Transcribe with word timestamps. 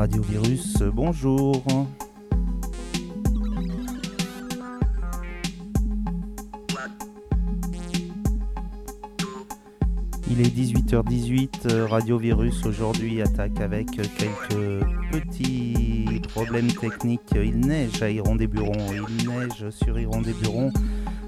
Radio 0.00 0.22
Virus, 0.22 0.78
bonjour. 0.94 1.62
Il 10.30 10.40
est 10.40 10.56
18h18, 10.56 11.82
Radio 11.82 12.16
Virus 12.16 12.64
aujourd'hui 12.64 13.20
attaque 13.20 13.60
avec 13.60 13.90
quelques 13.90 14.86
petits 15.12 16.22
problèmes 16.30 16.72
techniques. 16.72 17.20
Il 17.34 17.60
neige 17.60 18.02
à 18.02 18.08
Iron-des-Burons, 18.08 18.72
il 18.94 19.28
neige 19.28 19.68
sur 19.68 19.98
Iron-des-Burons. 19.98 20.72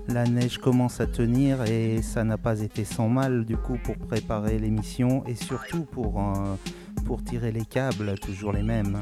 La 0.08 0.24
neige 0.24 0.58
commence 0.58 1.00
à 1.00 1.06
tenir 1.06 1.62
et 1.62 2.02
ça 2.02 2.24
n'a 2.24 2.36
pas 2.36 2.60
été 2.60 2.84
sans 2.84 3.08
mal 3.08 3.44
du 3.44 3.56
coup 3.56 3.78
pour 3.82 3.96
préparer 3.96 4.58
l'émission 4.58 5.24
et 5.26 5.34
surtout 5.34 5.84
pour, 5.84 6.20
euh, 6.20 6.56
pour 7.04 7.22
tirer 7.22 7.52
les 7.52 7.64
câbles, 7.64 8.18
toujours 8.18 8.52
les 8.52 8.62
mêmes. 8.62 8.98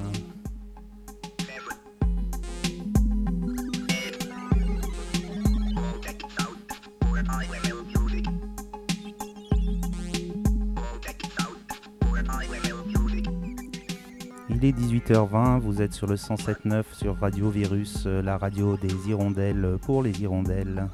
Il 14.63 14.67
est 14.67 14.79
18h20, 14.79 15.59
vous 15.61 15.81
êtes 15.81 15.95
sur 15.95 16.07
le 16.07 16.17
107.9 16.17 16.83
sur 16.93 17.19
Radio 17.19 17.49
Virus, 17.49 18.05
euh, 18.05 18.21
la 18.21 18.37
radio 18.37 18.77
des 18.77 19.09
hirondelles 19.09 19.79
pour 19.81 20.03
les 20.03 20.11
hirondelles. 20.21 20.87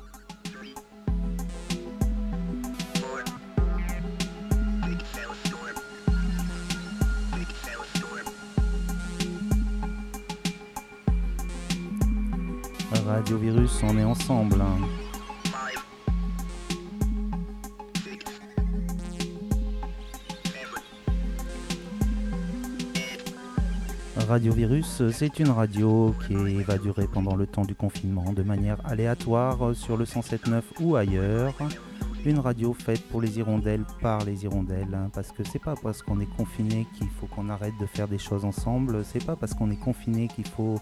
Radio 13.04 13.36
Virus, 13.36 13.80
on 13.82 13.98
est 13.98 14.04
ensemble. 14.04 14.62
Radio 24.28 24.52
Virus, 24.52 25.02
c'est 25.12 25.38
une 25.38 25.50
radio 25.50 26.14
qui 26.26 26.34
va 26.62 26.78
durer 26.78 27.06
pendant 27.06 27.36
le 27.36 27.46
temps 27.46 27.64
du 27.64 27.74
confinement 27.74 28.32
de 28.32 28.42
manière 28.42 28.78
aléatoire 28.84 29.74
sur 29.74 29.96
le 29.96 30.04
107.9 30.04 30.62
ou 30.80 30.96
ailleurs. 30.96 31.54
Une 32.24 32.40
radio 32.40 32.72
faite 32.72 33.02
pour 33.08 33.20
les 33.20 33.38
hirondelles 33.38 33.84
par 34.00 34.24
les 34.24 34.44
hirondelles, 34.44 34.94
hein, 34.94 35.10
parce 35.14 35.30
que 35.30 35.44
c'est 35.44 35.62
pas 35.62 35.74
parce 35.80 36.02
qu'on 36.02 36.18
est 36.18 36.36
confiné 36.36 36.86
qu'il 36.98 37.08
faut 37.08 37.26
qu'on 37.26 37.48
arrête 37.48 37.74
de 37.80 37.86
faire 37.86 38.08
des 38.08 38.18
choses 38.18 38.44
ensemble, 38.44 39.04
c'est 39.04 39.24
pas 39.24 39.36
parce 39.36 39.54
qu'on 39.54 39.70
est 39.70 39.80
confiné 39.80 40.26
qu'il 40.26 40.46
faut 40.48 40.80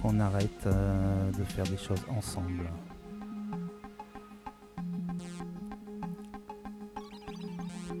qu'on 0.00 0.18
arrête 0.18 0.66
euh, 0.66 1.30
de 1.32 1.44
faire 1.44 1.66
des 1.66 1.76
choses 1.76 2.02
ensemble. 2.16 2.62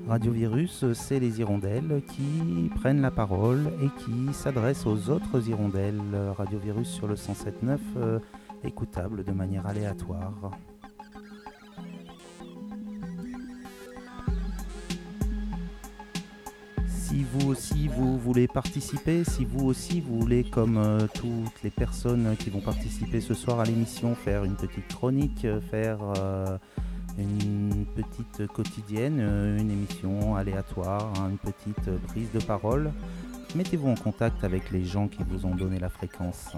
Radio 0.08 0.30
Virus, 0.30 0.84
c'est 0.92 1.18
les 1.18 1.40
hirondelles 1.40 2.00
qui 2.06 2.70
prennent 2.76 3.00
la 3.00 3.10
parole 3.10 3.72
et 3.82 3.88
qui 4.04 4.32
s'adressent 4.32 4.86
aux 4.86 5.10
autres 5.10 5.48
hirondelles. 5.48 6.00
Radio 6.38 6.60
Virus 6.60 6.88
sur 6.88 7.08
le 7.08 7.16
107.9, 7.16 7.78
euh, 7.96 8.18
écoutable 8.62 9.24
de 9.24 9.32
manière 9.32 9.66
aléatoire. 9.66 10.52
Si 16.86 17.24
vous 17.24 17.48
aussi 17.48 17.88
vous 17.88 18.16
voulez 18.16 18.46
participer, 18.46 19.24
si 19.24 19.44
vous 19.44 19.66
aussi 19.66 20.00
vous 20.00 20.20
voulez, 20.20 20.44
comme 20.44 20.76
euh, 20.76 21.08
toutes 21.14 21.62
les 21.64 21.70
personnes 21.70 22.36
qui 22.38 22.50
vont 22.50 22.60
participer 22.60 23.20
ce 23.20 23.34
soir 23.34 23.58
à 23.58 23.64
l'émission, 23.64 24.14
faire 24.14 24.44
une 24.44 24.54
petite 24.54 24.86
chronique, 24.86 25.44
euh, 25.44 25.60
faire 25.60 25.98
une 27.18 27.86
petite 27.94 28.46
quotidienne, 28.52 29.18
euh, 29.20 29.58
une 29.58 29.70
émission 29.70 30.36
aléatoire, 30.36 31.12
hein, 31.18 31.30
une 31.30 31.38
petite 31.38 31.90
prise 32.08 32.30
de 32.32 32.40
parole, 32.40 32.92
mettez-vous 33.54 33.88
en 33.88 33.94
contact 33.94 34.44
avec 34.44 34.70
les 34.70 34.84
gens 34.84 35.08
qui 35.08 35.22
vous 35.22 35.46
ont 35.46 35.54
donné 35.54 35.78
la 35.78 35.88
fréquence. 35.88 36.52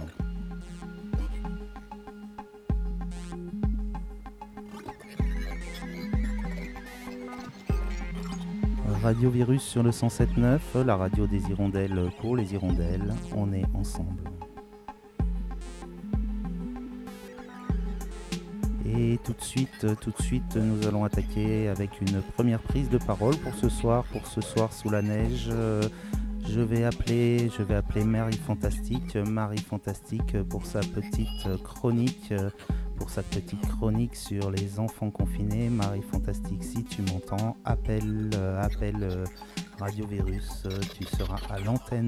Radio 9.03 9.31
Virus 9.31 9.63
sur 9.63 9.83
le 9.83 9.91
107.9, 9.91 10.85
la 10.85 10.97
radio 10.97 11.27
des 11.27 11.41
hirondelles 11.51 12.11
pour 12.21 12.37
les 12.37 12.53
hirondelles, 12.53 13.15
on 13.35 13.53
est 13.53 13.65
ensemble. 13.75 14.25
Et 18.97 19.19
tout 19.25 19.32
de 19.32 19.43
suite, 19.43 19.87
tout 20.00 20.10
de 20.10 20.22
suite, 20.22 20.56
nous 20.56 20.87
allons 20.87 21.04
attaquer 21.04 21.69
avec 21.69 22.00
une 22.00 22.22
première 22.34 22.60
prise 22.60 22.88
de 22.88 22.99
parole 22.99 23.37
pour 23.37 23.54
ce 23.54 23.69
soir. 23.69 24.04
Pour 24.04 24.26
ce 24.26 24.41
soir 24.41 24.72
sous 24.72 24.88
la 24.88 25.03
neige, 25.03 25.49
euh, 25.50 25.82
je 26.49 26.60
vais 26.60 26.84
appeler, 26.84 27.50
je 27.56 27.62
vais 27.62 27.75
appeler 27.75 28.04
Marie 28.04 28.38
Fantastique, 28.38 29.16
Marie 29.16 29.59
Fantastique 29.59 30.43
pour 30.44 30.65
sa 30.65 30.81
petite 30.81 31.62
chronique, 31.62 32.32
pour 32.97 33.10
sa 33.10 33.22
petite 33.22 33.66
chronique 33.69 34.16
sur 34.16 34.50
les 34.50 34.78
enfants 34.78 35.10
confinés. 35.10 35.69
Marie 35.69 36.03
Fantastique, 36.03 36.65
si 36.65 36.84
tu 36.84 37.03
m'entends, 37.03 37.56
appelle, 37.65 38.31
euh, 38.37 38.62
appelle 38.62 39.03
euh, 39.03 39.25
Radio 39.78 40.06
Virus, 40.06 40.66
tu 40.97 41.04
seras 41.04 41.41
à 41.50 41.59
l'antenne. 41.60 42.06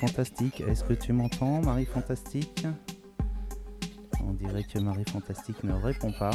Fantastique, 0.00 0.60
est-ce 0.60 0.84
que 0.84 0.92
tu 0.92 1.12
m'entends 1.12 1.60
Marie 1.60 1.84
Fantastique? 1.84 2.64
On 4.24 4.32
dirait 4.32 4.62
que 4.62 4.78
Marie 4.78 5.04
Fantastique 5.10 5.64
ne 5.64 5.72
répond 5.72 6.12
pas. 6.12 6.30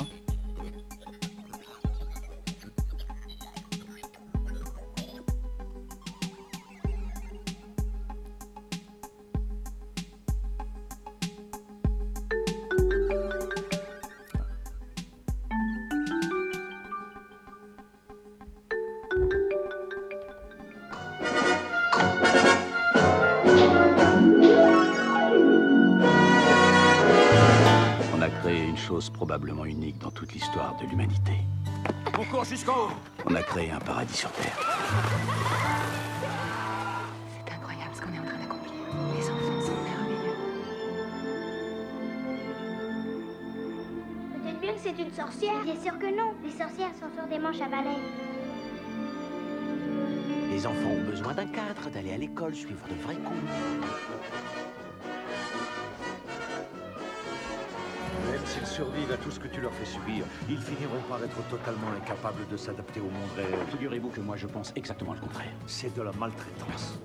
De 62.54 62.58
s'adapter 62.58 63.00
au 63.00 63.06
monde 63.06 63.32
réel. 63.36 63.60
Figurez-vous 63.70 64.10
que 64.10 64.22
moi 64.22 64.36
je 64.38 64.46
pense 64.46 64.74
exactement 64.76 65.14
le 65.14 65.20
contraire. 65.20 65.52
C'est 65.66 65.96
de 65.96 66.02
la 66.04 66.12
maltraitance. 66.12 67.00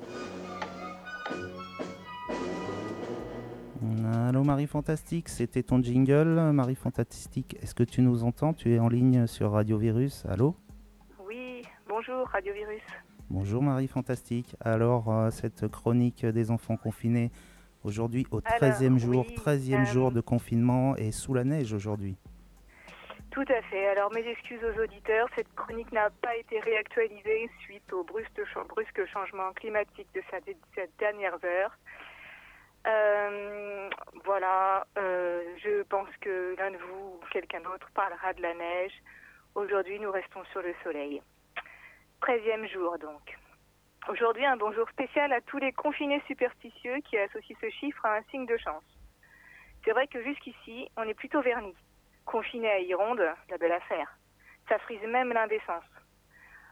Allô 4.26 4.44
Marie 4.44 4.66
Fantastique, 4.66 5.30
c'était 5.30 5.62
ton 5.62 5.82
jingle. 5.82 6.50
Marie 6.52 6.74
Fantastique, 6.74 7.56
est-ce 7.62 7.74
que 7.74 7.82
tu 7.82 8.02
nous 8.02 8.24
entends? 8.24 8.52
Tu 8.52 8.74
es 8.74 8.78
en 8.78 8.88
ligne 8.88 9.26
sur 9.26 9.52
Radio 9.52 9.78
Virus. 9.78 10.26
Allô? 10.28 10.54
Oui, 11.26 11.62
bonjour 11.88 12.26
Radio 12.28 12.52
Virus. 12.52 12.82
Bonjour 13.30 13.62
Marie 13.62 13.88
Fantastique. 13.88 14.54
Alors, 14.60 15.10
euh, 15.10 15.30
cette 15.30 15.66
chronique 15.68 16.26
des 16.26 16.50
enfants 16.50 16.76
confinés, 16.76 17.30
aujourd'hui 17.84 18.26
au 18.30 18.40
Alors, 18.44 18.76
13e 18.76 18.98
jour, 18.98 19.24
oui, 19.26 19.36
13e 19.36 19.80
euh, 19.80 19.84
jour 19.86 20.12
de 20.12 20.20
confinement 20.20 20.94
et 20.96 21.10
sous 21.10 21.32
la 21.32 21.44
neige 21.44 21.72
aujourd'hui. 21.72 22.16
Tout 23.30 23.44
à 23.48 23.62
fait. 23.62 23.86
Alors 23.88 24.10
mes 24.12 24.26
excuses 24.26 24.62
aux 24.64 24.80
auditeurs, 24.82 25.28
cette 25.36 25.52
chronique 25.54 25.92
n'a 25.92 26.10
pas 26.10 26.34
été 26.36 26.58
réactualisée 26.60 27.50
suite 27.60 27.92
au 27.92 28.02
brusque, 28.02 28.44
cha- 28.52 28.64
brusque 28.64 29.04
changement 29.06 29.52
climatique 29.52 30.08
de 30.14 30.22
cette- 30.30 30.96
dernière 30.98 31.36
heure. 31.44 31.72
Euh, 32.86 33.90
voilà, 34.24 34.86
euh, 34.96 35.42
je 35.62 35.82
pense 35.82 36.08
que 36.20 36.54
l'un 36.58 36.70
de 36.70 36.78
vous 36.78 37.16
ou 37.16 37.20
quelqu'un 37.30 37.60
d'autre 37.60 37.88
parlera 37.94 38.32
de 38.32 38.40
la 38.42 38.54
neige. 38.54 38.92
Aujourd'hui, 39.54 39.98
nous 40.00 40.10
restons 40.10 40.44
sur 40.46 40.62
le 40.62 40.74
soleil. 40.82 41.20
Treizième 42.20 42.66
jour 42.68 42.98
donc. 42.98 43.36
Aujourd'hui, 44.08 44.46
un 44.46 44.56
bonjour 44.56 44.88
spécial 44.90 45.32
à 45.32 45.40
tous 45.42 45.58
les 45.58 45.72
confinés 45.72 46.22
superstitieux 46.26 46.96
qui 47.04 47.18
associent 47.18 47.56
ce 47.60 47.68
chiffre 47.70 48.04
à 48.06 48.16
un 48.16 48.22
signe 48.30 48.46
de 48.46 48.56
chance. 48.56 48.84
C'est 49.84 49.90
vrai 49.92 50.06
que 50.06 50.22
jusqu'ici, 50.22 50.88
on 50.96 51.02
est 51.02 51.14
plutôt 51.14 51.42
vernis. 51.42 51.76
Confiné 52.28 52.70
à 52.70 52.78
Ironde, 52.80 53.26
la 53.48 53.56
belle 53.56 53.72
affaire. 53.72 54.06
Ça 54.68 54.78
frise 54.80 55.00
même 55.00 55.32
l'indécence. 55.32 55.88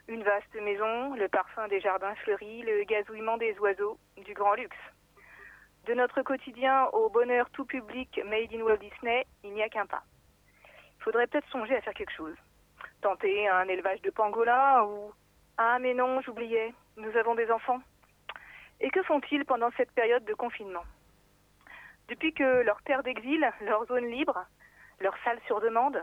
Une 0.07 0.23
vaste 0.23 0.55
maison, 0.55 1.15
le 1.15 1.29
parfum 1.29 1.67
des 1.69 1.81
jardins 1.81 2.15
fleuris, 2.17 2.61
le 2.61 2.85
gazouillement 2.85 3.39
des 3.39 3.59
oiseaux, 3.61 3.99
du 4.19 4.35
grand 4.35 4.53
luxe. 4.53 4.77
De 5.87 5.95
notre 5.95 6.21
quotidien 6.21 6.89
au 6.93 7.09
bonheur 7.09 7.49
tout 7.55 7.65
public 7.65 8.21
made 8.27 8.53
in 8.53 8.61
Walt 8.61 8.77
Disney, 8.77 9.27
il 9.45 9.55
n'y 9.55 9.63
a 9.63 9.71
qu'un 9.71 9.87
pas. 9.87 10.03
Il 10.99 11.05
faudrait 11.05 11.27
peut-être 11.27 11.49
songer 11.49 11.75
à 11.75 11.81
faire 11.81 11.95
quelque 11.95 12.13
chose. 12.13 12.37
Tenter 13.01 13.49
un 13.49 13.67
élevage 13.67 14.03
de 14.03 14.11
pangolins 14.11 14.83
ou... 14.83 15.11
Ah 15.57 15.79
mais 15.79 15.95
non, 15.95 16.21
j'oubliais, 16.21 16.75
nous 16.99 17.17
avons 17.17 17.35
des 17.35 17.51
enfants. 17.51 17.81
Et 18.81 18.91
que 18.91 19.03
font-ils 19.05 19.47
pendant 19.47 19.71
cette 19.79 19.93
période 19.93 20.27
de 20.27 20.35
confinement? 20.35 20.85
Depuis 22.09 22.35
que 22.35 22.61
leur 22.61 22.83
terre 22.83 23.03
d'exil, 23.03 23.51
leur 23.63 23.87
zone 23.87 24.05
libre, 24.05 24.45
leur 25.01 25.15
salle 25.25 25.41
sur 25.47 25.61
demande, 25.61 26.03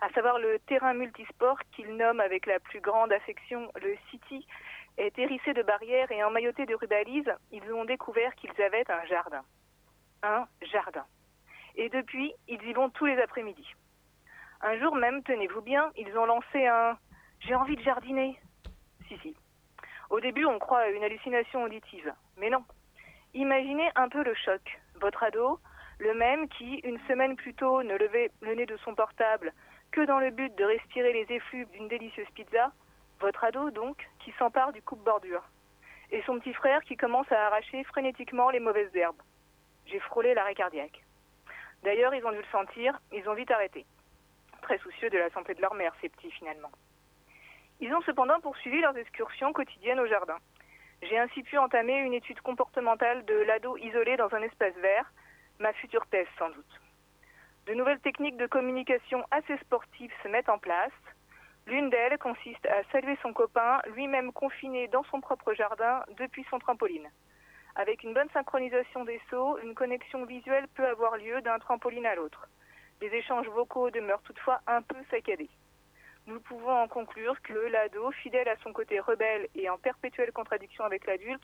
à 0.00 0.10
savoir 0.10 0.38
le 0.38 0.58
terrain 0.60 0.94
multisport 0.94 1.58
qu'ils 1.72 1.96
nomment 1.96 2.20
avec 2.20 2.46
la 2.46 2.60
plus 2.60 2.80
grande 2.80 3.12
affection 3.12 3.70
le 3.80 3.96
City, 4.10 4.46
est 4.96 5.18
hérissé 5.18 5.54
de 5.54 5.62
barrières 5.62 6.10
et 6.12 6.22
emmailloté 6.22 6.66
de 6.66 6.74
rubalises, 6.74 7.32
ils 7.50 7.72
ont 7.72 7.84
découvert 7.84 8.34
qu'ils 8.36 8.60
avaient 8.62 8.88
un 8.90 9.04
jardin. 9.06 9.42
Un 10.22 10.46
jardin. 10.62 11.04
Et 11.76 11.88
depuis, 11.88 12.32
ils 12.48 12.62
y 12.62 12.72
vont 12.72 12.90
tous 12.90 13.06
les 13.06 13.20
après-midi. 13.20 13.66
Un 14.60 14.78
jour 14.78 14.94
même, 14.94 15.22
tenez-vous 15.24 15.62
bien, 15.62 15.90
ils 15.96 16.16
ont 16.16 16.26
lancé 16.26 16.66
un 16.66 16.96
J'ai 17.40 17.54
envie 17.54 17.76
de 17.76 17.82
jardiner. 17.82 18.38
Si, 19.08 19.18
si. 19.18 19.36
Au 20.10 20.20
début, 20.20 20.46
on 20.46 20.58
croit 20.58 20.80
à 20.80 20.88
une 20.88 21.02
hallucination 21.02 21.64
auditive. 21.64 22.12
Mais 22.38 22.50
non. 22.50 22.64
Imaginez 23.34 23.90
un 23.96 24.08
peu 24.08 24.22
le 24.22 24.34
choc. 24.34 24.80
Votre 25.00 25.24
ado, 25.24 25.58
le 26.04 26.12
même 26.12 26.48
qui, 26.48 26.80
une 26.84 27.00
semaine 27.08 27.34
plus 27.34 27.54
tôt, 27.54 27.82
ne 27.82 27.96
levait 27.96 28.30
le 28.42 28.54
nez 28.54 28.66
de 28.66 28.76
son 28.84 28.94
portable 28.94 29.54
que 29.90 30.02
dans 30.02 30.18
le 30.18 30.30
but 30.30 30.54
de 30.54 30.64
respirer 30.64 31.14
les 31.14 31.34
effluves 31.34 31.70
d'une 31.70 31.88
délicieuse 31.88 32.28
pizza, 32.34 32.72
votre 33.20 33.42
ado, 33.42 33.70
donc, 33.70 33.96
qui 34.18 34.30
s'empare 34.32 34.72
du 34.72 34.82
coupe-bordure. 34.82 35.42
Et 36.10 36.22
son 36.26 36.38
petit 36.38 36.52
frère 36.52 36.82
qui 36.82 36.98
commence 36.98 37.30
à 37.32 37.46
arracher 37.46 37.82
frénétiquement 37.84 38.50
les 38.50 38.60
mauvaises 38.60 38.94
herbes. 38.94 39.22
J'ai 39.86 39.98
frôlé 40.00 40.34
l'arrêt 40.34 40.54
cardiaque. 40.54 41.02
D'ailleurs, 41.82 42.14
ils 42.14 42.24
ont 42.26 42.32
dû 42.32 42.38
le 42.38 42.52
sentir, 42.52 43.00
ils 43.10 43.26
ont 43.26 43.34
vite 43.34 43.50
arrêté. 43.50 43.86
Très 44.60 44.76
soucieux 44.78 45.08
de 45.08 45.18
la 45.18 45.30
santé 45.30 45.54
de 45.54 45.62
leur 45.62 45.72
mère, 45.72 45.94
ces 46.02 46.10
petits, 46.10 46.30
finalement. 46.32 46.70
Ils 47.80 47.94
ont 47.94 48.02
cependant 48.02 48.40
poursuivi 48.40 48.78
leurs 48.80 48.96
excursions 48.98 49.54
quotidiennes 49.54 50.00
au 50.00 50.06
jardin. 50.06 50.36
J'ai 51.02 51.18
ainsi 51.18 51.42
pu 51.42 51.56
entamer 51.56 51.96
une 51.96 52.14
étude 52.14 52.40
comportementale 52.42 53.24
de 53.24 53.34
l'ado 53.34 53.78
isolé 53.78 54.18
dans 54.18 54.34
un 54.34 54.42
espace 54.42 54.74
vert, 54.76 55.10
ma 55.58 55.72
future 55.74 56.06
thèse 56.06 56.26
sans 56.38 56.50
doute. 56.50 56.80
De 57.66 57.74
nouvelles 57.74 58.00
techniques 58.00 58.36
de 58.36 58.46
communication 58.46 59.24
assez 59.30 59.56
sportives 59.58 60.12
se 60.22 60.28
mettent 60.28 60.48
en 60.48 60.58
place. 60.58 60.92
L'une 61.66 61.88
d'elles 61.88 62.18
consiste 62.18 62.66
à 62.66 62.84
saluer 62.92 63.16
son 63.22 63.32
copain, 63.32 63.80
lui-même 63.94 64.32
confiné 64.32 64.86
dans 64.88 65.04
son 65.04 65.20
propre 65.20 65.54
jardin 65.54 66.02
depuis 66.18 66.44
son 66.50 66.58
trampoline. 66.58 67.08
Avec 67.76 68.02
une 68.02 68.14
bonne 68.14 68.28
synchronisation 68.30 69.04
des 69.04 69.20
sauts, 69.30 69.58
une 69.58 69.74
connexion 69.74 70.24
visuelle 70.26 70.68
peut 70.74 70.86
avoir 70.86 71.16
lieu 71.16 71.40
d'un 71.40 71.58
trampoline 71.58 72.06
à 72.06 72.14
l'autre. 72.14 72.46
Les 73.00 73.08
échanges 73.08 73.48
vocaux 73.48 73.90
demeurent 73.90 74.22
toutefois 74.22 74.60
un 74.66 74.82
peu 74.82 74.96
saccadés. 75.10 75.50
Nous 76.26 76.40
pouvons 76.40 76.70
en 76.70 76.88
conclure 76.88 77.40
que 77.42 77.52
l'ado, 77.52 78.10
fidèle 78.12 78.48
à 78.48 78.56
son 78.62 78.72
côté 78.72 79.00
rebelle 79.00 79.48
et 79.54 79.68
en 79.68 79.76
perpétuelle 79.76 80.32
contradiction 80.32 80.84
avec 80.84 81.06
l'adulte, 81.06 81.42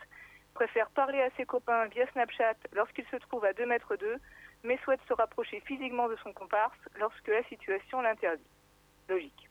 préfère 0.54 0.90
parler 0.90 1.20
à 1.22 1.30
ses 1.36 1.46
copains 1.46 1.86
via 1.86 2.06
Snapchat 2.12 2.54
lorsqu'il 2.72 3.06
se 3.06 3.16
trouve 3.16 3.44
à 3.44 3.52
2 3.52 3.66
mètres 3.66 3.96
d'eux, 3.96 4.18
mais 4.64 4.78
souhaite 4.84 5.00
se 5.08 5.14
rapprocher 5.14 5.60
physiquement 5.60 6.08
de 6.08 6.16
son 6.16 6.32
comparse 6.32 6.78
lorsque 6.98 7.28
la 7.28 7.42
situation 7.44 8.00
l'interdit. 8.00 8.50
Logique. 9.08 9.48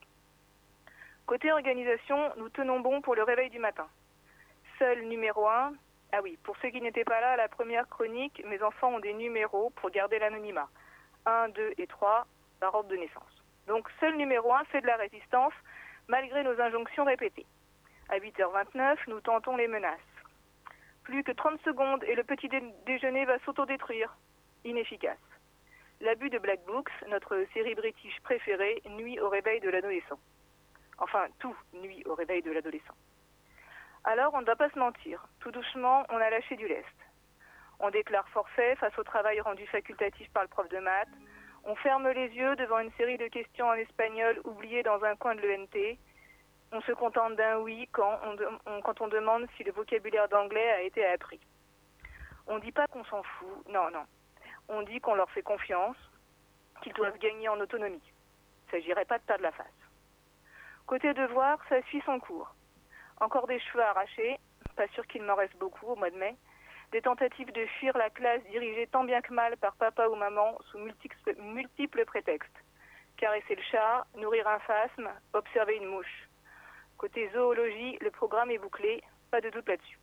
Côté 1.25 1.51
organisation, 1.51 2.17
nous 2.37 2.49
tenons 2.49 2.79
bon 2.79 3.01
pour 3.01 3.15
le 3.15 3.23
réveil 3.23 3.49
du 3.49 3.59
matin. 3.59 3.87
Seul 4.77 5.03
numéro 5.03 5.47
1, 5.47 5.73
ah 6.11 6.21
oui, 6.23 6.37
pour 6.43 6.57
ceux 6.57 6.69
qui 6.69 6.81
n'étaient 6.81 7.03
pas 7.03 7.21
là 7.21 7.31
à 7.31 7.37
la 7.37 7.47
première 7.47 7.87
chronique, 7.87 8.43
mes 8.45 8.61
enfants 8.63 8.95
ont 8.95 8.99
des 8.99 9.13
numéros 9.13 9.69
pour 9.75 9.91
garder 9.91 10.17
l'anonymat. 10.17 10.67
1, 11.25 11.49
2 11.49 11.73
et 11.77 11.87
3 11.87 12.25
par 12.59 12.73
ordre 12.73 12.89
de 12.89 12.95
naissance. 12.95 13.43
Donc 13.67 13.87
seul 13.99 14.15
numéro 14.15 14.51
1 14.53 14.63
fait 14.65 14.81
de 14.81 14.87
la 14.87 14.95
résistance 14.95 15.53
malgré 16.07 16.43
nos 16.43 16.59
injonctions 16.59 17.05
répétées. 17.05 17.45
À 18.09 18.17
8h29, 18.17 18.97
nous 19.07 19.21
tentons 19.21 19.55
les 19.55 19.67
menaces. 19.67 19.99
Plus 21.09 21.23
que 21.23 21.31
30 21.31 21.59
secondes 21.61 22.03
et 22.03 22.13
le 22.13 22.23
petit 22.23 22.47
déjeuner 22.85 23.25
va 23.25 23.39
s'autodétruire. 23.39 24.15
Inefficace. 24.63 25.17
L'abus 26.01 26.29
de 26.29 26.37
Black 26.37 26.63
Books, 26.67 26.91
notre 27.07 27.47
série 27.51 27.73
british 27.73 28.15
préférée, 28.21 28.79
nuit 28.91 29.19
au 29.19 29.27
réveil 29.27 29.59
de 29.59 29.71
l'adolescent. 29.71 30.19
Enfin, 30.99 31.25
tout 31.39 31.55
nuit 31.73 32.03
au 32.05 32.13
réveil 32.13 32.43
de 32.43 32.51
l'adolescent. 32.51 32.93
Alors, 34.03 34.35
on 34.35 34.41
ne 34.41 34.45
va 34.45 34.55
pas 34.55 34.69
se 34.69 34.77
mentir. 34.77 35.25
Tout 35.39 35.49
doucement, 35.49 36.03
on 36.09 36.17
a 36.17 36.29
lâché 36.29 36.55
du 36.57 36.67
lest. 36.67 36.85
On 37.79 37.89
déclare 37.89 38.29
forfait 38.29 38.75
face 38.75 38.95
au 38.99 39.03
travail 39.03 39.41
rendu 39.41 39.65
facultatif 39.65 40.29
par 40.29 40.43
le 40.43 40.49
prof 40.49 40.69
de 40.69 40.77
maths. 40.77 41.09
On 41.63 41.73
ferme 41.73 42.07
les 42.07 42.27
yeux 42.35 42.55
devant 42.55 42.77
une 42.77 42.91
série 42.99 43.17
de 43.17 43.29
questions 43.29 43.65
en 43.65 43.73
espagnol 43.73 44.39
oubliées 44.43 44.83
dans 44.83 45.03
un 45.03 45.15
coin 45.15 45.33
de 45.33 45.41
l'ENT. 45.41 45.97
On 46.71 46.81
se 46.81 46.91
contente 46.91 47.35
d'un 47.35 47.57
oui 47.59 47.89
quand 47.91 48.19
on, 48.25 49.07
demande 49.07 49.47
si 49.57 49.63
le 49.63 49.71
vocabulaire 49.71 50.29
d'anglais 50.29 50.69
a 50.69 50.81
été 50.81 51.03
appris. 51.03 51.39
On 52.45 52.55
ne 52.55 52.61
dit 52.61 52.71
pas 52.71 52.85
qu'on 52.87 53.03
s'en 53.05 53.23
fout. 53.23 53.67
Non, 53.69 53.89
non. 53.89 54.05
On 54.67 54.83
dit 54.83 54.99
qu'on 54.99 55.15
leur 55.15 55.29
fait 55.31 55.41
confiance, 55.41 55.97
qu'ils 56.81 56.93
doivent 56.93 57.17
gagner 57.17 57.49
en 57.49 57.59
autonomie. 57.59 58.03
Il 58.03 58.65
ne 58.67 58.71
s'agirait 58.71 59.05
pas 59.05 59.17
de 59.17 59.23
perdre 59.23 59.43
la 59.43 59.51
face. 59.51 59.65
Côté 60.85 61.11
devoir, 61.15 61.57
ça 61.69 61.81
suit 61.83 62.03
son 62.05 62.19
cours. 62.19 62.53
Encore 63.19 63.47
des 63.47 63.59
cheveux 63.59 63.83
arrachés, 63.83 64.37
pas 64.75 64.87
sûr 64.89 65.05
qu'il 65.07 65.23
m'en 65.23 65.35
reste 65.35 65.57
beaucoup 65.57 65.87
au 65.87 65.95
mois 65.95 66.11
de 66.11 66.17
mai. 66.17 66.35
Des 66.91 67.01
tentatives 67.01 67.51
de 67.51 67.65
fuir 67.79 67.97
la 67.97 68.11
classe 68.11 68.43
dirigées 68.45 68.87
tant 68.87 69.03
bien 69.03 69.21
que 69.21 69.33
mal 69.33 69.57
par 69.57 69.75
papa 69.75 70.07
ou 70.07 70.15
maman 70.15 70.57
sous 70.71 70.77
multiples, 70.77 71.35
multiples 71.39 72.05
prétextes. 72.05 72.63
Caresser 73.17 73.55
le 73.55 73.61
chat, 73.63 74.05
nourrir 74.15 74.47
un 74.47 74.59
phasme, 74.59 75.09
observer 75.33 75.75
une 75.77 75.87
mouche. 75.87 76.28
Côté 76.99 77.29
zoologie, 77.29 77.97
le 78.01 78.11
programme 78.11 78.51
est 78.51 78.57
bouclé, 78.57 79.01
pas 79.31 79.39
de 79.39 79.49
doute 79.49 79.69
là-dessus. 79.69 79.97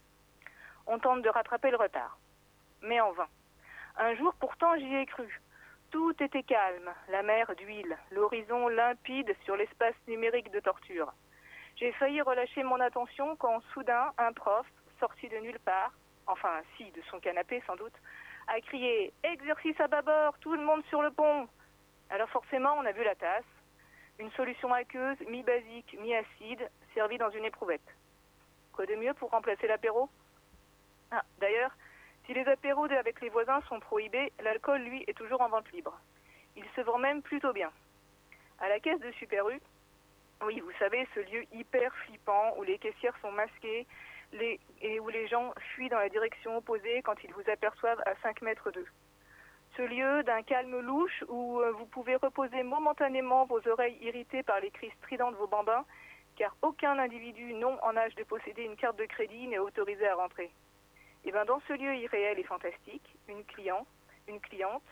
On 0.86 0.98
tente 0.98 1.20
de 1.20 1.28
rattraper 1.28 1.70
le 1.70 1.76
retard. 1.76 2.16
Mais 2.80 3.02
en 3.02 3.12
vain. 3.12 3.28
Un 3.98 4.14
jour 4.14 4.32
pourtant 4.40 4.74
j'y 4.78 4.94
ai 4.94 5.04
cru. 5.04 5.42
Tout 5.90 6.14
était 6.22 6.42
calme, 6.42 6.90
la 7.10 7.22
mer 7.22 7.54
d'huile, 7.56 7.98
l'horizon 8.12 8.68
limpide 8.68 9.36
sur 9.44 9.56
l'espace 9.56 9.94
numérique 10.08 10.50
de 10.52 10.60
torture. 10.60 11.12
J'ai 11.76 11.92
failli 11.92 12.22
relâcher 12.22 12.62
mon 12.62 12.80
attention 12.80 13.36
quand 13.36 13.60
soudain 13.74 14.14
un 14.16 14.32
prof, 14.32 14.66
sorti 14.98 15.28
de 15.28 15.36
nulle 15.36 15.60
part, 15.60 15.92
enfin 16.26 16.62
si, 16.78 16.90
de 16.92 17.02
son 17.10 17.20
canapé 17.20 17.62
sans 17.66 17.76
doute, 17.76 17.92
a 18.48 18.58
crié 18.62 19.12
Exercice 19.22 19.78
à 19.80 19.86
bâbord, 19.86 20.38
tout 20.38 20.54
le 20.54 20.64
monde 20.64 20.82
sur 20.88 21.02
le 21.02 21.10
pont 21.10 21.46
Alors 22.08 22.30
forcément 22.30 22.72
on 22.78 22.86
a 22.86 22.92
vu 22.92 23.04
la 23.04 23.16
tasse, 23.16 23.44
une 24.18 24.30
solution 24.32 24.72
aqueuse, 24.72 25.20
mi-basique, 25.28 25.94
mi-acide, 26.00 26.70
servie 26.96 27.18
dans 27.18 27.30
une 27.30 27.44
éprouvette. 27.44 27.86
Quoi 28.72 28.86
de 28.86 28.94
mieux 28.94 29.12
pour 29.14 29.30
remplacer 29.30 29.66
l'apéro? 29.66 30.08
Ah, 31.10 31.22
d'ailleurs, 31.40 31.70
si 32.24 32.32
les 32.32 32.46
apéros 32.48 32.90
avec 32.90 33.20
les 33.20 33.28
voisins 33.28 33.60
sont 33.68 33.78
prohibés, 33.80 34.32
l'alcool, 34.42 34.80
lui, 34.80 35.04
est 35.06 35.16
toujours 35.16 35.42
en 35.42 35.48
vente 35.50 35.70
libre. 35.72 35.94
Il 36.56 36.64
se 36.74 36.80
vend 36.80 36.98
même 36.98 37.20
plutôt 37.20 37.52
bien. 37.52 37.70
À 38.60 38.68
la 38.68 38.80
caisse 38.80 39.00
de 39.00 39.12
Super 39.12 39.48
U, 39.50 39.60
oui, 40.42 40.60
vous 40.60 40.72
savez, 40.78 41.06
ce 41.14 41.20
lieu 41.20 41.44
hyper 41.52 41.94
flippant 42.04 42.54
où 42.56 42.62
les 42.62 42.78
caissières 42.78 43.16
sont 43.20 43.32
masquées 43.32 43.86
et 44.80 45.00
où 45.00 45.08
les 45.08 45.28
gens 45.28 45.52
fuient 45.74 45.90
dans 45.90 45.98
la 45.98 46.08
direction 46.08 46.56
opposée 46.56 47.02
quand 47.02 47.22
ils 47.22 47.32
vous 47.34 47.50
aperçoivent 47.50 48.02
à 48.06 48.14
5 48.22 48.42
mètres 48.42 48.70
d'eux. 48.70 48.88
Ce 49.76 49.82
lieu 49.82 50.22
d'un 50.22 50.42
calme 50.42 50.80
louche 50.80 51.24
où 51.28 51.60
euh, 51.60 51.70
vous 51.72 51.84
pouvez 51.84 52.16
reposer 52.16 52.62
momentanément 52.62 53.44
vos 53.44 53.60
oreilles 53.68 53.98
irritées 54.00 54.42
par 54.42 54.58
les 54.60 54.70
cris 54.70 54.90
stridents 55.02 55.30
de 55.30 55.36
vos 55.36 55.46
bambins, 55.46 55.84
car 56.36 56.54
aucun 56.62 56.98
individu 56.98 57.54
non 57.54 57.78
en 57.82 57.96
âge 57.96 58.14
de 58.14 58.24
posséder 58.24 58.62
une 58.62 58.76
carte 58.76 58.98
de 58.98 59.06
crédit 59.06 59.48
n'est 59.48 59.58
autorisé 59.58 60.06
à 60.06 60.14
rentrer. 60.14 60.50
Et 61.24 61.32
bien 61.32 61.44
dans 61.44 61.60
ce 61.66 61.72
lieu 61.72 61.94
irréel 61.96 62.38
et 62.38 62.44
fantastique, 62.44 63.16
une 63.28 63.44
cliente, 63.44 63.88
une 64.28 64.40
cliente 64.40 64.84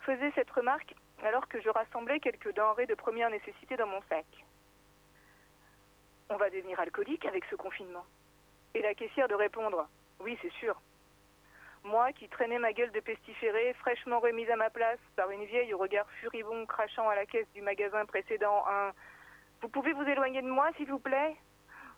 faisait 0.00 0.32
cette 0.34 0.50
remarque 0.50 0.94
alors 1.22 1.48
que 1.48 1.60
je 1.60 1.68
rassemblais 1.68 2.20
quelques 2.20 2.54
denrées 2.54 2.86
de 2.86 2.94
première 2.94 3.30
nécessité 3.30 3.76
dans 3.76 3.86
mon 3.86 4.00
sac. 4.08 4.26
On 6.28 6.36
va 6.36 6.48
devenir 6.50 6.78
alcoolique 6.78 7.26
avec 7.26 7.44
ce 7.46 7.56
confinement. 7.56 8.04
Et 8.74 8.82
la 8.82 8.94
caissière 8.94 9.28
de 9.28 9.34
répondre 9.34 9.88
Oui, 10.20 10.38
c'est 10.40 10.52
sûr. 10.52 10.80
Moi 11.82 12.12
qui 12.12 12.28
traînais 12.28 12.58
ma 12.58 12.72
gueule 12.72 12.92
de 12.92 13.00
pestiféré, 13.00 13.74
fraîchement 13.74 14.20
remise 14.20 14.50
à 14.50 14.56
ma 14.56 14.70
place 14.70 14.98
par 15.16 15.30
une 15.30 15.44
vieille 15.44 15.72
au 15.74 15.78
regard 15.78 16.08
furibond 16.20 16.66
crachant 16.66 17.08
à 17.08 17.14
la 17.14 17.26
caisse 17.26 17.50
du 17.54 17.62
magasin 17.62 18.04
précédent 18.04 18.64
un 18.68 18.92
Vous 19.62 19.68
pouvez 19.68 19.92
vous 19.92 20.08
éloigner 20.08 20.40
de 20.40 20.48
moi, 20.48 20.70
s'il 20.76 20.88
vous 20.88 20.98
plaît? 20.98 21.36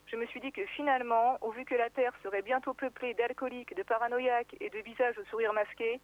Je 0.07 0.17
me 0.17 0.27
suis 0.27 0.41
dit 0.41 0.51
que 0.51 0.67
finalement, 0.67 1.39
au 1.43 1.53
vu 1.53 1.65
que 1.65 1.77
la 1.77 1.91
Terre 1.91 2.13
serait 2.23 2.43
bientôt 2.43 2.75
peuplée 2.75 3.15
d'alcooliques, 3.15 3.77
de 3.77 3.85
paranoïaques 3.85 4.57
et 4.61 4.69
de 4.69 4.79
visages 4.81 5.17
au 5.17 5.25
sourire 5.27 5.53
masqué, 5.53 6.01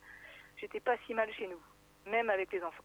j'étais 0.57 0.79
pas 0.79 0.97
si 1.05 1.15
mal 1.15 1.33
chez 1.33 1.49
nous, 1.49 1.61
même 2.07 2.31
avec 2.31 2.53
les 2.53 2.63
enfants. 2.63 2.85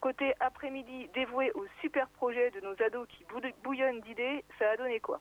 Côté 0.00 0.32
après-midi 0.40 1.08
dévoué 1.12 1.52
au 1.52 1.66
super 1.82 2.08
projet 2.08 2.50
de 2.50 2.60
nos 2.60 2.80
ados 2.82 3.06
qui 3.08 3.26
bouillonnent 3.62 4.00
d'idées, 4.00 4.42
ça 4.58 4.70
a 4.70 4.76
donné 4.78 4.98
quoi? 4.98 5.20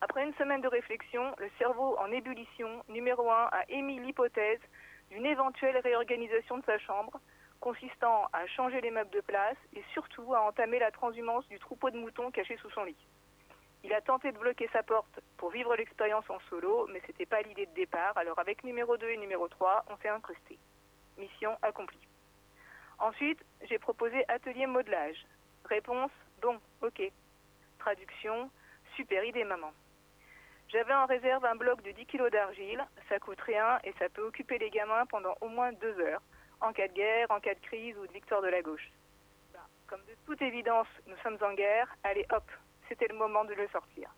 Après 0.00 0.24
une 0.24 0.34
semaine 0.34 0.60
de 0.60 0.68
réflexion, 0.68 1.34
le 1.38 1.48
cerveau 1.56 1.96
en 1.98 2.10
ébullition, 2.10 2.82
numéro 2.88 3.30
1, 3.30 3.48
a 3.52 3.62
émis 3.68 4.00
l'hypothèse 4.00 4.60
d'une 5.10 5.24
éventuelle 5.24 5.78
réorganisation 5.78 6.58
de 6.58 6.64
sa 6.64 6.78
chambre, 6.78 7.20
consistant 7.60 8.28
à 8.32 8.46
changer 8.46 8.80
les 8.80 8.90
meubles 8.90 9.10
de 9.10 9.20
place 9.20 9.56
et 9.74 9.82
surtout 9.92 10.34
à 10.34 10.42
entamer 10.42 10.78
la 10.78 10.90
transhumance 10.90 11.46
du 11.48 11.58
troupeau 11.58 11.90
de 11.90 11.98
moutons 11.98 12.30
caché 12.30 12.56
sous 12.58 12.70
son 12.70 12.84
lit. 12.84 12.96
Il 13.84 13.92
a 13.92 14.00
tenté 14.00 14.32
de 14.32 14.38
bloquer 14.38 14.68
sa 14.72 14.82
porte 14.82 15.20
pour 15.36 15.50
vivre 15.50 15.76
l'expérience 15.76 16.28
en 16.28 16.40
solo, 16.50 16.88
mais 16.92 17.00
c'était 17.06 17.26
pas 17.26 17.42
l'idée 17.42 17.66
de 17.66 17.74
départ, 17.74 18.16
alors 18.16 18.38
avec 18.38 18.64
numéro 18.64 18.96
2 18.96 19.08
et 19.08 19.16
numéro 19.16 19.46
3, 19.48 19.84
on 19.90 19.96
s'est 19.98 20.08
incrusté. 20.08 20.58
Mission 21.18 21.56
accomplie. 21.62 22.08
Ensuite, 22.98 23.44
j'ai 23.68 23.78
proposé 23.78 24.24
atelier 24.28 24.66
modelage. 24.66 25.24
Réponse, 25.66 26.10
bon, 26.42 26.58
ok. 26.82 27.02
Traduction, 27.78 28.50
super 28.96 29.24
idée 29.24 29.44
maman. 29.44 29.72
J'avais 30.68 30.94
en 30.94 31.06
réserve 31.06 31.44
un 31.44 31.54
bloc 31.54 31.80
de 31.82 31.92
10 31.92 32.06
kg 32.06 32.28
d'argile, 32.30 32.84
ça 33.08 33.20
coûte 33.20 33.40
rien 33.40 33.78
et 33.84 33.92
ça 33.98 34.08
peut 34.08 34.22
occuper 34.22 34.58
les 34.58 34.70
gamins 34.70 35.06
pendant 35.06 35.34
au 35.40 35.48
moins 35.48 35.72
deux 35.72 35.98
heures, 36.00 36.22
en 36.60 36.72
cas 36.72 36.88
de 36.88 36.92
guerre, 36.92 37.30
en 37.30 37.40
cas 37.40 37.54
de 37.54 37.60
crise 37.60 37.96
ou 37.98 38.06
de 38.06 38.12
victoire 38.12 38.42
de 38.42 38.48
la 38.48 38.62
gauche. 38.62 38.90
Bah, 39.52 39.60
comme 39.86 40.00
de 40.02 40.14
toute 40.26 40.40
évidence, 40.42 40.88
nous 41.06 41.16
sommes 41.22 41.38
en 41.42 41.54
guerre, 41.54 41.88
allez 42.04 42.26
hop, 42.30 42.44
c'était 42.88 43.08
le 43.08 43.16
moment 43.16 43.44
de 43.44 43.54
le 43.54 43.68
sortir. 43.68 44.10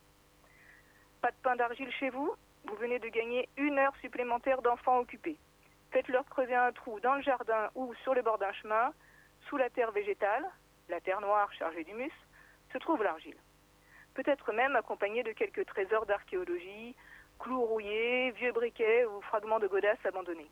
Pas 1.20 1.30
de 1.30 1.36
pain 1.42 1.56
d'argile 1.56 1.90
chez 1.92 2.10
vous? 2.10 2.32
Vous 2.64 2.76
venez 2.76 2.98
de 2.98 3.08
gagner 3.08 3.48
une 3.56 3.78
heure 3.78 3.96
supplémentaire 4.00 4.62
d'enfants 4.62 4.98
occupés. 4.98 5.38
Faites-leur 5.90 6.24
creuser 6.26 6.54
un 6.54 6.72
trou 6.72 7.00
dans 7.00 7.14
le 7.14 7.22
jardin 7.22 7.70
ou 7.74 7.94
sur 8.02 8.14
le 8.14 8.22
bord 8.22 8.38
d'un 8.38 8.52
chemin, 8.52 8.92
sous 9.48 9.56
la 9.56 9.70
terre 9.70 9.92
végétale, 9.92 10.46
la 10.88 11.00
terre 11.00 11.20
noire 11.20 11.52
chargée 11.54 11.84
d'humus, 11.84 12.12
se 12.72 12.78
trouve 12.78 13.02
l'argile 13.02 13.36
peut-être 14.18 14.52
même 14.52 14.74
accompagné 14.74 15.22
de 15.22 15.30
quelques 15.30 15.64
trésors 15.64 16.04
d'archéologie, 16.04 16.96
clous 17.38 17.62
rouillés, 17.62 18.32
vieux 18.32 18.50
briquets 18.50 19.04
ou 19.04 19.20
fragments 19.20 19.60
de 19.60 19.68
godasses 19.68 20.04
abandonnés. 20.04 20.50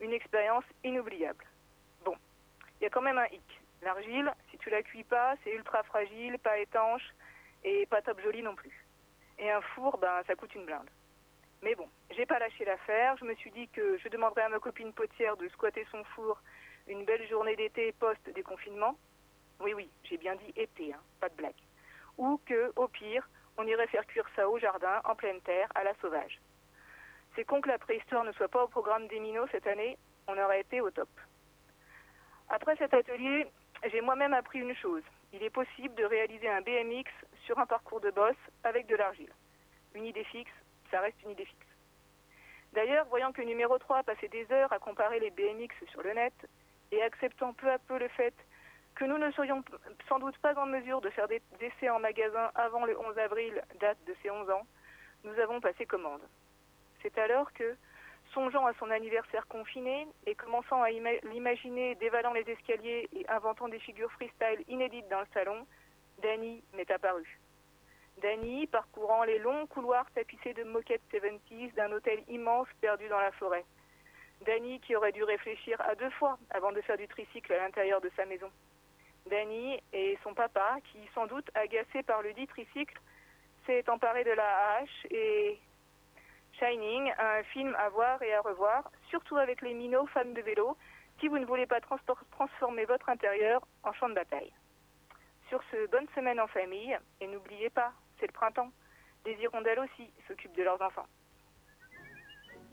Une 0.00 0.12
expérience 0.12 0.64
inoubliable. 0.84 1.44
Bon, 2.04 2.16
il 2.80 2.84
y 2.84 2.86
a 2.86 2.90
quand 2.90 3.02
même 3.02 3.18
un 3.18 3.26
hic. 3.26 3.60
L'argile, 3.82 4.32
si 4.50 4.58
tu 4.58 4.70
la 4.70 4.82
cuis 4.82 5.04
pas, 5.04 5.34
c'est 5.42 5.52
ultra 5.54 5.82
fragile, 5.84 6.38
pas 6.38 6.58
étanche 6.58 7.06
et 7.64 7.86
pas 7.86 8.02
top 8.02 8.20
joli 8.20 8.42
non 8.42 8.54
plus. 8.54 8.86
Et 9.38 9.50
un 9.50 9.60
four, 9.60 9.98
ben 9.98 10.22
ça 10.26 10.34
coûte 10.34 10.54
une 10.54 10.66
blinde. 10.66 10.88
Mais 11.62 11.74
bon, 11.74 11.88
j'ai 12.10 12.26
pas 12.26 12.38
lâché 12.38 12.64
l'affaire. 12.64 13.16
Je 13.18 13.24
me 13.24 13.34
suis 13.34 13.50
dit 13.50 13.68
que 13.68 13.98
je 13.98 14.08
demanderais 14.08 14.42
à 14.42 14.48
ma 14.48 14.58
copine 14.58 14.92
potière 14.92 15.36
de 15.36 15.48
squatter 15.48 15.86
son 15.90 16.04
four 16.04 16.40
une 16.86 17.04
belle 17.04 17.26
journée 17.28 17.56
d'été 17.56 17.92
post-déconfinement. 17.92 18.96
Oui, 19.60 19.74
oui, 19.74 19.90
j'ai 20.04 20.16
bien 20.16 20.34
dit 20.36 20.52
été, 20.56 20.92
hein, 20.92 21.00
pas 21.20 21.28
de 21.28 21.34
blague 21.34 21.54
ou 22.20 22.38
que, 22.44 22.72
au 22.76 22.86
pire, 22.86 23.28
on 23.56 23.66
irait 23.66 23.86
faire 23.86 24.06
cuire 24.06 24.28
ça 24.36 24.48
au 24.48 24.58
jardin, 24.58 25.00
en 25.04 25.14
pleine 25.14 25.40
terre, 25.40 25.68
à 25.74 25.82
la 25.82 25.94
sauvage. 26.00 26.38
C'est 27.40 27.46
con 27.46 27.62
que 27.62 27.70
la 27.70 27.78
préhistoire 27.78 28.22
ne 28.22 28.32
soit 28.32 28.48
pas 28.48 28.64
au 28.64 28.68
programme 28.68 29.08
des 29.08 29.18
minots 29.18 29.46
cette 29.50 29.66
année, 29.66 29.96
on 30.28 30.36
aurait 30.36 30.60
été 30.60 30.82
au 30.82 30.90
top. 30.90 31.08
Après 32.50 32.76
cet 32.76 32.92
atelier, 32.92 33.46
j'ai 33.90 34.02
moi-même 34.02 34.34
appris 34.34 34.58
une 34.58 34.74
chose. 34.74 35.02
Il 35.32 35.42
est 35.42 35.48
possible 35.48 35.94
de 35.94 36.04
réaliser 36.04 36.50
un 36.50 36.60
BMX 36.60 37.10
sur 37.46 37.58
un 37.58 37.64
parcours 37.64 38.02
de 38.02 38.10
boss 38.10 38.36
avec 38.62 38.86
de 38.88 38.94
l'argile. 38.94 39.32
Une 39.94 40.04
idée 40.04 40.24
fixe, 40.24 40.52
ça 40.90 41.00
reste 41.00 41.16
une 41.22 41.30
idée 41.30 41.46
fixe. 41.46 41.66
D'ailleurs, 42.74 43.06
voyant 43.06 43.32
que 43.32 43.40
numéro 43.40 43.78
3 43.78 44.02
passait 44.02 44.28
des 44.28 44.46
heures 44.52 44.74
à 44.74 44.78
comparer 44.78 45.18
les 45.18 45.30
BMX 45.30 45.74
sur 45.92 46.02
le 46.02 46.12
net 46.12 46.34
et 46.92 47.02
acceptant 47.02 47.54
peu 47.54 47.70
à 47.70 47.78
peu 47.78 47.98
le 47.98 48.08
fait 48.08 48.34
que 48.96 49.06
nous 49.06 49.16
ne 49.16 49.30
serions 49.30 49.64
sans 50.10 50.18
doute 50.18 50.36
pas 50.42 50.58
en 50.58 50.66
mesure 50.66 51.00
de 51.00 51.08
faire 51.08 51.26
des 51.26 51.40
essais 51.58 51.88
en 51.88 52.00
magasin 52.00 52.50
avant 52.54 52.84
le 52.84 53.00
11 53.00 53.16
avril, 53.16 53.62
date 53.80 53.96
de 54.06 54.14
ses 54.22 54.30
11 54.30 54.50
ans, 54.50 54.66
nous 55.24 55.38
avons 55.38 55.58
passé 55.62 55.86
commande. 55.86 56.20
C'est 57.02 57.16
alors 57.18 57.52
que, 57.52 57.76
songeant 58.32 58.66
à 58.66 58.74
son 58.74 58.90
anniversaire 58.90 59.46
confiné 59.48 60.06
et 60.26 60.34
commençant 60.34 60.82
à 60.82 60.90
l'imaginer 60.90 61.94
dévalant 61.96 62.32
les 62.32 62.48
escaliers 62.48 63.08
et 63.12 63.28
inventant 63.28 63.68
des 63.68 63.78
figures 63.80 64.12
freestyle 64.12 64.64
inédites 64.68 65.08
dans 65.08 65.20
le 65.20 65.26
salon, 65.32 65.66
Danny 66.22 66.62
m'est 66.74 66.90
apparu. 66.90 67.40
Danny 68.20 68.66
parcourant 68.66 69.24
les 69.24 69.38
longs 69.38 69.66
couloirs 69.66 70.06
tapissés 70.14 70.52
de 70.52 70.64
moquettes 70.64 71.02
70s 71.12 71.74
d'un 71.74 71.90
hôtel 71.92 72.22
immense 72.28 72.68
perdu 72.80 73.08
dans 73.08 73.20
la 73.20 73.32
forêt. 73.32 73.64
Danny 74.44 74.80
qui 74.80 74.94
aurait 74.96 75.12
dû 75.12 75.24
réfléchir 75.24 75.80
à 75.80 75.94
deux 75.94 76.10
fois 76.10 76.38
avant 76.50 76.72
de 76.72 76.80
faire 76.82 76.96
du 76.96 77.08
tricycle 77.08 77.52
à 77.52 77.58
l'intérieur 77.58 78.00
de 78.00 78.10
sa 78.16 78.26
maison. 78.26 78.50
Danny 79.28 79.80
et 79.92 80.18
son 80.22 80.34
papa, 80.34 80.78
qui 80.92 80.98
sans 81.14 81.26
doute 81.26 81.50
agacé 81.54 82.02
par 82.02 82.22
le 82.22 82.32
dit 82.32 82.46
tricycle, 82.46 82.98
s'est 83.66 83.88
emparé 83.88 84.24
de 84.24 84.30
la 84.30 84.76
hache 84.76 85.06
et 85.10 85.58
Shining, 86.60 87.10
un 87.18 87.42
film 87.44 87.74
à 87.78 87.88
voir 87.88 88.22
et 88.22 88.34
à 88.34 88.42
revoir, 88.42 88.90
surtout 89.08 89.38
avec 89.38 89.62
les 89.62 89.72
minots 89.72 90.06
fans 90.12 90.24
de 90.26 90.42
vélo, 90.42 90.76
si 91.18 91.28
vous 91.28 91.38
ne 91.38 91.46
voulez 91.46 91.66
pas 91.66 91.80
transformer 91.80 92.84
votre 92.84 93.08
intérieur 93.08 93.66
en 93.82 93.92
champ 93.94 94.10
de 94.10 94.14
bataille. 94.14 94.52
Sur 95.48 95.62
ce, 95.70 95.86
bonne 95.90 96.06
semaine 96.14 96.38
en 96.38 96.46
famille, 96.46 96.96
et 97.20 97.26
n'oubliez 97.26 97.70
pas, 97.70 97.92
c'est 98.18 98.26
le 98.26 98.32
printemps. 98.32 98.70
Les 99.24 99.34
hirondelles 99.34 99.80
aussi 99.80 100.10
s'occupent 100.28 100.56
de 100.56 100.62
leurs 100.62 100.80
enfants. 100.82 101.06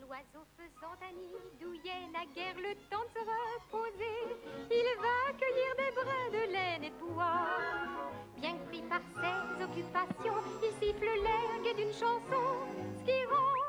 L'oiseau 0.01 0.45
faisant 0.57 0.95
un 1.01 1.13
nid 1.13 1.35
douillet 1.59 2.07
guerre 2.35 2.55
le 2.57 2.75
temps 2.89 3.03
de 3.03 3.09
se 3.09 3.19
reposer. 3.19 4.37
Il 4.69 4.87
va 5.01 5.33
cueillir 5.37 5.75
des 5.77 5.91
brins 5.95 6.29
de 6.31 6.51
laine 6.51 6.83
et 6.83 6.91
pois. 6.91 7.47
Bien 8.37 8.57
que 8.57 8.65
pris 8.67 8.83
par 8.83 9.01
ses 9.15 9.63
occupations, 9.63 10.43
il 10.61 10.71
siffle 10.79 11.05
l'air 11.05 11.75
d'une 11.75 11.93
chanson, 11.93 12.67
ce 12.99 13.03
qui 13.03 13.25
rend 13.25 13.66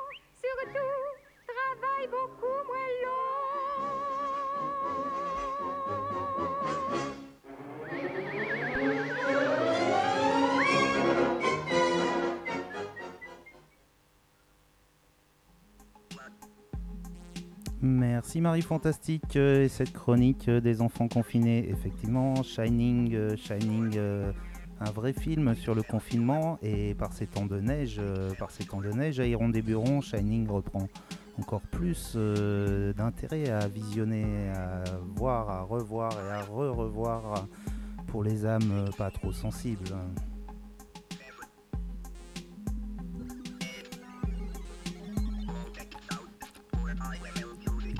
Merci 17.81 18.41
Marie 18.41 18.63
Fantastique 18.63 19.37
euh, 19.37 19.65
et 19.65 19.69
cette 19.69 19.93
chronique 19.93 20.49
euh, 20.49 20.61
des 20.61 20.83
enfants 20.83 21.09
confinés. 21.09 21.69
Effectivement, 21.71 22.43
Shining, 22.43 23.15
euh, 23.15 23.37
Shining, 23.37 23.97
un 24.81 24.91
vrai 24.91 25.13
film 25.13 25.55
sur 25.55 25.75
le 25.75 25.83
confinement 25.83 26.59
et 26.63 26.95
par 26.95 27.13
ces 27.13 27.27
temps 27.27 27.47
de 27.47 27.61
neige, 27.61 28.01
par 28.39 28.51
ces 28.51 28.65
temps 28.65 28.81
de 28.81 28.91
neige, 28.91 29.21
Aéron 29.21 29.49
des 29.49 29.63
Burons, 29.63 30.01
Shining 30.01 30.49
reprend 30.49 30.89
encore 31.39 31.63
plus 31.63 32.17
d'intérêt 32.97 33.51
à 33.51 33.69
visionner, 33.69 34.51
à 34.51 34.85
voir, 35.15 35.51
à 35.51 35.63
revoir 35.63 36.13
et 36.13 36.31
à 36.31 36.43
re-revoir 36.43 37.47
pour 38.07 38.25
les 38.25 38.47
âmes 38.47 38.91
pas 38.97 39.11
trop 39.11 39.33
sensibles. 39.33 39.95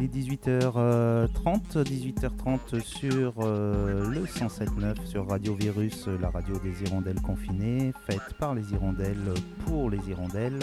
Il 0.01 0.05
est 0.05 0.09
18h30, 0.09 1.83
18h30 1.83 2.81
sur 2.81 3.35
euh, 3.41 4.09
le 4.09 4.25
107.9 4.25 5.05
sur 5.07 5.29
Radio 5.29 5.55
Virus, 5.55 6.07
la 6.21 6.31
radio 6.31 6.57
des 6.59 6.83
hirondelles 6.85 7.21
confinées, 7.21 7.93
faite 8.07 8.35
par 8.39 8.55
les 8.55 8.73
hirondelles 8.73 9.35
pour 9.67 9.91
les 9.91 9.99
hirondelles. 10.09 10.61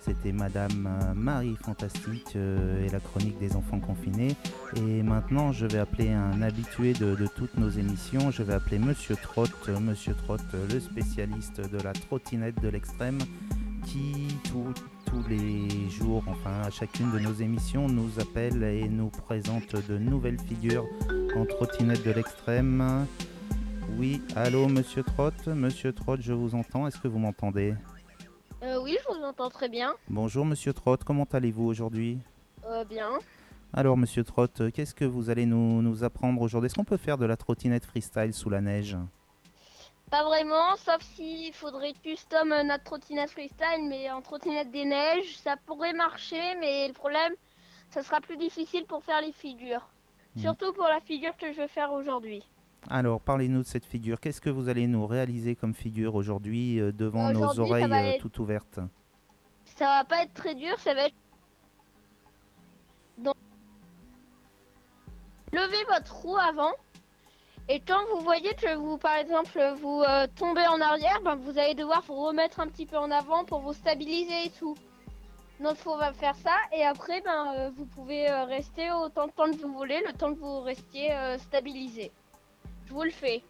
C'était 0.00 0.32
Madame 0.32 1.14
Marie 1.14 1.54
Fantastique 1.62 2.32
euh, 2.34 2.84
et 2.84 2.88
la 2.88 2.98
chronique 2.98 3.38
des 3.38 3.54
enfants 3.54 3.78
confinés. 3.78 4.34
Et 4.76 5.02
maintenant, 5.04 5.52
je 5.52 5.66
vais 5.66 5.78
appeler 5.78 6.10
un 6.10 6.42
habitué 6.42 6.92
de, 6.92 7.14
toutes 7.36 7.56
nos 7.56 7.70
émissions. 7.70 8.32
Je 8.32 8.42
vais 8.42 8.54
appeler 8.54 8.80
Monsieur 8.80 9.14
Trott, 9.14 9.52
Monsieur 9.80 10.14
Trott, 10.14 10.42
le 10.72 10.80
spécialiste 10.80 11.60
de 11.60 11.80
la 11.80 11.92
trottinette 11.92 12.60
de 12.60 12.68
l'extrême, 12.68 13.18
qui 13.84 14.26
tout, 14.50 14.74
tous 15.12 15.28
les 15.28 15.90
jours, 15.90 16.22
enfin 16.26 16.62
à 16.62 16.70
chacune 16.70 17.12
de 17.12 17.18
nos 17.18 17.34
émissions, 17.34 17.86
nous 17.86 18.18
appelle 18.18 18.62
et 18.62 18.88
nous 18.88 19.08
présente 19.08 19.76
de 19.88 19.98
nouvelles 19.98 20.40
figures 20.40 20.86
en 21.36 21.44
trottinette 21.44 22.02
de 22.02 22.12
l'extrême. 22.12 23.06
Oui, 23.98 24.22
allô 24.34 24.68
Monsieur 24.68 25.02
Trott, 25.02 25.46
Monsieur 25.48 25.92
Trott, 25.92 26.20
je 26.22 26.32
vous 26.32 26.54
entends, 26.54 26.86
est-ce 26.86 26.98
que 26.98 27.08
vous 27.08 27.18
m'entendez? 27.18 27.74
Euh, 28.62 28.80
oui, 28.82 28.96
je 29.02 29.14
vous 29.14 29.22
entends 29.22 29.50
très 29.50 29.68
bien. 29.68 29.92
Bonjour 30.08 30.46
Monsieur 30.46 30.72
Trott, 30.72 31.04
comment 31.04 31.28
allez-vous 31.30 31.64
aujourd'hui? 31.64 32.18
Euh, 32.64 32.84
bien. 32.84 33.10
Alors 33.74 33.98
Monsieur 33.98 34.24
Trott, 34.24 34.62
qu'est-ce 34.72 34.94
que 34.94 35.04
vous 35.04 35.28
allez 35.28 35.44
nous, 35.44 35.82
nous 35.82 36.04
apprendre 36.04 36.40
aujourd'hui? 36.40 36.66
Est-ce 36.66 36.74
qu'on 36.74 36.84
peut 36.84 36.96
faire 36.96 37.18
de 37.18 37.26
la 37.26 37.36
trottinette 37.36 37.84
freestyle 37.84 38.32
sous 38.32 38.48
la 38.48 38.62
neige? 38.62 38.96
Pas 40.12 40.24
vraiment, 40.24 40.76
sauf 40.76 41.00
s'il 41.14 41.54
faudrait 41.54 41.94
custom 41.94 42.50
notre 42.66 42.84
trottinette 42.84 43.30
freestyle, 43.30 43.88
mais 43.88 44.10
en 44.10 44.20
trottinette 44.20 44.70
des 44.70 44.84
neiges, 44.84 45.38
ça 45.38 45.56
pourrait 45.64 45.94
marcher, 45.94 46.54
mais 46.60 46.86
le 46.86 46.92
problème, 46.92 47.32
ça 47.88 48.02
sera 48.02 48.20
plus 48.20 48.36
difficile 48.36 48.84
pour 48.84 49.02
faire 49.02 49.22
les 49.22 49.32
figures. 49.32 49.88
Mhm. 50.36 50.42
Surtout 50.42 50.74
pour 50.74 50.84
la 50.84 51.00
figure 51.00 51.34
que 51.38 51.50
je 51.50 51.56
vais 51.56 51.66
faire 51.68 51.94
aujourd'hui. 51.94 52.46
Alors 52.90 53.22
parlez-nous 53.22 53.62
de 53.62 53.66
cette 53.66 53.86
figure. 53.86 54.20
Qu'est-ce 54.20 54.42
que 54.42 54.50
vous 54.50 54.68
allez 54.68 54.86
nous 54.86 55.06
réaliser 55.06 55.56
comme 55.56 55.72
figure 55.72 56.14
aujourd'hui 56.14 56.78
euh, 56.78 56.92
devant 56.92 57.32
nos 57.32 57.58
oreilles 57.58 57.84
euh, 57.84 57.94
être- 57.94 58.20
toutes 58.20 58.38
ouvertes? 58.38 58.80
Ça 59.64 59.86
va 59.86 60.04
pas 60.04 60.24
être 60.24 60.34
très 60.34 60.54
dur, 60.54 60.78
ça 60.78 60.92
va 60.92 61.06
être... 61.06 61.14
Donc... 63.16 63.34
Levez 65.52 65.84
votre 65.88 66.14
roue 66.16 66.36
avant. 66.36 66.72
Et 67.74 67.80
quand 67.80 68.04
vous 68.12 68.20
voyez 68.22 68.52
que 68.52 68.76
vous, 68.76 68.98
par 68.98 69.16
exemple, 69.16 69.58
vous 69.80 70.02
euh, 70.06 70.26
tombez 70.36 70.66
en 70.66 70.78
arrière, 70.78 71.22
ben, 71.24 71.36
vous 71.36 71.58
allez 71.58 71.74
devoir 71.74 72.02
vous 72.02 72.16
remettre 72.16 72.60
un 72.60 72.66
petit 72.66 72.84
peu 72.84 72.98
en 72.98 73.10
avant 73.10 73.46
pour 73.46 73.60
vous 73.60 73.72
stabiliser 73.72 74.44
et 74.44 74.50
tout. 74.50 74.76
Donc, 75.58 75.76
faut 75.76 75.96
va 75.96 76.12
faire 76.12 76.34
ça. 76.36 76.54
Et 76.76 76.84
après, 76.84 77.22
ben, 77.22 77.54
euh, 77.56 77.70
vous 77.74 77.86
pouvez 77.86 78.28
euh, 78.28 78.44
rester 78.44 78.92
autant 78.92 79.26
de 79.26 79.32
temps 79.32 79.50
que 79.50 79.56
vous 79.56 79.72
voulez, 79.72 80.02
le 80.06 80.12
temps 80.12 80.34
que 80.34 80.38
vous 80.40 80.60
restiez 80.60 81.12
stabilisé. 81.38 82.12
Je 82.88 82.92
vous 82.92 83.04
le 83.04 83.10
fais. 83.10 83.42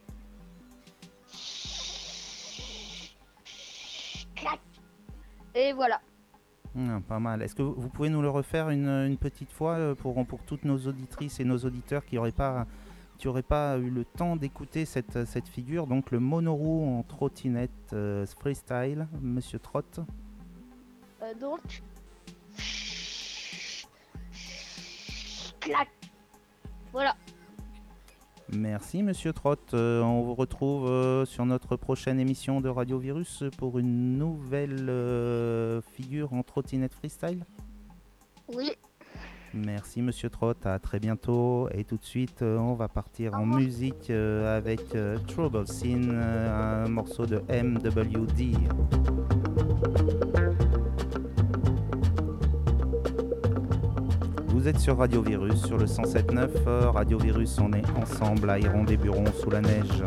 Et 5.57 5.73
voilà. 5.73 6.01
Ah, 6.79 7.01
Pas 7.09 7.19
mal. 7.19 7.43
Est-ce 7.43 7.57
que 7.57 7.63
vous, 7.63 7.89
pouvez 7.89 8.09
nous 8.09 8.23
le 8.23 8.31
refaire 8.31 8.71
une, 8.71 9.17
petite 9.21 9.51
fois 9.51 9.97
pour, 9.97 10.25
pour 10.27 10.45
toutes 10.45 10.65
nos 10.65 10.79
auditrices 10.79 11.41
et 11.41 11.45
nos 11.45 11.59
auditeurs 11.59 12.05
qui 12.05 12.15
n'auraient 12.15 12.31
pas, 12.31 12.67
qui 13.23 13.29
auraient 13.29 13.43
pas 13.43 13.79
eu 13.79 13.89
le 13.89 14.05
temps 14.05 14.35
d'écouter 14.35 14.85
cette, 14.85 15.27
cette 15.27 15.47
figure 15.47 15.87
Donc 15.87 16.11
le 16.11 16.19
monoroue 16.19 16.85
en 16.99 17.05
trottinette 17.05 17.71
euh, 17.93 18.27
freestyle, 18.27 19.07
Monsieur 19.21 19.61
Trott. 19.61 20.01
Euh, 21.23 21.33
donc. 21.35 21.85
Clac. 25.61 25.89
Voilà. 26.91 27.15
Merci 28.53 29.05
Monsieur 29.05 29.33
Trott. 29.33 29.73
Euh, 29.73 30.03
on 30.03 30.23
vous 30.23 30.35
retrouve 30.35 30.89
euh, 30.89 31.25
sur 31.25 31.47
notre 31.47 31.77
prochaine 31.77 32.19
émission 32.19 32.61
de 32.61 32.69
Radio 32.69 32.99
Virus 32.99 33.45
pour 33.57 33.79
une 33.79 34.19
nouvelle 34.19 34.89
euh, 34.89 35.81
figure 35.81 36.33
en 36.33 36.43
trottinette 36.43 36.93
freestyle. 36.93 37.45
Oui. 38.53 38.73
Merci 39.55 40.01
Monsieur 40.01 40.31
Trott, 40.31 40.65
à 40.65 40.79
très 40.79 40.99
bientôt. 40.99 41.69
Et 41.75 41.85
tout 41.85 41.99
de 41.99 42.05
suite, 42.05 42.41
euh, 42.43 42.57
on 42.57 42.75
va 42.75 42.89
partir 42.89 43.35
en 43.35 43.45
musique 43.45 44.09
euh, 44.11 44.57
avec 44.57 44.95
euh, 44.95 45.19
Trouble 45.29 45.67
Scene, 45.67 46.11
un 46.11 46.89
morceau 46.89 47.27
de 47.27 47.43
MWD. 47.51 48.57
Vous 54.49 54.69
êtes 54.69 54.79
sur 54.79 54.99
Radio 54.99 55.23
Virus, 55.23 55.65
sur 55.67 55.77
le 55.77 55.87
107.9. 55.87 56.49
euh, 56.69 56.91
Radio 56.91 57.19
Virus, 57.19 57.59
on 57.59 57.73
est 57.73 57.85
ensemble 58.01 58.49
à 58.49 58.59
Iron 58.59 58.85
des 58.85 58.97
Burons 58.97 59.25
sous 59.43 59.51
la 59.51 59.61
neige. 59.61 60.05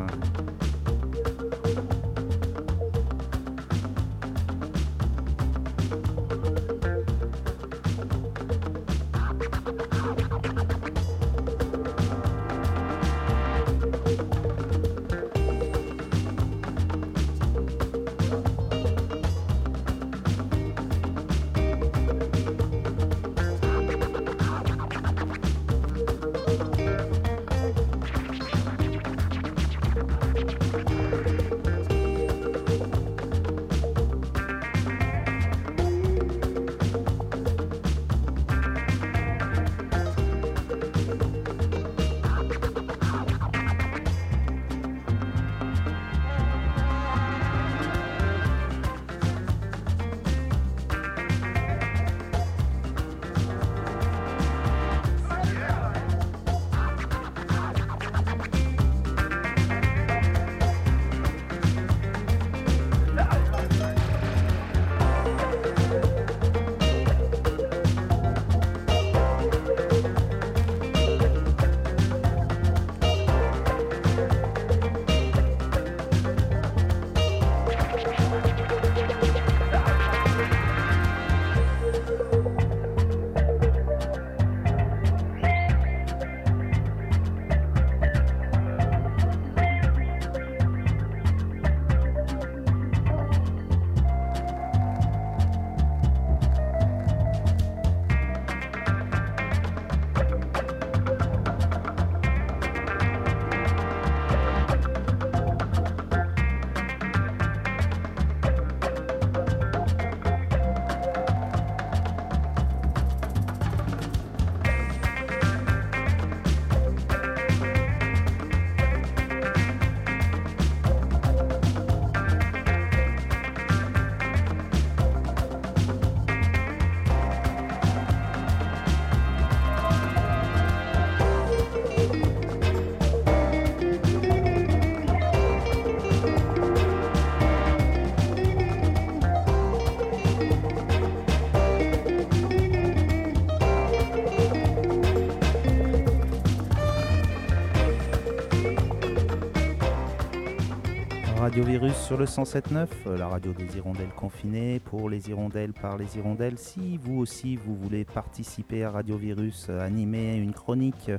Sur 152.16 152.22
le 152.22 152.26
107.9, 152.46 152.88
euh, 153.08 153.18
la 153.18 153.28
radio 153.28 153.52
des 153.52 153.76
hirondelles 153.76 154.14
confinées, 154.16 154.80
pour 154.80 155.10
les 155.10 155.30
hirondelles, 155.30 155.74
par 155.74 155.98
les 155.98 156.18
hirondelles. 156.18 156.58
Si 156.58 156.98
vous 156.98 157.18
aussi 157.18 157.58
vous 157.58 157.76
voulez 157.76 158.06
participer 158.06 158.86
à 158.86 158.92
Radio 158.92 159.18
Virus, 159.18 159.68
euh, 159.70 159.86
animer 159.86 160.38
une 160.38 160.54
chronique, 160.54 161.12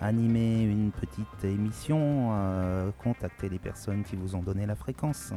animer 0.00 0.62
une 0.62 0.90
petite 0.90 1.44
émission, 1.44 2.30
euh, 2.32 2.90
contactez 3.02 3.50
les 3.50 3.58
personnes 3.58 4.04
qui 4.04 4.16
vous 4.16 4.36
ont 4.36 4.42
donné 4.42 4.64
la 4.64 4.74
fréquence. 4.74 5.34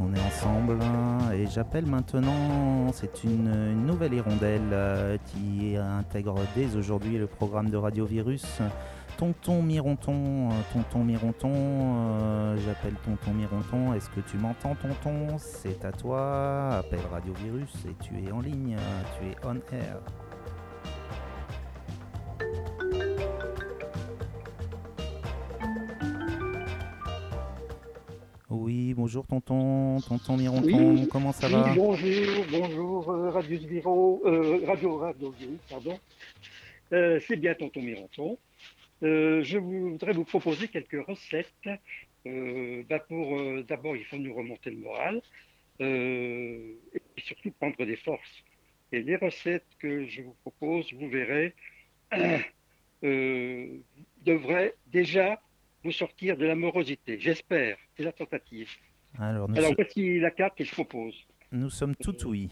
On 0.00 0.14
est 0.14 0.20
ensemble 0.20 0.78
hein, 0.82 1.32
et 1.32 1.46
j'appelle 1.46 1.86
maintenant, 1.86 2.92
c'est 2.92 3.24
une, 3.24 3.48
une 3.48 3.86
nouvelle 3.86 4.12
hirondelle 4.12 4.60
euh, 4.72 5.16
qui 5.26 5.76
intègre 5.76 6.36
dès 6.54 6.76
aujourd'hui 6.76 7.16
le 7.16 7.26
programme 7.26 7.70
de 7.70 7.76
Radio 7.76 8.04
Virus. 8.04 8.60
Tonton 9.16 9.62
Mironton, 9.62 10.50
euh, 10.50 10.52
Tonton 10.72 11.04
Mironton, 11.04 11.52
euh, 11.54 12.56
j'appelle 12.66 12.94
Tonton 13.04 13.32
Mironton, 13.32 13.94
est-ce 13.94 14.10
que 14.10 14.20
tu 14.20 14.36
m'entends 14.36 14.74
Tonton? 14.74 15.36
C'est 15.38 15.84
à 15.84 15.92
toi, 15.92 16.78
appelle 16.78 17.00
Radio 17.10 17.32
Virus 17.44 17.72
et 17.88 17.94
tu 18.04 18.22
es 18.22 18.30
en 18.32 18.40
ligne, 18.40 18.76
tu 19.18 19.28
es 19.28 19.36
on 19.44 19.54
air. 19.74 20.00
Bonjour 29.16 29.26
tonton, 29.28 29.96
tonton 30.00 30.36
Mironton, 30.36 30.90
Oui. 30.92 31.08
comment 31.08 31.32
ça 31.32 31.46
Oui, 31.46 31.54
va 31.54 31.72
bonjour, 31.74 32.44
bonjour, 32.50 33.10
euh, 33.10 33.30
Radio 33.30 33.58
Viro, 33.58 34.22
euh, 34.26 34.60
Radio 34.66 34.98
Radio 34.98 35.34
pardon. 35.70 35.98
Euh, 36.92 37.18
c'est 37.26 37.36
bien 37.36 37.54
Tonton 37.54 37.80
Mironton. 37.80 38.36
Euh, 39.02 39.42
je 39.42 39.56
voudrais 39.56 40.12
vous 40.12 40.24
proposer 40.24 40.68
quelques 40.68 41.02
recettes. 41.06 41.50
Bah, 42.26 42.98
pour, 43.08 43.40
D'abord, 43.62 43.96
il 43.96 44.04
faut 44.04 44.18
nous 44.18 44.34
remonter 44.34 44.70
le 44.70 44.78
moral 44.78 45.22
et 45.80 46.76
surtout 47.18 47.52
prendre 47.52 47.86
des 47.86 47.96
forces. 47.96 48.44
Et 48.92 49.00
les 49.00 49.16
recettes 49.16 49.66
que 49.78 50.04
je 50.06 50.22
vous 50.22 50.36
propose, 50.42 50.92
vous 50.92 51.08
verrez, 51.08 51.54
devraient 53.02 54.74
déjà 54.88 55.40
vous 55.84 55.92
sortir 55.92 56.36
de 56.36 56.44
la 56.44 56.54
morosité. 56.56 57.18
J'espère. 57.18 57.78
C'est 57.96 58.02
la 58.02 58.12
tentative. 58.12 58.68
Alors, 59.18 59.48
voici 59.76 60.18
la 60.20 60.30
carte 60.30 60.56
que 60.58 60.64
je 60.64 60.72
propose. 60.72 61.14
nous 61.52 61.70
sommes 61.70 61.94
tout 61.96 62.16
oui. 62.26 62.50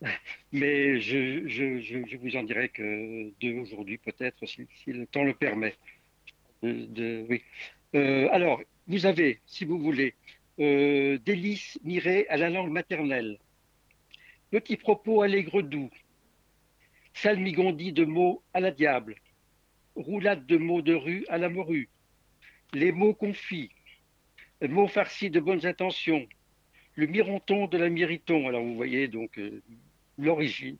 Mais 0.52 1.00
je, 1.00 1.46
je, 1.48 1.80
je, 1.80 1.98
je 2.06 2.16
vous 2.16 2.34
en 2.36 2.42
dirai 2.42 2.68
que 2.70 3.30
deux 3.40 3.54
aujourd'hui, 3.60 3.98
peut-être, 3.98 4.44
si, 4.46 4.66
si 4.82 4.92
le 4.92 5.06
temps 5.06 5.22
le 5.24 5.34
permet. 5.34 5.74
De- 6.62 6.86
de- 6.86 7.26
oui. 7.28 7.42
Euh, 7.94 8.28
alors, 8.32 8.60
vous 8.88 9.06
avez, 9.06 9.40
si 9.46 9.64
vous 9.64 9.78
voulez, 9.78 10.14
euh, 10.58 11.18
délices 11.24 11.78
mirées 11.84 12.26
à 12.28 12.36
la 12.36 12.50
langue 12.50 12.70
maternelle, 12.72 13.38
petits 14.50 14.76
propos 14.76 15.22
allègres 15.22 15.62
doux, 15.62 15.90
salmigondis 17.14 17.92
de 17.92 18.04
mots 18.04 18.42
à 18.54 18.60
la 18.60 18.70
diable, 18.70 19.16
roulade 19.94 20.46
de 20.46 20.56
mots 20.56 20.82
de 20.82 20.94
rue 20.94 21.24
à 21.28 21.38
la 21.38 21.48
morue, 21.48 21.88
les 22.72 22.92
mots 22.92 23.14
confits, 23.14 23.70
mots 24.68 24.88
farcis 24.88 25.30
de 25.30 25.40
bonnes 25.40 25.66
intentions, 25.66 26.26
le 26.94 27.06
mironton 27.06 27.66
de 27.66 27.78
la 27.78 27.88
miriton. 27.88 28.48
Alors, 28.48 28.62
vous 28.62 28.74
voyez, 28.74 29.08
donc, 29.08 29.38
euh, 29.38 29.62
l'origine. 30.18 30.76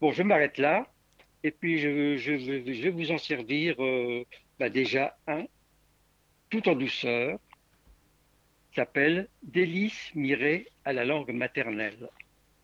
Bon, 0.00 0.12
je 0.12 0.22
m'arrête 0.22 0.58
là. 0.58 0.86
Et 1.44 1.50
puis, 1.50 1.78
je, 1.78 2.16
je, 2.16 2.36
je- 2.38 2.72
je 2.72 2.82
vais 2.82 2.90
vous 2.90 3.10
en 3.12 3.18
servir 3.18 3.76
euh, 3.82 4.24
bah, 4.58 4.68
déjà 4.68 5.16
un, 5.26 5.44
tout 6.50 6.68
en 6.68 6.74
douceur, 6.74 7.38
s'appelle 8.74 9.28
Délices 9.42 10.14
mirées 10.14 10.68
à 10.84 10.92
la 10.92 11.04
langue 11.04 11.30
maternelle. 11.32 12.08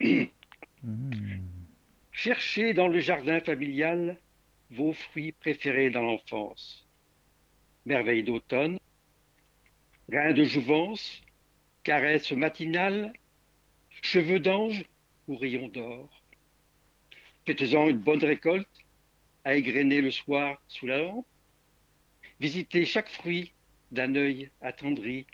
Hmm. 0.00 0.24
Cherchez 2.12 2.74
dans 2.74 2.88
le 2.88 3.00
jardin 3.00 3.40
familial 3.40 4.18
vos 4.70 4.92
fruits 4.92 5.32
préférés 5.32 5.90
dans 5.90 6.02
l'enfance. 6.02 6.86
Merveille 7.86 8.22
d'automne, 8.22 8.78
grains 10.08 10.32
de 10.32 10.44
jouvence, 10.44 11.22
caresses 11.82 12.32
matinales, 12.32 13.12
cheveux 14.02 14.40
d'ange 14.40 14.84
ou 15.28 15.36
rayons 15.36 15.68
d'or. 15.68 16.08
Faites-en 17.46 17.88
une 17.88 17.98
bonne 17.98 18.24
récolte 18.24 18.68
à 19.44 19.54
égrener 19.54 20.00
le 20.00 20.10
soir 20.10 20.60
sous 20.68 20.86
la 20.86 20.98
lampe. 20.98 21.26
Visitez 22.40 22.84
chaque 22.84 23.10
fruit 23.10 23.52
d'un 23.92 24.14
œil 24.14 24.50
attendri 24.60 25.26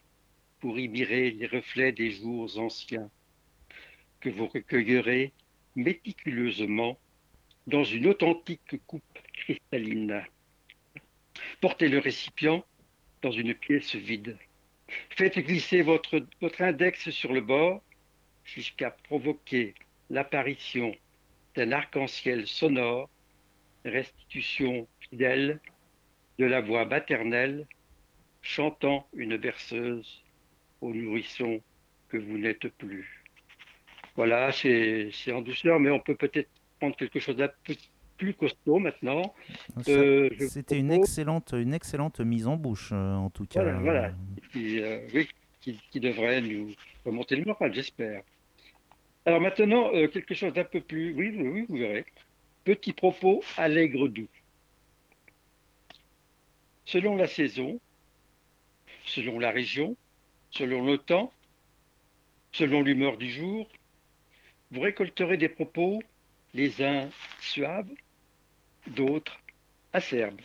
pour 0.60 0.78
y 0.78 0.88
mirer 0.88 1.30
les 1.30 1.46
reflets 1.46 1.92
des 1.92 2.10
jours 2.10 2.58
anciens 2.58 3.10
que 4.20 4.28
vous 4.28 4.46
recueillerez 4.46 5.32
méticuleusement 5.76 6.98
dans 7.66 7.84
une 7.84 8.06
authentique 8.06 8.84
coupe 8.86 9.18
cristalline. 9.32 10.22
Portez 11.60 11.88
le 11.88 11.98
récipient 11.98 12.64
dans 13.22 13.30
une 13.30 13.54
pièce 13.54 13.94
vide. 13.94 14.36
Faites 15.10 15.38
glisser 15.38 15.82
votre, 15.82 16.24
index 16.58 17.10
sur 17.10 17.32
le 17.32 17.40
bord 17.40 17.82
jusqu'à 18.44 18.90
provoquer 18.90 19.74
l'apparition 20.08 20.94
d'un 21.54 21.72
arc-en-ciel 21.72 22.46
sonore, 22.46 23.08
restitution 23.84 24.88
fidèle 25.00 25.60
de 26.38 26.44
la 26.44 26.60
voix 26.60 26.84
maternelle 26.84 27.66
chantant 28.42 29.06
une 29.14 29.36
berceuse 29.36 30.22
au 30.80 30.92
nourrisson 30.94 31.60
que 32.08 32.16
vous 32.16 32.38
n'êtes 32.38 32.68
plus. 32.68 33.22
Voilà, 34.16 34.50
c'est 34.52 35.32
en 35.32 35.42
douceur, 35.42 35.78
mais 35.78 35.90
on 35.90 36.00
peut 36.00 36.16
peut-être 36.16 36.50
prendre 36.78 36.96
quelque 36.96 37.20
chose 37.20 37.36
d'un 37.36 37.50
peu 37.64 37.74
plus 38.20 38.34
costaud 38.34 38.78
maintenant. 38.78 39.34
Ça- 39.82 39.90
Euh, 39.92 40.28
C'était 40.48 40.78
une 40.78 40.92
excellente, 40.92 41.54
une 41.56 41.72
excellente 41.72 42.20
mise 42.20 42.46
en 42.46 42.56
bouche, 42.56 42.90
euh, 42.92 43.14
en 43.14 43.30
tout 43.30 43.46
cas. 43.46 43.62
Voilà, 43.62 43.78
voilà. 43.78 44.14
Qui, 44.52 44.78
euh, 44.80 45.00
oui, 45.14 45.26
qui, 45.62 45.80
qui 45.90 46.00
devrait 46.00 46.42
nous 46.42 46.74
remonter 47.06 47.36
le 47.36 47.44
moral, 47.46 47.72
j'espère. 47.72 48.22
Alors 49.24 49.40
maintenant, 49.40 49.90
quelque 50.08 50.34
chose 50.34 50.52
d'un 50.52 50.64
peu 50.64 50.80
plus... 50.82 51.12
Oui, 51.14 51.32
oui, 51.34 51.48
oui, 51.48 51.66
vous 51.68 51.76
verrez. 51.76 52.04
Petit 52.64 52.92
propos 52.92 53.42
allègre 53.56 54.08
doux. 54.08 54.28
Selon 56.84 57.16
la 57.16 57.26
saison, 57.26 57.80
selon 59.06 59.38
la 59.38 59.50
région, 59.50 59.96
selon 60.50 60.84
le 60.84 60.98
temps, 60.98 61.32
selon 62.52 62.82
l'humeur 62.82 63.16
du 63.16 63.30
jour, 63.30 63.68
vous 64.72 64.80
récolterez 64.80 65.36
des 65.36 65.48
propos, 65.48 66.02
les 66.52 66.82
uns 66.82 67.08
suaves, 67.40 67.88
d'autres 68.86 69.40
acerbes. 69.92 70.40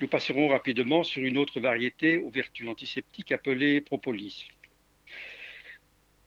Nous 0.00 0.08
passerons 0.08 0.48
rapidement 0.48 1.04
sur 1.04 1.22
une 1.22 1.38
autre 1.38 1.60
variété 1.60 2.18
aux 2.18 2.30
vertus 2.30 2.68
antiseptiques 2.68 3.32
appelée 3.32 3.80
propolis. 3.80 4.48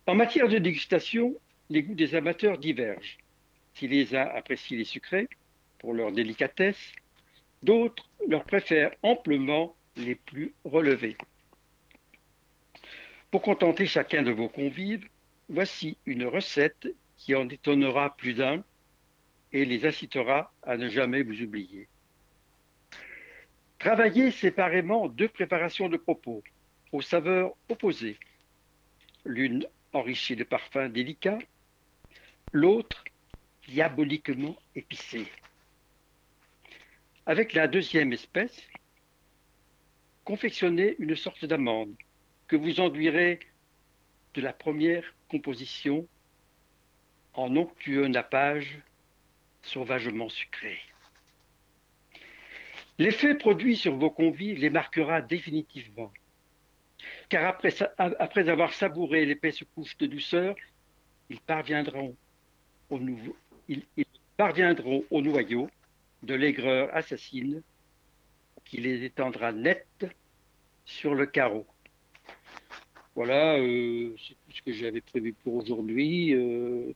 En 0.06 0.16
matière 0.16 0.48
de 0.48 0.58
dégustation, 0.58 1.36
les 1.70 1.84
goûts 1.84 1.96
des 1.96 2.16
amateurs 2.16 2.58
divergent. 2.58 3.18
Si 3.74 3.88
les 3.88 4.16
uns 4.16 4.28
apprécient 4.34 4.78
les 4.78 4.86
sucrés 4.86 5.28
pour 5.80 5.94
leur 5.94 6.12
délicatesse, 6.12 6.94
d'autres 7.64 8.10
leur 8.28 8.44
préfèrent 8.44 8.94
amplement 9.02 9.76
les 9.96 10.16
plus 10.16 10.54
relevés. 10.64 11.18
Pour 13.32 13.42
contenter 13.42 13.86
chacun 13.86 14.22
de 14.22 14.32
vos 14.32 14.50
convives, 14.50 15.08
voici 15.50 15.98
une 16.06 16.26
recette 16.26 16.88
qui 17.18 17.34
en 17.36 17.48
étonnera 17.50 18.16
plus 18.16 18.34
d'un 18.34 18.64
et 19.54 19.66
les 19.66 19.86
incitera 19.86 20.52
à 20.64 20.78
ne 20.78 20.90
jamais 20.90 21.22
vous 21.22 21.42
oublier. 21.42 21.88
Travaillez 23.78 24.32
séparément 24.32 25.08
deux 25.08 25.28
préparations 25.28 25.90
de 25.90 25.98
propos 25.98 26.44
aux 26.92 27.02
saveurs 27.02 27.54
opposées. 27.70 28.18
L'une 29.26 29.66
enrichie 29.94 30.36
de 30.36 30.44
parfums 30.44 30.90
délicats, 30.90 31.40
l'autre 32.52 33.04
diaboliquement 33.68 34.56
épicée. 34.76 35.28
Avec 37.26 37.54
la 37.54 37.68
deuxième 37.68 38.12
espèce, 38.12 38.68
confectionnez 40.26 40.96
une 41.00 41.16
sorte 41.16 41.46
d'amande 41.46 41.96
que 42.48 42.56
vous 42.56 42.80
enduirez 42.80 43.40
de 44.34 44.42
la 44.42 44.52
première 44.52 45.04
composition 45.30 46.08
en 47.34 47.56
onctueux 47.56 48.08
nappage 48.08 48.80
sauvagement 49.64 50.30
sucré. 50.30 50.78
L'effet 53.00 53.36
produit 53.36 53.76
sur 53.76 53.96
vos 53.96 54.12
convives 54.12 54.60
les 54.60 54.70
marquera 54.70 55.22
définitivement, 55.22 56.12
car 57.30 57.58
après, 57.98 58.50
avoir 58.50 58.74
savouré 58.74 59.26
l'épaisse 59.26 59.64
couche 59.74 59.98
de 59.98 60.06
douceur, 60.06 60.56
ils 61.30 61.40
parviendront 61.40 62.16
au, 62.90 63.00
nouveau- 63.00 63.36
ils- 63.68 63.86
ils 63.98 64.06
parviendront 64.38 65.04
au 65.10 65.22
noyau 65.22 65.70
de 66.22 66.36
l'aigreur 66.36 66.96
assassine 66.96 67.64
qui 68.66 68.78
les 68.78 69.04
étendra 69.04 69.52
net 69.52 70.06
sur 70.86 71.16
le 71.16 71.26
carreau. 71.26 71.66
Voilà, 73.16 73.58
euh, 73.60 74.16
c'est 74.18 74.34
tout 74.34 74.52
ce 74.52 74.62
que 74.64 74.72
j'avais 74.74 75.02
prévu 75.02 75.34
pour 75.34 75.56
aujourd'hui. 75.56 76.34
Euh, 76.34 76.94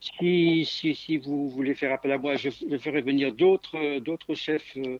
si, 0.00 0.64
si, 0.66 1.16
vous 1.18 1.48
voulez 1.48 1.74
faire 1.76 1.92
appel 1.92 2.10
à 2.10 2.18
moi, 2.18 2.34
je, 2.36 2.50
ferai 2.50 3.02
venir 3.02 3.32
d'autres 3.32 3.76
euh, 3.76 4.00
d'autres 4.00 4.34
chefs 4.34 4.76
euh, 4.76 4.98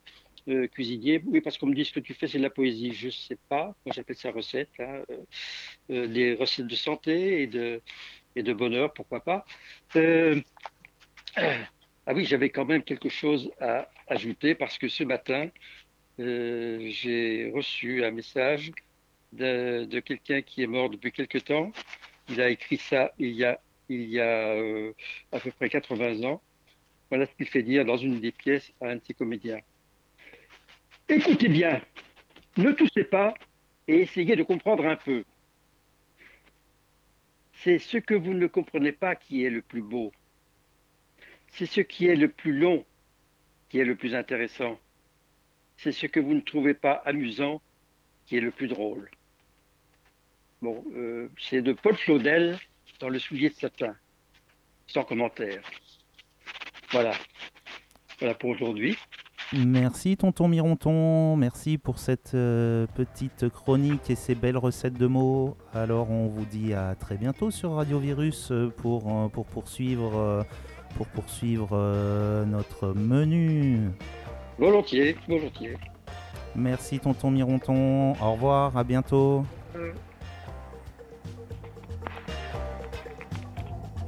euh, 0.49 0.69
cuisinier. 0.69 1.21
Oui, 1.27 1.41
parce 1.41 1.59
qu'on 1.59 1.67
me 1.67 1.75
dit 1.75 1.85
ce 1.85 1.93
que 1.93 1.99
tu 2.01 2.15
fais, 2.15 2.29
c'est 2.29 2.39
de 2.39 2.45
la 2.45 2.51
poésie. 2.51 2.93
Je 2.93 3.07
ne 3.07 3.11
sais 3.11 3.39
pas. 3.49 3.75
Moi, 3.85 3.93
j'appelle 3.95 4.17
ça 4.17 4.31
recette. 4.31 4.71
hein, 4.79 5.03
des 5.89 6.35
recettes 6.35 6.69
de 6.69 6.77
santé 6.77 7.43
et 7.43 7.47
de, 7.49 7.83
et 8.37 8.43
de 8.45 8.53
bonheur, 8.53 8.93
pourquoi 8.95 9.21
pas. 9.21 9.45
Ah 12.07 12.15
oui, 12.15 12.25
j'avais 12.25 12.51
quand 12.51 12.65
même 12.65 12.83
quelque 12.83 13.09
chose 13.09 13.51
à 13.61 13.89
ajouter 14.09 14.55
parce 14.55 14.79
que 14.79 14.89
ce 14.89 15.05
matin, 15.05 15.51
j'ai 16.19 17.53
reçu 17.55 18.05
un 18.05 18.11
message 18.11 18.73
de, 19.33 20.01
quelqu'un 20.01 20.43
qui 20.43 20.63
est 20.63 20.67
mort 20.67 20.91
depuis 20.91 21.13
quelque 21.13 21.39
temps. 21.39 21.73
Il 22.29 22.41
a 22.41 22.51
écrit 22.51 22.77
ça 22.77 23.13
il 23.19 23.33
y 23.33 23.45
a, 23.45 23.61
il 23.89 24.09
y 24.09 24.21
a 24.21 24.55
euh, 24.55 24.93
à 25.33 25.41
peu 25.41 25.51
près 25.51 25.69
80 25.69 26.23
ans. 26.25 26.41
Voilà 27.11 27.27
ce 27.27 27.35
qu'il 27.35 27.49
fait 27.49 27.63
dire 27.63 27.85
dans 27.85 27.97
une 27.97 28.21
des 28.21 28.33
pièces 28.33 28.73
à 28.81 28.87
un 28.87 28.97
de 28.97 29.03
ses 29.05 29.15
comédiens. 29.15 29.61
Écoutez 31.09 31.49
bien, 31.49 31.81
ne 32.57 32.71
toussez 32.71 33.05
pas 33.05 33.35
et 33.89 34.03
essayez 34.03 34.37
de 34.37 34.45
comprendre 34.45 34.87
un 34.87 34.97
peu. 34.97 35.25
C'est 37.55 37.79
ce 37.79 37.99
que 37.99 38.15
vous 38.15 38.33
ne 38.33 38.47
comprenez 38.47 38.93
pas 38.93 39.17
qui 39.17 39.45
est 39.45 39.51
le 39.51 39.61
plus 39.61 39.83
beau. 39.83 40.13
C'est 41.49 41.67
ce 41.67 41.81
qui 41.81 42.07
est 42.07 42.17
le 42.17 42.29
plus 42.29 42.57
long 42.57 42.85
qui 43.69 43.79
est 43.79 43.85
le 43.85 43.97
plus 43.97 44.15
intéressant. 44.15 44.79
C'est 45.77 45.93
ce 45.93 46.07
que 46.07 46.21
vous 46.21 46.35
ne 46.35 46.41
trouvez 46.41 46.75
pas 46.75 46.93
amusant 46.93 47.63
qui 48.27 48.37
est 48.37 48.41
le 48.41 48.51
plus 48.51 48.69
drôle. 48.69 49.11
Bon, 50.63 50.85
euh, 50.95 51.29
c'est 51.39 51.63
de 51.63 51.73
Paul 51.73 51.97
Claudel 51.97 52.59
dans 53.01 53.09
Le 53.09 53.19
soulier 53.19 53.49
de 53.49 53.55
satin, 53.55 53.95
sans 54.87 55.05
commentaire. 55.05 55.63
Voilà. 56.91 57.13
Voilà 58.19 58.35
pour 58.35 58.51
aujourd'hui. 58.51 58.97
Merci 59.53 60.17
tonton 60.17 60.47
Mironton, 60.47 61.35
merci 61.37 61.77
pour 61.77 61.99
cette 61.99 62.35
euh, 62.35 62.87
petite 62.95 63.49
chronique 63.49 64.09
et 64.09 64.15
ces 64.15 64.37
belles 64.37 64.57
recettes 64.57 64.95
de 64.95 65.09
mots. 65.09 65.57
Alors 65.75 66.11
on 66.11 66.29
vous 66.29 66.45
dit 66.45 66.73
à 66.73 66.95
très 66.95 67.17
bientôt 67.17 67.51
sur 67.51 67.73
Radio 67.73 67.99
Virus 67.99 68.53
euh, 68.53 68.73
pour, 68.77 69.31
pour 69.33 69.47
poursuivre, 69.47 70.47
pour 70.97 71.09
poursuivre 71.09 71.71
euh, 71.73 72.45
notre 72.45 72.95
menu. 72.95 73.91
Volontiers, 74.57 75.17
volontiers. 75.27 75.77
Merci 76.55 77.01
tonton 77.01 77.33
Mironton, 77.33 78.13
au 78.13 78.33
revoir, 78.33 78.77
à 78.77 78.85
bientôt. 78.85 79.45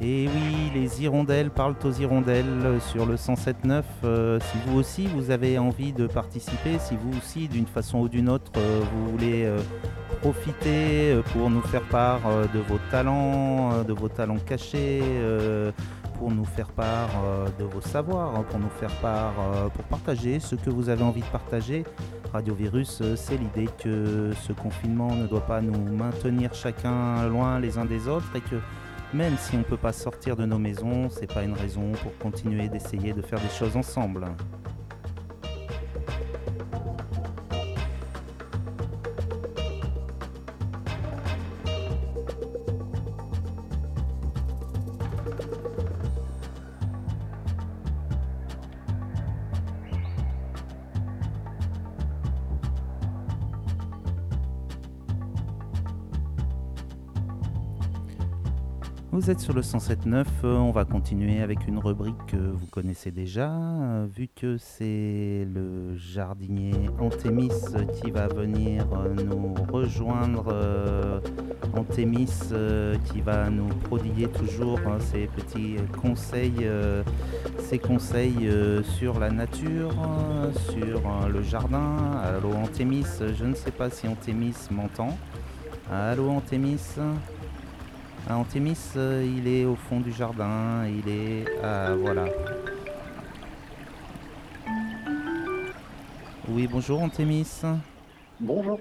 Et 0.05 0.27
oui, 0.27 0.73
les 0.75 1.01
hirondelles 1.01 1.51
parlent 1.51 1.77
aux 1.85 1.93
hirondelles 1.93 2.81
sur 2.91 3.07
le 3.07 3.15
107.9. 3.15 3.85
Euh, 4.03 4.41
si 4.41 4.59
vous 4.67 4.77
aussi 4.77 5.07
vous 5.07 5.31
avez 5.31 5.59
envie 5.59 5.93
de 5.93 6.09
participer, 6.09 6.81
si 6.81 6.97
vous 6.97 7.17
aussi 7.17 7.47
d'une 7.47 7.69
façon 7.69 8.01
ou 8.01 8.09
d'une 8.09 8.29
autre 8.29 8.51
euh, 8.57 8.81
vous 8.93 9.13
voulez 9.13 9.45
euh, 9.45 9.61
profiter 10.21 11.17
pour 11.33 11.51
nous 11.51 11.61
faire 11.61 11.83
part 11.83 12.21
de 12.53 12.59
vos 12.59 12.79
talents, 12.91 13.85
de 13.85 13.93
vos 13.93 14.09
talents 14.09 14.39
cachés, 14.45 15.03
pour 16.19 16.31
nous 16.31 16.45
faire 16.45 16.69
part 16.69 17.11
de 17.59 17.65
vos 17.65 17.81
savoirs, 17.81 18.37
hein, 18.37 18.45
pour 18.49 18.61
nous 18.61 18.71
faire 18.79 18.95
part, 19.01 19.35
pour 19.75 19.85
partager 19.85 20.39
ce 20.39 20.55
que 20.55 20.71
vous 20.71 20.89
avez 20.89 21.03
envie 21.03 21.23
de 21.23 21.27
partager. 21.27 21.83
Radio 22.33 22.55
Virus, 22.55 23.03
c'est 23.17 23.37
l'idée 23.37 23.69
que 23.83 24.31
ce 24.43 24.53
confinement 24.53 25.13
ne 25.17 25.27
doit 25.27 25.45
pas 25.45 25.61
nous 25.61 25.97
maintenir 25.97 26.55
chacun 26.55 27.27
loin 27.27 27.59
les 27.59 27.77
uns 27.77 27.85
des 27.85 28.07
autres 28.07 28.31
et 28.37 28.41
que 28.41 28.57
même 29.15 29.37
si 29.37 29.55
on 29.55 29.59
ne 29.59 29.65
peut 29.65 29.77
pas 29.77 29.93
sortir 29.93 30.37
de 30.37 30.47
nos 30.47 30.59
maisons, 30.59 31.11
c'est 31.11 31.33
pas 31.33 31.43
une 31.43 31.53
raison 31.55 31.93
pour 32.03 32.17
continuer 32.19 32.69
d'essayer 32.69 33.13
de 33.13 33.23
faire 33.23 33.41
des 33.41 33.49
choses 33.51 33.77
ensemble. 33.77 34.27
Vous 59.23 59.31
êtes 59.31 59.39
sur 59.39 59.53
le 59.53 59.61
107.9, 59.63 60.25
euh, 60.43 60.57
on 60.57 60.73
va 60.73 60.85
continuer 60.85 61.43
avec 61.43 61.69
une 61.69 61.79
rubrique 61.79 62.27
que 62.27 62.37
vous 62.37 62.67
connaissez 62.67 63.13
déjà, 63.13 63.53
euh, 63.53 64.05
vu 64.13 64.27
que 64.27 64.59
c'est 64.59 65.47
le 65.55 65.97
jardinier 65.97 66.75
Antémis 66.99 67.53
qui 68.03 68.11
va 68.11 68.27
venir 68.27 68.85
euh, 68.93 69.15
nous 69.15 69.55
rejoindre. 69.73 70.53
Antémis 71.73 72.33
qui 73.05 73.21
va 73.21 73.49
nous 73.49 73.69
prodiguer 73.69 74.27
toujours 74.27 74.81
hein, 74.89 74.99
ses 74.99 75.29
petits 75.29 75.77
conseils, 76.01 76.69
ses 77.61 77.79
conseils 77.79 78.51
sur 78.83 79.21
la 79.21 79.31
nature, 79.31 79.95
euh, 80.05 80.53
sur 80.73 81.29
le 81.29 81.43
jardin. 81.43 82.19
Allô 82.25 82.55
Antémis, 82.55 83.07
je 83.21 83.45
ne 83.45 83.55
sais 83.55 83.71
pas 83.71 83.89
si 83.89 84.09
Antémis 84.09 84.57
m'entend. 84.73 85.17
Allô 85.93 86.29
Antémis? 86.29 86.97
Antémis, 88.31 88.79
euh, 88.97 89.25
il 89.25 89.47
est 89.49 89.65
au 89.65 89.75
fond 89.75 90.01
du 90.01 90.13
jardin, 90.13 90.87
il 90.87 91.09
est... 91.09 91.45
Ah, 91.63 91.95
voilà. 91.95 92.25
Oui, 96.49 96.67
bonjour 96.71 97.03
Antémis. 97.03 97.63
Bonjour. 98.41 98.79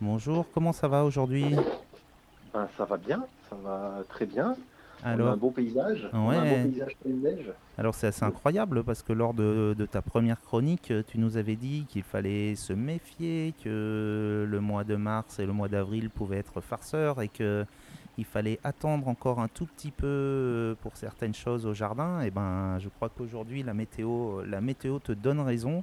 Bonjour, 0.00 0.46
comment 0.52 0.72
ça 0.72 0.88
va 0.88 1.04
aujourd'hui? 1.04 1.54
Ben, 2.52 2.68
ça 2.76 2.84
va 2.84 2.96
bien, 2.96 3.24
ça 3.48 3.56
va 3.62 4.02
très 4.08 4.26
bien. 4.26 4.54
On 5.04 5.06
a 5.08 5.10
Alors, 5.12 5.28
un 5.28 5.36
beau 5.36 5.50
paysage. 5.50 6.08
On 6.12 6.30
a 6.30 6.36
un 6.36 6.44
beau 6.44 6.70
paysage 6.70 6.96
plein 7.02 7.12
de 7.12 7.16
neige. 7.20 7.52
alors 7.78 7.94
c'est 7.94 8.06
assez 8.08 8.24
incroyable 8.24 8.82
parce 8.82 9.02
que 9.02 9.12
lors 9.12 9.34
de, 9.34 9.74
de 9.78 9.86
ta 9.86 10.02
première 10.02 10.40
chronique, 10.40 10.92
tu 11.06 11.18
nous 11.18 11.36
avais 11.36 11.56
dit 11.56 11.86
qu'il 11.88 12.02
fallait 12.02 12.54
se 12.56 12.72
méfier, 12.72 13.54
que 13.62 14.46
le 14.48 14.60
mois 14.60 14.84
de 14.84 14.96
mars 14.96 15.38
et 15.38 15.46
le 15.46 15.52
mois 15.52 15.68
d'avril 15.68 16.10
pouvaient 16.10 16.38
être 16.38 16.60
farceurs 16.60 17.20
et 17.22 17.28
que 17.28 17.64
il 18.18 18.24
fallait 18.24 18.58
attendre 18.64 19.08
encore 19.08 19.40
un 19.40 19.48
tout 19.48 19.66
petit 19.66 19.90
peu 19.90 20.06
euh, 20.06 20.74
pour 20.82 20.96
certaines 20.96 21.34
choses 21.34 21.66
au 21.66 21.74
jardin. 21.74 22.20
Et 22.22 22.30
ben, 22.30 22.78
je 22.78 22.88
crois 22.88 23.08
qu'aujourd'hui 23.08 23.62
la 23.62 23.74
météo, 23.74 24.42
météo 24.60 24.98
te 24.98 25.12
donne 25.12 25.40
raison. 25.40 25.82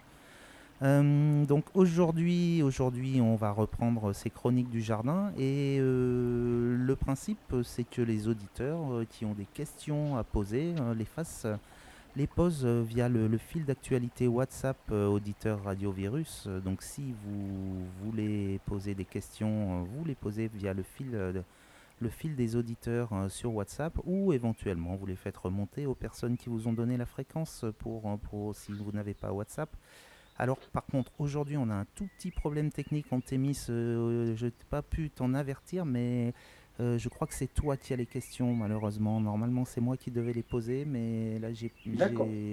Euh, 0.82 1.46
donc 1.46 1.64
aujourd'hui, 1.76 2.62
aujourd'hui, 2.64 3.22
on 3.22 3.36
va 3.36 3.52
reprendre 3.52 4.12
ces 4.12 4.30
chroniques 4.30 4.70
du 4.70 4.82
jardin 4.82 5.32
et 5.38 5.78
euh, 5.80 6.76
le 6.78 6.96
principe, 6.96 7.56
c'est 7.64 7.86
que 7.86 8.02
les 8.02 8.28
auditeurs 8.28 8.80
euh, 8.92 9.06
qui 9.10 9.24
ont 9.24 9.34
des 9.34 9.46
questions 9.54 10.18
à 10.18 10.24
poser 10.24 10.74
euh, 10.82 10.94
les 10.94 11.06
fassent, 11.06 11.48
les 12.18 12.28
posent 12.28 12.66
euh, 12.66 12.82
via 12.86 13.08
le, 13.08 13.38
fil 13.38 13.64
d'actualité 13.64 14.28
WhatsApp 14.28 14.76
euh, 14.92 15.08
auditeur 15.08 15.64
Radio 15.64 15.92
Virus. 15.92 16.46
Euh, 16.48 16.60
Donc 16.60 16.82
si 16.82 17.14
vous 17.24 17.86
voulez 18.04 18.60
poser 18.66 18.94
des 18.94 19.06
questions, 19.06 19.84
euh, 19.84 19.86
vous 19.96 20.04
les 20.04 20.16
posez 20.16 20.50
via 20.54 20.74
le 20.74 20.84
fil. 20.84 21.12
euh, 21.14 21.32
de- 21.34 21.44
le 22.00 22.10
fil 22.10 22.36
des 22.36 22.56
auditeurs 22.56 23.14
euh, 23.14 23.30
sur 23.30 23.54
WhatsApp 23.54 23.98
ou 24.04 24.34
éventuellement 24.34 24.96
vous 24.96 25.06
les 25.06 25.16
faites 25.16 25.38
remonter 25.38 25.86
aux 25.86 25.96
personnes 25.96 26.38
qui 26.38 26.50
vous 26.50 26.68
ont 26.68 26.74
donné 26.74 26.98
la 26.98 27.06
fréquence 27.06 27.66
pour, 27.80 28.04
euh, 28.08 28.54
si 28.54 28.72
vous 28.72 28.92
n'avez 28.92 29.14
pas 29.14 29.32
WhatsApp. 29.32 29.70
Alors 30.38 30.58
par 30.72 30.86
contre 30.86 31.12
aujourd'hui 31.20 31.58
on 31.58 31.70
a 31.70 31.76
un 31.76 31.86
tout 31.96 32.10
petit 32.18 32.32
problème 32.32 32.72
technique 32.72 33.12
en 33.12 33.22
Témis, 33.22 33.68
euh, 33.70 34.36
je 34.36 34.46
n'ai 34.48 34.54
pas 34.70 34.82
pu 34.82 35.10
t'en 35.10 35.34
avertir 35.34 35.86
mais 35.86 36.34
euh, 36.80 36.98
je 36.98 37.08
crois 37.10 37.28
que 37.28 37.34
c'est 37.34 37.54
toi 37.54 37.78
qui 37.78 37.94
as 37.94 37.96
les 37.96 38.06
questions 38.06 38.54
malheureusement. 38.54 39.20
Normalement 39.20 39.66
c'est 39.66 39.82
moi 39.82 39.98
qui 39.98 40.12
devais 40.12 40.34
les 40.34 40.44
poser 40.44 40.86
mais 40.86 41.38
là 41.40 41.54
j'ai... 41.54 41.72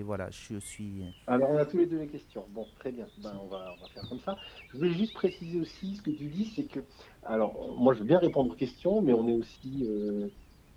Voilà, 0.05 0.29
je 0.31 0.59
suis... 0.59 1.05
Alors, 1.27 1.51
on 1.51 1.57
a 1.57 1.65
tous 1.65 1.79
les 1.79 1.87
deux 1.87 1.99
les 1.99 2.07
questions. 2.09 2.45
Bon, 2.51 2.67
très 2.79 2.93
bien. 2.93 3.07
Ben, 3.23 3.33
on, 3.43 3.47
va, 3.47 3.75
on 3.79 3.83
va 3.83 3.89
faire 3.95 4.09
comme 4.09 4.19
ça. 4.21 4.37
Je 4.73 4.79
voulais 4.79 4.91
juste 4.93 5.15
préciser 5.15 5.61
aussi 5.61 5.97
ce 5.97 6.03
que 6.03 6.11
tu 6.11 6.27
dis, 6.27 6.53
c'est 6.55 6.65
que, 6.65 6.81
alors, 7.23 7.77
moi, 7.79 7.95
je 7.95 8.01
veux 8.01 8.05
bien 8.05 8.19
répondre 8.19 8.53
aux 8.53 8.57
questions, 8.57 9.01
mais 9.03 9.13
on 9.13 9.29
est 9.29 9.35
aussi, 9.35 9.87
euh, 9.89 10.29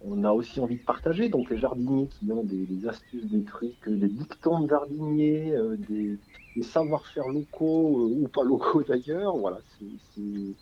on 0.02 0.24
a 0.24 0.32
aussi 0.32 0.60
envie 0.60 0.78
de 0.78 0.84
partager. 0.84 1.30
Donc, 1.30 1.50
les 1.50 1.58
jardiniers 1.58 2.08
qui 2.08 2.32
ont 2.32 2.44
des, 2.44 2.66
des 2.66 2.88
astuces, 2.88 3.26
des 3.26 3.44
trucs, 3.44 3.90
des 3.90 4.10
dictons 4.10 4.62
de 4.62 4.70
jardiniers, 4.70 5.54
euh, 5.56 5.76
des, 5.78 6.20
des 6.56 6.64
savoir-faire 6.64 7.28
locaux 7.28 8.10
ou 8.12 8.28
pas 8.28 8.44
locaux 8.44 8.84
d'ailleurs, 8.84 9.38
voilà, 9.38 9.60
c'est- 9.80 10.56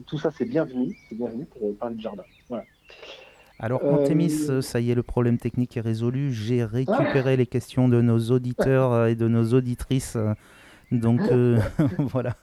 tout 0.00 0.18
ça, 0.18 0.30
c'est 0.30 0.44
bienvenu. 0.44 0.96
C'est 1.08 1.16
bienvenu 1.16 1.44
pour 1.46 1.68
euh, 1.68 1.76
parler 1.78 1.96
de 1.96 2.00
jardin. 2.00 2.24
Voilà. 2.48 2.64
Alors, 3.58 3.82
Euh, 3.84 3.92
Antémis, 3.92 4.46
euh, 4.50 4.60
ça 4.60 4.80
y 4.80 4.90
est, 4.90 4.94
le 4.94 5.02
problème 5.02 5.38
technique 5.38 5.76
est 5.76 5.80
résolu. 5.80 6.32
J'ai 6.32 6.64
récupéré 6.64 7.36
les 7.36 7.46
questions 7.46 7.88
de 7.88 8.00
nos 8.00 8.18
auditeurs 8.30 8.92
euh, 8.92 9.06
et 9.08 9.14
de 9.14 9.28
nos 9.28 9.54
auditrices. 9.54 10.16
euh, 10.16 10.34
Donc, 10.92 11.20
euh, 11.30 11.60
voilà. 11.98 12.36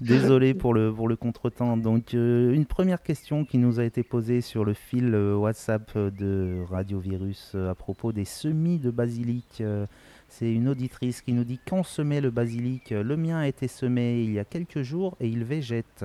Désolé 0.00 0.54
pour 0.54 0.74
le, 0.74 0.92
pour 0.92 1.08
le 1.08 1.16
contretemps. 1.16 1.76
Donc, 1.76 2.14
euh, 2.14 2.52
une 2.52 2.66
première 2.66 3.02
question 3.02 3.44
qui 3.44 3.58
nous 3.58 3.80
a 3.80 3.84
été 3.84 4.02
posée 4.02 4.40
sur 4.40 4.64
le 4.64 4.72
fil 4.74 5.14
euh, 5.14 5.36
WhatsApp 5.36 5.90
euh, 5.96 6.10
de 6.10 6.62
Radio 6.70 6.98
Virus 6.98 7.52
euh, 7.54 7.70
à 7.70 7.74
propos 7.74 8.12
des 8.12 8.24
semis 8.24 8.78
de 8.78 8.90
basilic. 8.90 9.60
Euh, 9.60 9.86
C'est 10.28 10.52
une 10.52 10.68
auditrice 10.68 11.20
qui 11.22 11.32
nous 11.32 11.44
dit 11.44 11.58
quand 11.68 11.82
semer 11.82 12.20
le 12.20 12.30
basilic? 12.30 12.90
Le 12.90 13.16
mien 13.16 13.38
a 13.38 13.48
été 13.48 13.66
semé 13.68 14.22
il 14.22 14.32
y 14.32 14.38
a 14.38 14.44
quelques 14.44 14.82
jours 14.82 15.16
et 15.20 15.28
il 15.28 15.44
végète. 15.44 16.04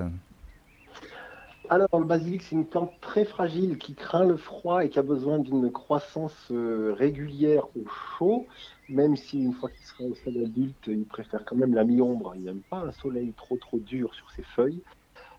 Alors, 1.70 2.00
le 2.00 2.06
basilic, 2.06 2.44
c'est 2.44 2.56
une 2.56 2.66
plante 2.66 2.92
très 3.02 3.26
fragile 3.26 3.78
qui 3.78 3.96
craint 3.96 4.26
le 4.26 4.38
froid 4.38 4.84
et 4.84 4.90
qui 4.90 5.00
a 5.00 5.04
besoin 5.04 5.40
d'une 5.40 5.72
croissance 5.72 6.36
euh, 6.52 6.94
régulière 6.98 7.66
au 7.76 7.88
chaud, 7.88 8.46
même 8.90 9.16
si 9.16 9.42
une 9.42 9.54
fois 9.54 9.70
qu'il 9.70 9.86
sera 9.86 10.04
au 10.04 10.14
stade 10.14 10.38
adulte, 10.38 10.88
il 10.88 11.06
préfère 11.06 11.44
quand 11.46 11.56
même 11.56 11.74
la 11.74 11.84
mi-ombre. 11.84 12.34
Il 12.36 12.44
n'aime 12.44 12.62
pas 12.70 12.78
un 12.78 12.92
soleil 12.92 13.34
trop 13.36 13.58
trop 13.58 13.80
dur 13.80 14.14
sur 14.14 14.30
ses 14.32 14.44
feuilles. 14.44 14.82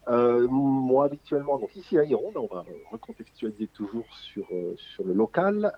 Euh, 0.08 0.48
moi, 0.48 1.04
habituellement, 1.04 1.60
ici 1.76 1.98
à 1.98 2.04
Iron, 2.04 2.32
on 2.34 2.52
va 2.52 2.64
recontextualiser 2.90 3.68
toujours 3.68 4.06
sur, 4.14 4.46
euh, 4.52 4.74
sur 4.76 5.04
le 5.04 5.12
local. 5.12 5.72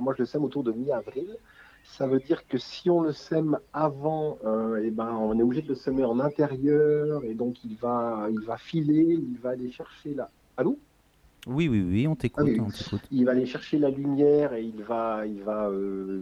moi, 0.00 0.14
je 0.16 0.22
le 0.22 0.26
sème 0.26 0.44
autour 0.44 0.62
de 0.62 0.72
mi-avril. 0.72 1.36
Ça 1.88 2.06
veut 2.06 2.18
dire 2.18 2.46
que 2.46 2.58
si 2.58 2.90
on 2.90 3.00
le 3.00 3.12
sème 3.12 3.58
avant, 3.72 4.38
euh, 4.44 4.82
eh 4.84 4.90
ben, 4.90 5.14
on 5.14 5.38
est 5.38 5.42
obligé 5.42 5.62
de 5.62 5.68
le 5.68 5.74
semer 5.74 6.04
en 6.04 6.20
intérieur 6.20 7.24
et 7.24 7.34
donc 7.34 7.64
il 7.64 7.74
va, 7.76 8.28
il 8.30 8.40
va 8.40 8.58
filer, 8.58 9.18
il 9.18 9.38
va 9.38 9.50
aller 9.50 9.70
chercher 9.70 10.12
la. 10.12 10.30
Allô? 10.56 10.78
Oui, 11.46 11.68
oui, 11.68 11.80
oui, 11.80 12.08
on 12.08 12.16
t'écoute. 12.16 12.48
Ah 12.48 12.96
il 13.12 13.24
va 13.24 13.30
aller 13.30 13.46
chercher 13.46 13.78
la 13.78 13.88
lumière 13.88 14.52
et 14.52 14.64
il 14.64 14.82
va, 14.82 15.26
il 15.26 15.42
va, 15.42 15.68
euh, 15.68 16.20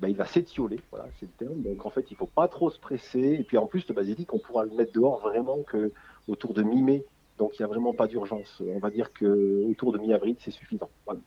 ben, 0.00 0.08
il 0.08 0.16
va 0.16 0.24
s'étioler. 0.24 0.80
Voilà, 0.90 1.06
c'est 1.20 1.26
le 1.26 1.46
terme. 1.46 1.62
Donc 1.62 1.84
en 1.84 1.90
fait, 1.90 2.10
il 2.10 2.16
faut 2.16 2.26
pas 2.26 2.48
trop 2.48 2.70
se 2.70 2.80
presser. 2.80 3.36
Et 3.38 3.44
puis 3.44 3.58
en 3.58 3.66
plus, 3.66 3.86
le 3.88 3.94
basilic, 3.94 4.32
on 4.32 4.38
pourra 4.38 4.64
le 4.64 4.70
mettre 4.72 4.92
dehors 4.92 5.20
vraiment 5.20 5.62
que 5.62 5.92
autour 6.26 6.54
de 6.54 6.62
mi-mai. 6.62 7.04
Donc 7.38 7.58
il 7.58 7.62
n'y 7.62 7.64
a 7.64 7.68
vraiment 7.68 7.92
pas 7.92 8.06
d'urgence. 8.06 8.62
On 8.66 8.78
va 8.78 8.90
dire 8.90 9.12
que 9.12 9.62
autour 9.70 9.92
de 9.92 9.98
mi-avril, 9.98 10.36
c'est 10.40 10.50
suffisant. 10.50 10.88
Voilà. 11.04 11.20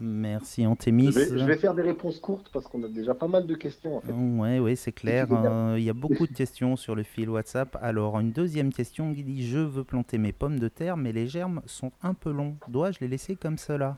Merci 0.00 0.66
Antémis. 0.66 1.12
Je 1.12 1.44
vais, 1.44 1.56
faire 1.56 1.74
des 1.74 1.82
réponses 1.82 2.18
courtes 2.18 2.50
parce 2.52 2.66
qu'on 2.66 2.82
a 2.82 2.88
déjà 2.88 3.14
pas 3.14 3.28
mal 3.28 3.46
de 3.46 3.54
questions. 3.54 3.96
En 3.96 4.00
fait. 4.00 4.12
Ouais, 4.12 4.58
ouais, 4.58 4.74
c'est 4.74 4.92
clair. 4.92 5.28
Euh, 5.30 5.76
il 5.78 5.84
y 5.84 5.90
a 5.90 5.92
beaucoup 5.94 6.26
de 6.26 6.32
questions 6.36 6.74
sur 6.76 6.96
le 6.96 7.04
fil 7.04 7.30
WhatsApp. 7.30 7.76
Alors, 7.80 8.18
une 8.18 8.32
deuxième 8.32 8.72
question 8.72 9.14
qui 9.14 9.22
dit 9.22 9.46
Je 9.46 9.58
veux 9.58 9.84
planter 9.84 10.18
mes 10.18 10.32
pommes 10.32 10.58
de 10.58 10.68
terre, 10.68 10.96
mais 10.96 11.12
les 11.12 11.28
germes 11.28 11.62
sont 11.66 11.92
un 12.02 12.14
peu 12.14 12.32
longs. 12.32 12.56
Dois-je 12.66 12.98
les 13.00 13.08
laisser 13.08 13.36
comme 13.36 13.56
cela? 13.56 13.96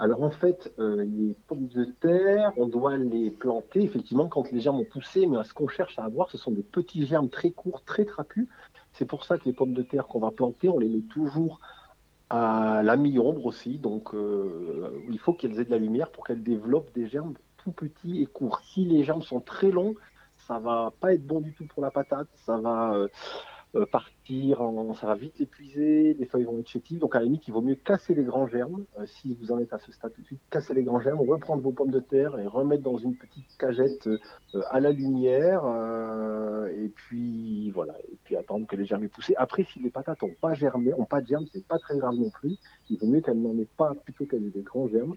Alors 0.00 0.22
en 0.22 0.30
fait, 0.30 0.72
euh, 0.78 1.04
les 1.04 1.34
pommes 1.48 1.66
de 1.66 1.84
terre, 2.00 2.52
on 2.56 2.68
doit 2.68 2.96
les 2.96 3.32
planter 3.32 3.82
effectivement 3.82 4.28
quand 4.28 4.50
les 4.52 4.60
germes 4.60 4.78
ont 4.78 4.84
poussé, 4.84 5.26
mais 5.26 5.42
ce 5.42 5.52
qu'on 5.52 5.66
cherche 5.66 5.98
à 5.98 6.04
avoir, 6.04 6.30
ce 6.30 6.38
sont 6.38 6.52
des 6.52 6.62
petits 6.62 7.04
germes 7.04 7.28
très 7.28 7.50
courts, 7.50 7.82
très 7.84 8.04
trapus. 8.04 8.46
C'est 8.92 9.06
pour 9.06 9.24
ça 9.24 9.38
que 9.38 9.44
les 9.44 9.52
pommes 9.52 9.74
de 9.74 9.82
terre 9.82 10.06
qu'on 10.06 10.20
va 10.20 10.30
planter, 10.30 10.68
on 10.68 10.78
les 10.78 10.88
met 10.88 11.02
toujours 11.02 11.60
à 12.30 12.82
la 12.82 12.96
mi-ombre 12.96 13.46
aussi. 13.46 13.78
Donc, 13.78 14.14
euh, 14.14 14.90
il 15.10 15.18
faut 15.18 15.32
qu'elles 15.32 15.58
aient 15.60 15.64
de 15.64 15.70
la 15.70 15.78
lumière 15.78 16.10
pour 16.10 16.26
qu'elles 16.26 16.42
développent 16.42 16.92
des 16.94 17.08
germes 17.08 17.34
tout 17.56 17.72
petits 17.72 18.22
et 18.22 18.26
courts. 18.26 18.60
Si 18.64 18.84
les 18.84 19.04
germes 19.04 19.22
sont 19.22 19.40
très 19.40 19.70
longs, 19.70 19.94
ça 20.36 20.58
va 20.58 20.92
pas 21.00 21.14
être 21.14 21.26
bon 21.26 21.40
du 21.40 21.52
tout 21.52 21.66
pour 21.66 21.82
la 21.82 21.90
patate. 21.90 22.28
Ça 22.34 22.56
va 22.58 22.94
euh, 22.94 23.08
euh, 23.74 23.84
partir, 23.84 24.62
ça 24.98 25.06
va 25.06 25.14
vite 25.14 25.40
épuiser, 25.40 26.14
les 26.14 26.26
feuilles 26.26 26.44
vont 26.44 26.58
être 26.58 26.68
chétives. 26.68 26.98
Donc 26.98 27.14
à 27.14 27.18
la 27.18 27.26
limite, 27.26 27.46
il 27.48 27.52
vaut 27.52 27.60
mieux 27.60 27.74
casser 27.74 28.14
les 28.14 28.24
grands 28.24 28.46
germes. 28.46 28.84
Euh, 28.98 29.04
si 29.06 29.34
vous 29.34 29.52
en 29.52 29.58
êtes 29.58 29.72
à 29.72 29.78
ce 29.78 29.92
stade 29.92 30.12
tout 30.14 30.22
de 30.22 30.26
suite, 30.26 30.40
casser 30.50 30.72
les 30.72 30.82
grands 30.82 31.00
germes, 31.00 31.20
reprendre 31.20 31.62
vos 31.62 31.72
pommes 31.72 31.90
de 31.90 32.00
terre 32.00 32.38
et 32.38 32.46
remettre 32.46 32.82
dans 32.82 32.96
une 32.96 33.14
petite 33.14 33.56
cagette 33.58 34.06
euh, 34.06 34.62
à 34.70 34.80
la 34.80 34.90
lumière. 34.90 35.64
et 36.74 36.88
puis 36.88 37.70
voilà, 37.70 37.94
et 38.10 38.16
puis 38.24 38.36
attendre 38.36 38.66
que 38.66 38.76
les 38.76 38.86
germes 38.86 39.04
aient 39.04 39.08
poussé. 39.08 39.34
Après, 39.36 39.64
si 39.64 39.80
les 39.80 39.90
patates 39.90 40.22
n'ont 40.22 40.34
pas 40.40 40.54
germé, 40.54 40.90
n'ont 40.90 41.04
pas 41.04 41.20
de 41.20 41.26
germes, 41.26 41.46
c'est 41.52 41.66
pas 41.66 41.78
très 41.78 41.98
grave 41.98 42.14
non 42.14 42.30
plus. 42.30 42.56
Il 42.88 42.98
vaut 42.98 43.06
mieux 43.06 43.20
qu'elles 43.20 43.40
n'en 43.40 43.56
aient 43.58 43.68
pas 43.76 43.94
plutôt 43.94 44.24
qu'elles 44.24 44.46
aient 44.46 44.50
des 44.50 44.62
grands 44.62 44.88
germes. 44.88 45.16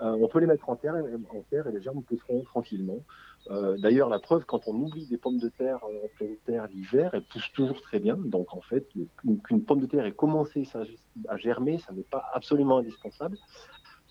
On 0.00 0.28
peut 0.28 0.40
les 0.40 0.46
mettre 0.46 0.68
en 0.68 0.76
terre, 0.76 0.94
en 0.94 1.40
terre 1.50 1.66
et 1.66 1.72
les 1.72 1.80
germes 1.80 2.02
pousseront 2.02 2.42
tranquillement. 2.42 3.00
Euh, 3.50 3.76
d'ailleurs, 3.76 4.08
la 4.08 4.18
preuve, 4.18 4.44
quand 4.44 4.66
on 4.66 4.74
oublie 4.74 5.06
des 5.06 5.18
pommes 5.18 5.38
de 5.38 5.48
terre 5.48 5.80
euh, 5.84 6.04
en 6.04 6.08
pleine 6.16 6.36
terre 6.46 6.66
l'hiver, 6.68 7.10
elles 7.12 7.24
poussent 7.24 7.52
toujours 7.52 7.80
très 7.82 7.98
bien. 7.98 8.16
Donc, 8.16 8.54
en 8.54 8.60
fait, 8.60 8.88
qu'une 9.44 9.64
pomme 9.64 9.80
de 9.80 9.86
terre 9.86 10.06
ait 10.06 10.12
commencé 10.12 10.66
à 11.28 11.36
germer, 11.36 11.78
ça 11.78 11.92
n'est 11.92 12.02
pas 12.02 12.24
absolument 12.32 12.78
indispensable. 12.78 13.36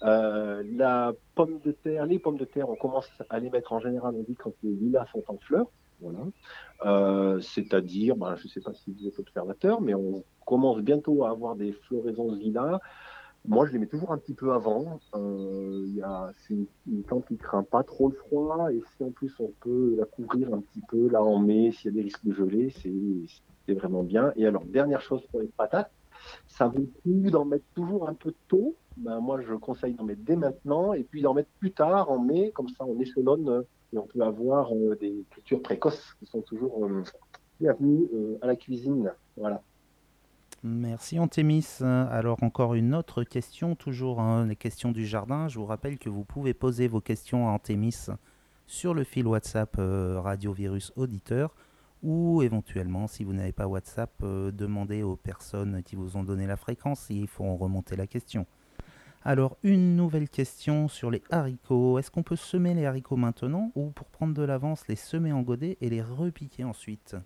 Euh, 0.04 0.64
la 0.76 1.14
pomme 1.36 1.60
de 1.64 1.72
terre, 1.72 2.06
les 2.06 2.20
pommes 2.20 2.38
de 2.38 2.46
terre, 2.46 2.70
on 2.70 2.76
commence 2.76 3.10
à 3.30 3.40
les 3.40 3.50
mettre 3.50 3.74
en 3.74 3.80
général, 3.80 4.14
on 4.16 4.24
dit 4.24 4.36
quand 4.36 4.54
les 4.62 4.72
lilas 4.72 5.08
sont 5.12 5.24
en 5.28 5.38
fleurs. 5.38 5.68
Voilà. 6.02 7.40
C'est-à-dire, 7.40 8.18
ben, 8.18 8.36
je 8.36 8.44
ne 8.44 8.50
sais 8.50 8.60
pas 8.60 8.74
si 8.74 8.92
vous 8.92 9.08
êtes 9.08 9.18
observateur, 9.18 9.80
mais 9.80 9.94
on 9.94 10.24
commence 10.46 10.80
bientôt 10.80 11.24
à 11.24 11.30
avoir 11.30 11.56
des 11.56 11.72
floraisons 11.72 12.34
de 12.34 12.38
lilas 12.38 12.80
moi, 13.46 13.66
je 13.68 13.74
les 13.74 13.80
mets 13.80 13.88
toujours 13.88 14.12
un 14.12 14.18
petit 14.18 14.34
peu 14.34 14.54
avant. 14.54 15.00
Euh, 15.16 15.86
c'est 16.48 16.56
une, 16.88 17.04
plante 17.04 17.26
qui 17.28 17.38
craint 17.38 17.64
pas 17.64 17.84
trop 17.84 18.10
le 18.10 18.16
froid. 18.16 18.72
Et 18.72 18.82
si 18.96 19.04
en 19.04 19.12
plus 19.12 19.34
on 19.40 19.52
peut 19.60 19.96
la 19.98 20.06
couvrir 20.06 20.54
un 20.54 20.62
petit 20.62 20.82
peu 20.88 21.10
là 21.10 21.22
en 21.22 21.40
mai, 21.40 21.72
s'il 21.72 21.92
y 21.92 21.94
a 21.94 21.96
des 21.96 22.04
risques 22.04 22.26
de 22.26 22.34
gelée, 22.34 22.74
c'est 23.66 23.74
vraiment 23.74 24.04
bien. 24.04 24.32
Et 24.38 24.46
alors, 24.46 24.64
dernière 24.66 25.02
chose 25.02 25.22
pour 25.30 25.42
les 25.42 25.48
patates, 25.48 25.92
ça 26.48 26.68
vaut 26.68 26.88
le 27.06 27.32
d'en 27.32 27.46
mettre 27.46 27.66
toujours 27.76 28.08
un 28.08 28.14
peu 28.14 28.34
tôt. 28.48 28.76
Ben, 28.98 29.20
moi, 29.20 29.42
je 29.42 29.54
conseille 29.54 29.94
d'en 29.94 30.04
mettre 30.04 30.22
dès 30.24 30.36
maintenant 30.36 30.94
et 30.94 31.04
puis 31.04 31.22
d'en 31.22 31.34
mettre 31.34 31.50
plus 31.60 31.72
tard 31.72 32.10
en 32.12 32.20
mai. 32.20 32.52
Comme 32.52 32.70
ça, 32.70 32.86
on 32.86 33.00
échelonne 33.00 33.50
euh, 33.50 33.62
et 33.92 33.98
on 33.98 34.06
peut 34.06 34.22
avoir 34.22 34.74
euh, 34.74 34.96
des 34.96 35.26
cultures 35.32 35.62
précoces 35.62 36.16
qui 36.20 36.26
sont 36.26 36.42
toujours 36.42 36.86
euh, 36.86 37.04
bienvenues 37.60 38.08
à 38.42 38.48
la 38.48 38.56
cuisine. 38.56 39.12
Voilà. 39.36 39.62
Merci 40.66 41.20
Antémis. 41.20 41.80
Alors 41.82 42.42
encore 42.42 42.74
une 42.74 42.96
autre 42.96 43.26
question, 43.26 43.76
toujours 43.76 44.22
hein, 44.22 44.48
les 44.48 44.56
questions 44.56 44.94
du 44.94 45.06
jardin. 45.06 45.50
Je 45.50 45.60
vous 45.60 45.66
rappelle 45.66 46.00
que 46.00 46.08
vous 46.08 46.24
pouvez 46.24 46.54
poser 46.54 46.88
vos 46.88 47.02
questions 47.02 47.50
à 47.50 47.52
Antémis 47.52 48.08
sur 48.66 48.94
le 48.94 49.04
fil 49.04 49.28
WhatsApp 49.28 49.76
euh, 49.78 50.22
Radio 50.22 50.54
Virus 50.54 50.94
Auditeur 50.96 51.54
ou 52.02 52.42
éventuellement 52.44 53.08
si 53.08 53.26
vous 53.26 53.34
n'avez 53.34 53.52
pas 53.52 53.68
WhatsApp, 53.68 54.14
euh, 54.24 54.52
demandez 54.52 55.04
aux 55.04 55.18
personnes 55.18 55.84
qui 55.84 55.98
vous 55.98 56.16
ont 56.16 56.24
donné 56.24 56.48
la 56.48 56.56
fréquence 56.56 57.12
et 57.12 57.16
ils 57.16 57.28
feront 57.28 57.58
remonter 57.58 57.98
la 57.98 58.08
question. 58.08 58.46
Alors 59.26 59.58
une 59.64 59.98
nouvelle 59.98 60.30
question 60.30 60.88
sur 60.88 61.12
les 61.12 61.24
haricots. 61.30 62.00
Est-ce 62.00 62.10
qu'on 62.10 62.24
peut 62.24 62.38
semer 62.38 62.74
les 62.74 62.86
haricots 62.86 63.18
maintenant 63.18 63.74
ou 63.76 63.90
pour 63.90 64.08
prendre 64.08 64.34
de 64.34 64.44
l'avance 64.44 64.88
les 64.88 64.96
semer 64.96 65.34
en 65.34 65.42
godet 65.42 65.78
et 65.82 65.90
les 65.90 66.02
repiquer 66.02 66.64
ensuite? 66.64 67.18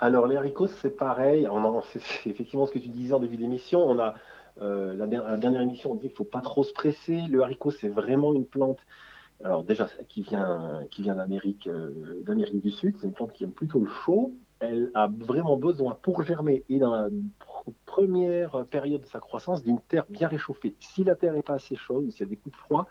Alors, 0.00 0.26
les 0.26 0.36
haricots, 0.36 0.68
c'est 0.68 0.96
pareil. 0.96 1.48
C'est 1.92 2.30
effectivement 2.30 2.66
ce 2.66 2.72
que 2.72 2.78
tu 2.78 2.88
disais 2.88 3.14
en 3.14 3.20
début 3.20 3.36
d'émission. 3.36 3.80
On 3.80 3.98
a 3.98 4.14
euh, 4.60 4.94
la, 4.94 5.06
dernière 5.06 5.60
émission, 5.60 5.92
on 5.92 5.94
dit 5.94 6.02
qu'il 6.02 6.10
ne 6.10 6.16
faut 6.16 6.24
pas 6.24 6.40
trop 6.40 6.64
se 6.64 6.72
presser. 6.72 7.22
Le 7.28 7.42
haricot, 7.42 7.70
c'est 7.70 7.88
vraiment 7.88 8.32
une 8.34 8.46
plante. 8.46 8.78
Alors 9.44 9.62
déjà, 9.62 9.88
qui 10.08 10.22
vient, 10.22 10.82
qui 10.90 11.02
vient 11.02 11.14
d'Amérique, 11.14 11.68
euh, 11.68 12.22
d'Amérique 12.24 12.60
du 12.60 12.70
Sud, 12.70 12.96
c'est 12.98 13.06
une 13.06 13.12
plante 13.12 13.32
qui 13.32 13.44
aime 13.44 13.52
plutôt 13.52 13.80
le 13.80 13.90
chaud. 14.04 14.32
Elle 14.60 14.90
a 14.94 15.08
vraiment 15.08 15.56
besoin 15.56 15.96
pour 16.02 16.24
germer 16.24 16.64
et 16.68 16.80
dans 16.80 16.92
la 16.92 17.08
première 17.86 18.66
période 18.66 19.02
de 19.02 19.06
sa 19.06 19.20
croissance 19.20 19.62
d'une 19.62 19.80
terre 19.80 20.04
bien 20.08 20.26
réchauffée. 20.26 20.74
Si 20.80 21.04
la 21.04 21.14
terre 21.14 21.32
n'est 21.32 21.42
pas 21.42 21.54
assez 21.54 21.76
chaude, 21.76 22.10
s'il 22.10 22.20
y 22.20 22.22
a 22.24 22.26
des 22.28 22.36
coups 22.36 22.56
de 22.56 22.60
froid, 22.60 22.88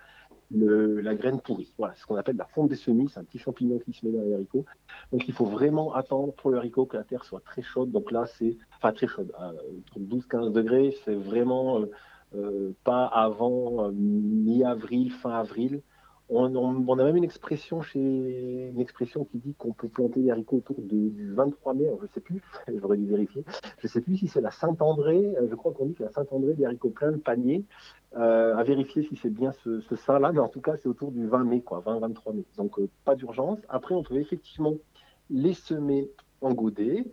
la 0.52 1.16
graine 1.16 1.42
pourrie. 1.42 1.74
Voilà, 1.78 1.96
ce 1.96 2.06
qu'on 2.06 2.16
appelle 2.16 2.38
la 2.38 2.46
fonte 2.46 2.70
des 2.70 2.76
semis, 2.76 3.10
c'est 3.10 3.20
un 3.20 3.24
petit 3.24 3.40
champignon 3.40 3.80
qui 3.80 3.94
se 3.94 4.06
met 4.06 4.12
dans 4.12 4.24
les 4.24 4.34
haricots. 4.34 4.66
Donc 5.12 5.28
il 5.28 5.34
faut 5.34 5.46
vraiment 5.46 5.94
attendre 5.94 6.34
pour 6.34 6.52
le 6.52 6.58
haricot 6.58 6.86
que 6.86 6.98
la 6.98 7.04
terre 7.04 7.26
soit 7.26 7.42
très 7.42 7.62
chaude. 7.62 7.92
Donc 7.92 8.12
là, 8.12 8.26
c'est, 8.38 8.58
enfin 8.78 8.94
très 8.94 9.08
chaude, 9.08 9.32
à 9.38 9.54
12-15 10.00 10.52
degrés, 10.52 10.96
c'est 11.04 11.16
vraiment 11.16 11.82
euh, 11.82 11.92
euh, 12.36 12.72
pas 12.84 13.06
avant 13.06 13.86
euh, 13.86 13.92
mi-avril, 13.92 15.12
fin 15.12 15.32
avril. 15.32 15.82
On, 16.30 17.00
a 17.00 17.04
même 17.04 17.16
une 17.16 17.24
expression 17.24 17.82
chez 17.82 18.00
une 18.00 18.82
expression 18.82 19.24
qui 19.24 19.38
dit 19.38 19.54
qu'on 19.58 19.72
peut 19.72 19.88
planter 19.88 20.20
les 20.20 20.30
haricots 20.30 20.58
autour 20.58 20.76
du 20.82 21.34
23 21.34 21.74
mai. 21.74 21.86
je 21.98 22.04
ne 22.04 22.08
sais 22.08 22.20
plus, 22.20 22.42
j'aurais 22.82 22.98
dû 22.98 23.06
vérifier. 23.06 23.46
Je 23.78 23.88
ne 23.88 23.90
sais 23.90 24.02
plus 24.02 24.18
si 24.18 24.28
c'est 24.28 24.42
la 24.42 24.52
Saint-André. 24.52 25.36
Je 25.50 25.56
crois 25.56 25.72
qu'on 25.72 25.86
dit 25.86 25.94
que 25.94 26.04
la 26.04 26.12
Saint-André, 26.12 26.54
des 26.54 26.66
haricots 26.66 26.90
pleins 26.90 27.14
de 27.14 27.18
paniers. 27.18 27.64
Euh, 28.16 28.56
à 28.56 28.64
vérifier 28.64 29.04
si 29.04 29.16
c'est 29.18 29.30
bien 29.30 29.52
ce, 29.64 29.82
ça-là, 29.96 30.32
mais 30.32 30.40
en 30.40 30.48
tout 30.48 30.62
cas, 30.62 30.76
c'est 30.78 30.88
autour 30.88 31.12
du 31.12 31.28
20 31.28 31.44
mai, 31.44 31.62
quoi, 31.62 31.84
20-23 31.86 32.34
mai. 32.34 32.44
Donc, 32.58 32.80
euh, 32.80 32.90
pas 33.06 33.16
d'urgence. 33.16 33.60
Après, 33.70 33.96
on 33.96 34.04
peut 34.04 34.16
effectivement 34.16 34.74
les 35.30 35.54
semer 35.54 36.10
en 36.42 36.54
godet. 36.54 37.06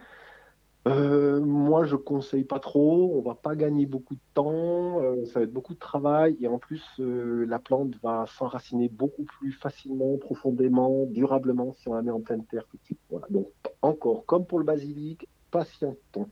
Euh, 0.86 1.40
moi, 1.40 1.84
je 1.84 1.96
conseille 1.96 2.44
pas 2.44 2.58
trop. 2.58 3.16
On 3.16 3.22
va 3.22 3.34
pas 3.34 3.56
gagner 3.56 3.86
beaucoup 3.86 4.14
de 4.14 4.20
temps. 4.34 5.00
ça 5.26 5.40
va 5.40 5.44
être 5.44 5.52
beaucoup 5.52 5.74
de 5.74 5.78
travail. 5.78 6.36
Et 6.40 6.48
en 6.48 6.58
plus, 6.58 6.84
la 6.98 7.58
plante 7.58 7.94
va 8.02 8.26
s'enraciner 8.26 8.88
beaucoup 8.88 9.24
plus 9.24 9.52
facilement, 9.52 10.18
profondément, 10.18 11.06
durablement 11.06 11.72
si 11.72 11.88
on 11.88 11.94
la 11.94 12.02
met 12.02 12.10
en 12.10 12.20
pleine 12.20 12.44
terre 12.44 12.66
Voilà. 13.08 13.26
Donc, 13.30 13.48
encore, 13.80 14.26
comme 14.26 14.44
pour 14.46 14.58
le 14.58 14.64
basilic, 14.64 15.26
patientons. 15.50 16.28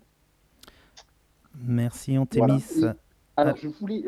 Merci, 1.54 2.18
Antémis. 2.18 2.84
alors, 3.36 3.56
je 3.56 3.68
voulais, 3.68 4.04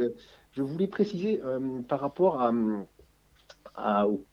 je 0.53 0.63
voulais 0.63 0.87
préciser 0.87 1.43
euh, 1.45 1.81
par 1.83 2.01
rapport 2.01 2.41
à, 3.75 4.07
au, 4.07 4.25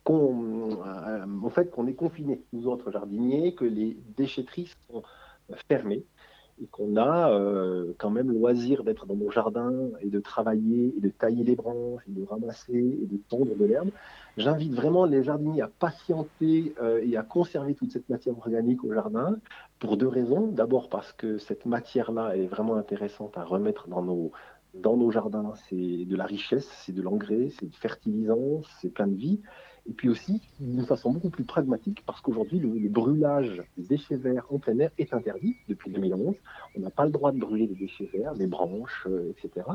fait 1.49 1.69
qu'on 1.71 1.87
est 1.87 1.95
confinés, 1.95 2.43
nous 2.53 2.67
autres 2.67 2.91
jardiniers, 2.91 3.55
que 3.55 3.65
les 3.65 3.97
déchetteries 4.15 4.71
sont 4.87 5.03
fermées 5.67 6.05
et 6.61 6.67
qu'on 6.67 6.95
a 6.95 7.31
euh, 7.31 7.93
quand 7.97 8.11
même 8.11 8.31
loisir 8.31 8.83
d'être 8.83 9.05
dans 9.05 9.15
nos 9.15 9.31
jardins 9.31 9.89
et 10.01 10.09
de 10.09 10.19
travailler 10.19 10.93
et 10.95 10.99
de 10.99 11.09
tailler 11.09 11.43
les 11.43 11.55
branches 11.55 12.03
et 12.07 12.11
de 12.11 12.23
ramasser 12.23 12.99
et 13.01 13.05
de 13.05 13.17
tondre 13.29 13.55
de 13.55 13.65
l'herbe. 13.65 13.89
J'invite 14.37 14.73
vraiment 14.73 15.05
les 15.05 15.23
jardiniers 15.23 15.61
à 15.61 15.67
patienter 15.67 16.75
euh, 16.81 17.01
et 17.03 17.17
à 17.17 17.23
conserver 17.23 17.73
toute 17.73 17.91
cette 17.91 18.09
matière 18.09 18.37
organique 18.37 18.83
au 18.83 18.93
jardin 18.93 19.37
pour 19.79 19.97
deux 19.97 20.07
raisons. 20.07 20.47
D'abord 20.47 20.89
parce 20.89 21.11
que 21.13 21.37
cette 21.37 21.65
matière-là 21.65 22.37
est 22.37 22.47
vraiment 22.47 22.75
intéressante 22.75 23.37
à 23.37 23.43
remettre 23.43 23.87
dans 23.87 24.03
nos, 24.03 24.31
dans 24.75 24.97
nos 24.97 25.09
jardins. 25.09 25.53
C'est 25.69 26.05
de 26.05 26.15
la 26.15 26.25
richesse, 26.25 26.69
c'est 26.85 26.93
de 26.93 27.01
l'engrais, 27.01 27.49
c'est 27.59 27.67
du 27.67 27.77
fertilisant, 27.77 28.61
c'est 28.79 28.89
plein 28.89 29.07
de 29.07 29.15
vie. 29.15 29.41
Et 29.89 29.93
puis 29.93 30.09
aussi, 30.09 30.41
d'une 30.59 30.85
façon 30.85 31.11
beaucoup 31.11 31.29
plus 31.29 31.43
pragmatique, 31.43 32.03
parce 32.05 32.21
qu'aujourd'hui, 32.21 32.59
le, 32.59 32.89
brûlage 32.89 33.63
des 33.77 33.83
déchets 33.83 34.15
verts 34.15 34.45
en 34.49 34.59
plein 34.59 34.77
air 34.79 34.91
est 34.97 35.13
interdit 35.13 35.55
depuis 35.67 35.91
2011. 35.91 36.35
On 36.75 36.79
n'a 36.79 36.91
pas 36.91 37.05
le 37.05 37.11
droit 37.11 37.31
de 37.31 37.39
brûler 37.39 37.67
les 37.67 37.75
déchets 37.75 38.09
verts, 38.13 38.33
les 38.35 38.47
branches, 38.47 39.07
euh, 39.07 39.31
etc. 39.31 39.65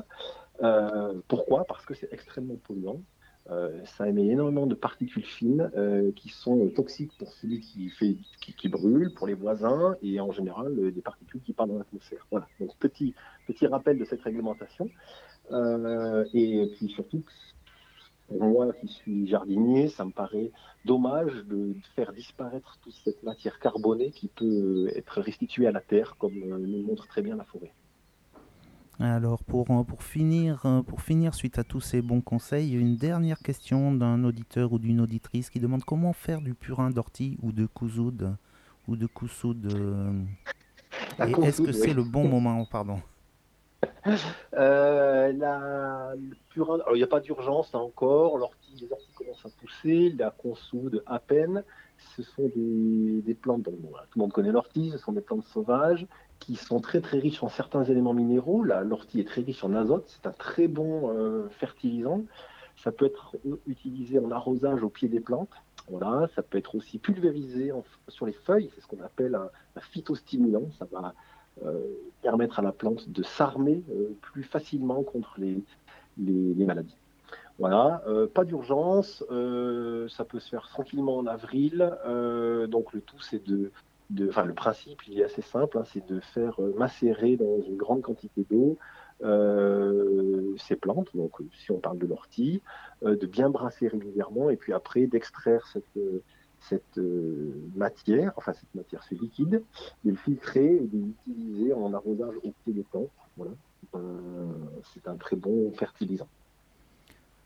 Euh, 0.62 1.14
pourquoi? 1.26 1.64
Parce 1.64 1.84
que 1.84 1.94
c'est 1.94 2.12
extrêmement 2.12 2.56
polluant. 2.66 3.02
Euh, 3.50 3.84
ça 3.84 4.08
émet 4.08 4.26
énormément 4.26 4.66
de 4.66 4.74
particules 4.74 5.24
fines 5.24 5.70
qui 6.16 6.28
sont 6.30 6.68
toxiques 6.68 7.12
pour 7.18 7.32
celui 7.32 7.60
qui, 7.60 7.90
fait, 7.90 8.16
qui, 8.40 8.68
brûle, 8.68 9.12
pour 9.14 9.26
les 9.26 9.34
voisins 9.34 9.96
et 10.02 10.20
en 10.20 10.30
général 10.30 10.92
des 10.92 11.02
particules 11.02 11.40
qui 11.42 11.52
partent 11.52 11.70
dans 11.70 11.78
l'atmosphère. 11.78 12.26
Voilà. 12.30 12.46
Donc 12.60 12.76
petit, 12.78 13.14
petit 13.46 13.66
rappel 13.66 13.98
de 13.98 14.04
cette 14.04 14.22
réglementation. 14.22 14.88
et 15.52 16.70
puis 16.76 16.88
surtout, 16.88 17.22
moi 18.30 18.72
qui 18.72 18.88
suis 18.88 19.26
jardinier, 19.26 19.88
ça 19.88 20.04
me 20.04 20.10
paraît 20.10 20.50
dommage 20.84 21.32
de 21.48 21.74
faire 21.94 22.12
disparaître 22.12 22.78
toute 22.82 22.94
cette 23.04 23.22
matière 23.22 23.58
carbonée 23.58 24.10
qui 24.10 24.28
peut 24.28 24.90
être 24.94 25.20
restituée 25.20 25.66
à 25.66 25.72
la 25.72 25.80
terre, 25.80 26.16
comme 26.18 26.34
euh, 26.34 26.58
nous 26.58 26.82
montre 26.82 27.06
très 27.06 27.22
bien 27.22 27.36
la 27.36 27.44
forêt. 27.44 27.72
Alors 28.98 29.44
pour, 29.44 29.70
euh, 29.70 29.82
pour, 29.82 30.02
finir, 30.02 30.64
euh, 30.64 30.82
pour 30.82 31.02
finir, 31.02 31.34
suite 31.34 31.58
à 31.58 31.64
tous 31.64 31.80
ces 31.80 32.00
bons 32.02 32.22
conseils, 32.22 32.74
une 32.74 32.96
dernière 32.96 33.40
question 33.40 33.92
d'un 33.92 34.24
auditeur 34.24 34.72
ou 34.72 34.78
d'une 34.78 35.00
auditrice 35.00 35.50
qui 35.50 35.60
demande 35.60 35.84
comment 35.84 36.12
faire 36.12 36.40
du 36.40 36.54
purin 36.54 36.90
d'ortie 36.90 37.36
ou 37.42 37.52
de 37.52 37.66
coussoude 37.66 38.36
ou 38.88 38.96
de 38.96 39.06
cousoude. 39.06 39.66
Est-ce 41.18 41.60
que 41.60 41.72
c'est 41.72 41.92
le 41.92 42.04
bon 42.04 42.28
moment 42.28 42.64
Pardon? 42.64 43.00
Euh, 44.54 45.32
il 45.34 46.96
n'y 46.96 47.02
a 47.02 47.06
pas 47.06 47.20
d'urgence 47.20 47.74
encore. 47.74 48.38
L'ortie, 48.38 48.74
les 48.80 48.90
orties 48.90 49.12
commencent 49.12 49.44
à 49.44 49.50
pousser. 49.60 50.14
La 50.18 50.30
consoude 50.30 51.02
à 51.04 51.18
peine. 51.18 51.62
Ce 52.16 52.22
sont 52.22 52.50
des, 52.54 53.34
plantes, 53.34 53.64
tout 53.64 53.70
le 53.72 54.20
monde 54.20 54.32
connaît 54.32 54.52
l'ortie, 54.52 54.90
ce 54.90 54.98
sont 54.98 55.12
des 55.12 55.20
plantes 55.20 55.44
sauvages 55.44 56.06
qui 56.38 56.56
sont 56.56 56.80
très 56.80 57.00
très 57.00 57.18
riches 57.18 57.42
en 57.42 57.48
certains 57.48 57.84
éléments 57.84 58.14
minéraux. 58.14 58.62
L'ortie 58.62 59.20
est 59.20 59.24
très 59.24 59.42
riche 59.42 59.64
en 59.64 59.74
azote, 59.74 60.04
c'est 60.06 60.26
un 60.26 60.32
très 60.32 60.68
bon 60.68 61.10
euh, 61.10 61.48
fertilisant. 61.48 62.22
Ça 62.76 62.92
peut 62.92 63.06
être 63.06 63.36
utilisé 63.66 64.18
en 64.18 64.30
arrosage 64.30 64.82
au 64.82 64.90
pied 64.90 65.08
des 65.08 65.20
plantes. 65.20 65.50
Voilà, 65.88 66.28
ça 66.34 66.42
peut 66.42 66.58
être 66.58 66.74
aussi 66.74 66.98
pulvérisé 66.98 67.72
sur 68.08 68.26
les 68.26 68.32
feuilles, 68.32 68.70
c'est 68.74 68.80
ce 68.82 68.86
qu'on 68.86 69.02
appelle 69.02 69.34
un, 69.34 69.48
un, 69.76 69.80
phytostimulant. 69.80 70.70
Ça 70.78 70.86
va 70.90 70.98
euh, 71.08 71.10
permettre 72.26 72.58
à 72.58 72.62
la 72.62 72.72
plante 72.72 73.08
de 73.08 73.22
s'armer 73.22 73.84
euh, 73.90 74.16
plus 74.20 74.42
facilement 74.42 75.04
contre 75.04 75.38
les, 75.38 75.62
maladies. 76.18 76.96
Voilà, 77.60 78.02
euh, 78.08 78.26
pas 78.26 78.44
d'urgence, 78.44 79.24
ça 80.08 80.24
peut 80.24 80.40
se 80.40 80.48
faire 80.50 80.68
tranquillement 80.68 81.18
en 81.18 81.26
avril. 81.26 81.78
donc 82.68 82.92
le 82.92 83.00
tout, 83.00 83.20
c'est 83.20 83.46
de, 83.46 83.70
de, 84.10 84.28
enfin 84.28 84.44
le 84.44 84.54
principe, 84.54 85.06
il 85.06 85.20
est 85.20 85.24
assez 85.24 85.42
simple, 85.42 85.78
hein, 85.78 85.84
c'est 85.86 86.04
de 86.06 86.20
faire 86.20 86.60
macérer 86.76 87.36
dans 87.36 87.62
une 87.62 87.76
grande 87.76 88.02
quantité 88.02 88.44
d'eau 88.50 88.76
ces 90.58 90.76
plantes. 90.76 91.08
Donc 91.14 91.32
si 91.52 91.70
on 91.70 91.78
parle 91.78 91.98
de 91.98 92.06
l'ortie, 92.06 92.60
de 93.02 93.26
bien 93.26 93.50
brasser 93.50 93.88
régulièrement 93.88 94.50
et 94.50 94.56
puis 94.56 94.72
après 94.72 95.06
d'extraire 95.06 95.66
cette 95.68 95.98
cette 96.68 96.98
euh, 96.98 97.52
matière, 97.74 98.32
enfin 98.36 98.52
cette 98.52 98.74
matière, 98.74 99.02
ce 99.04 99.14
liquide, 99.14 99.62
de 100.04 100.10
le 100.10 100.16
filtrer 100.16 100.76
et 100.76 100.86
de 100.86 100.98
l'utiliser 100.98 101.72
en 101.72 101.92
arrosage 101.92 102.34
au 102.42 102.52
pied 102.64 102.72
des 102.72 102.82
plantes. 102.82 103.10
Voilà. 103.36 103.52
Euh, 103.94 104.46
c'est 104.94 105.06
un 105.08 105.16
très 105.16 105.36
bon 105.36 105.72
fertilisant. 105.72 106.28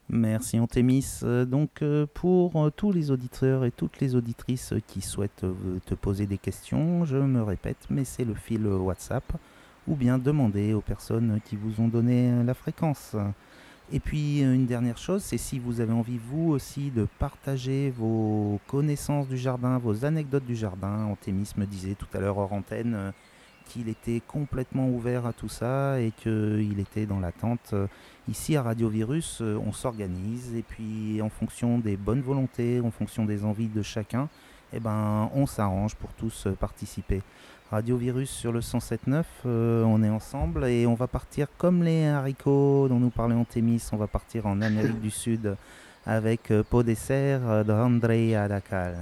Merci 0.09 0.59
Antémis. 0.59 1.21
Euh, 1.23 1.45
donc 1.45 1.85
pour 2.15 2.73
tous 2.73 2.93
les 2.93 3.11
auditeurs 3.11 3.65
et 3.65 3.71
toutes 3.71 4.01
les 4.01 4.17
auditrices 4.17 4.75
qui 4.87 5.01
souhaitent 5.01 5.47
te 5.87 5.95
poser 5.95 6.27
des 6.27 6.39
questions, 6.39 7.05
je 7.05 7.17
me 7.17 7.43
répète, 7.43 7.87
mais 7.91 8.05
c'est 8.05 8.25
le 8.25 8.35
fil 8.35 8.67
WhatsApp 8.67 9.25
ou 9.87 9.95
bien 9.95 10.19
demander 10.19 10.75
aux 10.75 10.81
personnes 10.81 11.41
qui 11.45 11.57
vous 11.57 11.81
ont 11.81 11.89
donné 11.89 12.43
la 12.45 12.55
fréquence. 12.55 13.17
Et 13.93 13.99
puis 13.99 14.43
euh, 14.43 14.55
une 14.55 14.67
dernière 14.67 14.99
chose, 14.99 15.23
c'est 15.23 15.39
si 15.39 15.59
vous 15.59 15.81
avez 15.81 15.93
envie 15.93 16.19
vous 16.19 16.51
aussi 16.51 16.91
de 16.91 17.09
partager 17.19 17.91
vos 17.91 18.61
connaissances 18.69 19.27
du 19.29 19.37
jardin, 19.37 19.79
vos 19.79 20.05
anecdotes 20.05 20.45
du 20.45 20.55
jardin. 20.55 21.07
Antémis 21.07 21.51
me 21.57 21.67
disait 21.67 21.97
tout 21.97 22.07
à 22.15 22.21
l'heure 22.21 22.39
hors 22.39 22.53
antenne 22.53 22.95
euh, 22.95 23.11
qu'il 23.67 23.89
était 23.89 24.23
complètement 24.25 24.89
ouvert 24.89 25.27
à 25.27 25.33
tout 25.33 25.49
ça 25.49 26.01
et 26.01 26.13
qu'il 26.13 26.79
était 26.79 27.07
dans 27.07 27.19
l'attente. 27.19 27.75
Ici 28.29 28.57
à 28.57 28.63
Radio 28.63 28.89
Virus, 28.89 29.41
euh, 29.41 29.61
on 29.67 29.73
s'organise 29.73 30.55
et 30.55 30.63
puis 30.63 31.21
en 31.21 31.29
fonction 31.29 31.79
des 31.81 31.97
bonnes 31.97 32.23
volontés, 32.23 32.81
en 32.81 32.93
fonction 32.93 33.25
des 33.25 33.45
envies 33.45 33.69
de 33.69 33.83
chacun, 33.83 34.29
eh 34.73 34.79
ben, 34.79 35.29
on 35.35 35.47
s'arrange 35.47 35.97
pour 35.97 36.13
tous 36.13 36.47
participer. 36.61 37.23
Radio 37.71 37.97
Virus 37.97 38.31
sur 38.31 38.51
le 38.51 38.59
107.9, 38.59 39.23
euh, 39.47 39.85
on 39.85 40.03
est 40.03 40.09
ensemble 40.09 40.65
et 40.65 40.89
on 40.89 40.95
va 40.95 41.07
partir 41.07 41.47
comme 41.57 41.85
les 41.85 42.05
haricots 42.05 42.89
dont 42.89 42.99
nous 42.99 43.11
parlait 43.11 43.37
Antémis, 43.37 43.81
on 43.93 43.97
va 43.97 44.09
partir 44.09 44.47
en 44.47 44.61
Amérique 44.61 45.01
du 45.01 45.13
Sud 45.13 45.55
avec 46.05 46.51
euh, 46.51 46.65
Pot 46.69 46.83
dessert 46.83 47.43
euh, 47.49 47.63
d'André 47.63 48.35
Adacal. 48.35 48.97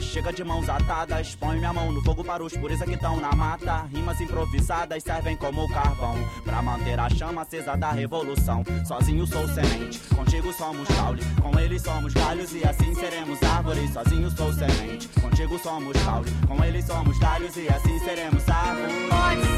Chega 0.00 0.32
de 0.32 0.42
mãos 0.42 0.68
atadas. 0.68 1.34
Põe 1.34 1.58
minha 1.58 1.72
mão 1.72 1.92
no 1.92 2.02
fogo 2.02 2.24
para 2.24 2.42
os 2.42 2.52
pureza 2.56 2.84
que 2.84 2.94
estão 2.94 3.20
na 3.20 3.32
mata. 3.32 3.86
Rimas 3.92 4.20
improvisadas 4.20 5.02
servem 5.02 5.36
como 5.36 5.68
carvão 5.68 6.16
pra 6.42 6.62
manter 6.62 6.98
a 6.98 7.08
chama 7.08 7.42
acesa 7.42 7.76
da 7.76 7.90
revolução. 7.92 8.64
Sozinho 8.86 9.26
sou 9.26 9.46
semente, 9.48 9.98
contigo 10.14 10.52
somos 10.52 10.88
caule. 10.88 11.22
Com 11.42 11.58
eles 11.58 11.82
somos 11.82 12.12
galhos 12.12 12.52
e 12.52 12.66
assim 12.66 12.94
seremos 12.94 13.42
árvores. 13.42 13.92
Sozinho 13.92 14.30
sou 14.30 14.52
semente, 14.52 15.08
contigo 15.20 15.58
somos 15.58 15.96
caule. 16.04 16.30
Com 16.46 16.62
eles 16.64 16.84
somos 16.84 17.18
galhos 17.18 17.56
e 17.56 17.68
assim 17.68 17.98
seremos 18.00 18.48
árvores. 18.48 19.53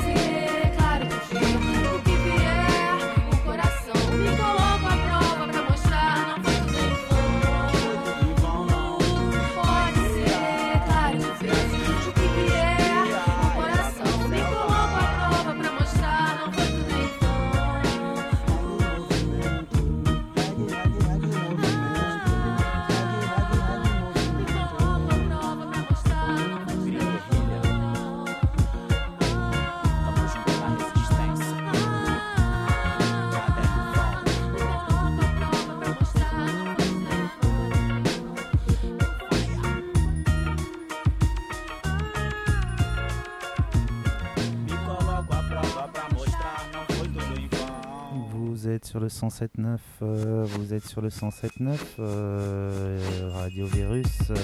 Êtes 48.77 48.85
sur 48.85 49.01
le 49.01 49.09
107.9, 49.09 49.79
euh, 50.03 50.45
vous 50.45 50.74
êtes 50.74 50.85
sur 50.85 51.01
le 51.01 51.09
107.9, 51.09 51.79
euh, 51.99 52.99
Radio 53.33 53.64
Virus. 53.64 54.05
euh. 54.31 54.35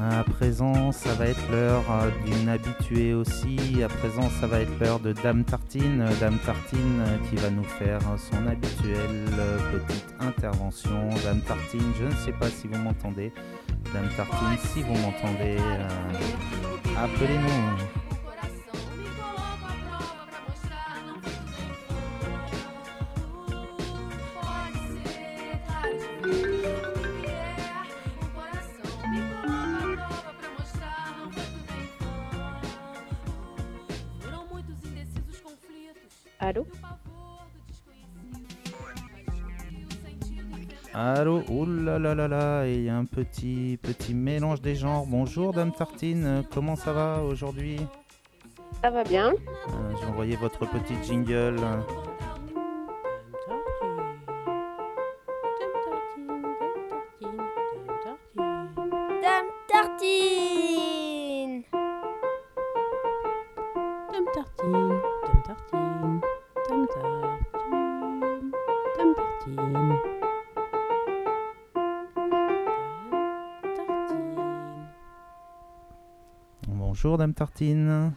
À 0.00 0.22
présent, 0.24 0.92
ça 0.92 1.14
va 1.14 1.28
être 1.28 1.50
l'heure 1.50 1.84
d'une 2.26 2.48
habituée 2.50 3.14
aussi. 3.14 3.82
À 3.82 3.88
présent, 3.88 4.28
ça 4.40 4.46
va 4.46 4.60
être 4.60 4.78
l'heure 4.80 5.00
de 5.00 5.12
Dame 5.12 5.44
Tartine. 5.44 6.04
Dame 6.20 6.38
Tartine 6.44 7.04
qui 7.28 7.36
va 7.36 7.50
nous 7.50 7.64
faire 7.64 8.00
son 8.18 8.46
habituelle 8.46 9.24
petite 9.72 10.14
intervention. 10.20 11.08
Dame 11.24 11.40
Tartine, 11.40 11.92
je 11.98 12.04
ne 12.04 12.14
sais 12.24 12.32
pas 12.32 12.48
si 12.48 12.68
vous 12.68 12.78
m'entendez. 12.78 13.32
Dame 13.92 14.08
Tartine, 14.16 14.58
si 14.72 14.82
vous 14.82 14.94
m'entendez, 14.94 15.56
euh, 15.58 15.88
appelez-nous. 16.96 17.98
Allô? 36.40 36.66
Allô, 41.00 41.44
oh 41.48 41.64
là 41.64 41.96
là 42.00 42.12
là 42.26 42.66
il 42.66 42.82
y 42.82 42.88
a 42.88 42.96
un 42.96 43.04
petit 43.04 43.78
petit 43.80 44.14
mélange 44.14 44.60
des 44.60 44.74
genres. 44.74 45.06
Bonjour 45.06 45.52
Dame 45.52 45.70
Tartine, 45.70 46.42
comment 46.52 46.74
ça 46.74 46.92
va 46.92 47.22
aujourd'hui? 47.22 47.78
Ça 48.82 48.90
va 48.90 49.04
bien 49.04 49.28
Euh, 49.28 49.92
J'ai 50.00 50.06
envoyé 50.08 50.34
votre 50.34 50.58
petit 50.68 50.94
jingle. 51.04 51.54
Tartine. 77.34 78.12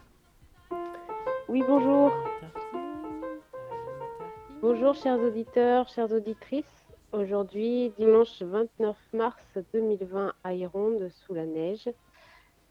Oui, 1.47 1.63
bonjour. 1.67 2.11
Bonjour, 4.61 4.93
chers 4.93 5.19
auditeurs, 5.19 5.87
chères 5.87 6.11
auditrices. 6.11 6.85
Aujourd'hui, 7.11 7.91
dimanche 7.97 8.41
29 8.41 8.95
mars 9.13 9.57
2020 9.73 10.33
à 10.43 10.53
Ironde, 10.53 11.09
sous 11.09 11.33
la 11.33 11.45
neige. 11.45 11.89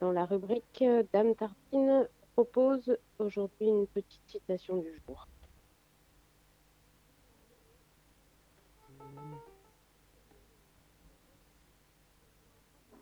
Dans 0.01 0.13
la 0.13 0.25
rubrique 0.25 0.83
euh, 0.83 1.03
Dame 1.13 1.35
Tartine 1.35 2.09
propose 2.35 2.97
aujourd'hui 3.19 3.67
une 3.67 3.87
petite 3.87 4.23
citation 4.27 4.79
du 4.79 4.89
jour. 5.07 5.27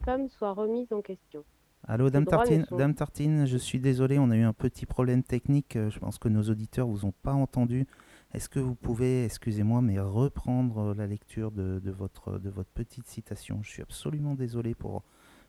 Femme 0.05 0.29
soit 0.29 0.53
remise 0.53 0.93
en 0.93 1.03
question. 1.03 1.45
Allô 1.91 2.11
Dame 2.11 2.25
ne 2.25 2.29
Tartine, 2.31 2.67
Dame 2.71 2.95
Tartine, 2.95 3.47
je 3.47 3.57
suis 3.57 3.81
désolé, 3.81 4.19
on 4.19 4.31
a 4.31 4.37
eu 4.37 4.43
un 4.43 4.53
petit 4.53 4.85
problème 4.85 5.23
technique. 5.23 5.75
euh, 5.77 5.89
Je 5.89 5.99
pense 5.99 6.19
que 6.19 6.29
nos 6.29 6.43
auditeurs 6.43 6.87
vous 6.87 7.07
ont 7.07 7.15
pas 7.23 7.33
entendu. 7.33 7.87
Est-ce 8.35 8.51
que 8.51 8.61
vous 8.61 8.75
pouvez, 8.75 9.25
excusez-moi, 9.25 9.81
mais 9.81 9.99
reprendre 9.99 10.91
euh, 10.91 10.95
la 10.95 11.07
lecture 11.07 11.51
de, 11.51 11.79
de 11.79 11.91
votre 11.91 12.39
de 12.39 12.51
votre 12.51 12.69
petite 12.69 13.07
citation? 13.07 13.61
Je 13.63 13.71
suis 13.71 13.83
absolument 13.83 14.35
désolé 14.35 14.75
pour 14.75 15.03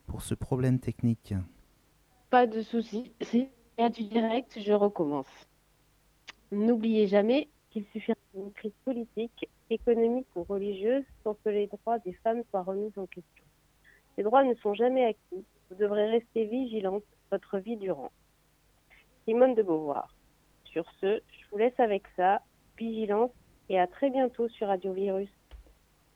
pour 0.07 0.21
ce 0.21 0.33
problème 0.33 0.79
technique. 0.79 1.33
Pas 2.29 2.47
de 2.47 2.61
souci, 2.61 3.11
c'est 3.19 3.49
il 3.77 3.81
y 3.81 3.85
a 3.85 3.89
du 3.89 4.03
direct, 4.03 4.57
je 4.65 4.71
recommence. 4.73 5.27
N'oubliez 6.53 7.07
jamais 7.07 7.49
qu'il 7.69 7.83
suffira 7.91 8.17
d'une 8.33 8.51
crise 8.53 8.73
politique, 8.85 9.49
économique 9.69 10.27
ou 10.37 10.43
religieuse 10.43 11.03
pour 11.23 11.35
que 11.43 11.49
les 11.49 11.67
droits 11.67 11.99
des 11.99 12.13
femmes 12.23 12.43
soient 12.49 12.63
remis 12.63 12.91
en 12.95 13.05
question. 13.07 13.43
Les 14.17 14.23
droits 14.23 14.43
ne 14.45 14.53
sont 14.55 14.73
jamais 14.73 15.05
acquis, 15.05 15.45
vous 15.69 15.75
devrez 15.75 16.09
rester 16.09 16.45
vigilante 16.45 17.03
votre 17.31 17.59
vie 17.59 17.77
durant. 17.77 18.11
Simone 19.25 19.55
de 19.55 19.61
Beauvoir. 19.61 20.15
Sur 20.65 20.85
ce, 20.99 21.21
je 21.31 21.49
vous 21.51 21.57
laisse 21.57 21.79
avec 21.79 22.03
ça, 22.15 22.41
vigilance 22.77 23.31
et 23.69 23.79
à 23.79 23.87
très 23.87 24.09
bientôt 24.09 24.47
sur 24.49 24.67
Radio 24.67 24.93
Virus. 24.93 25.29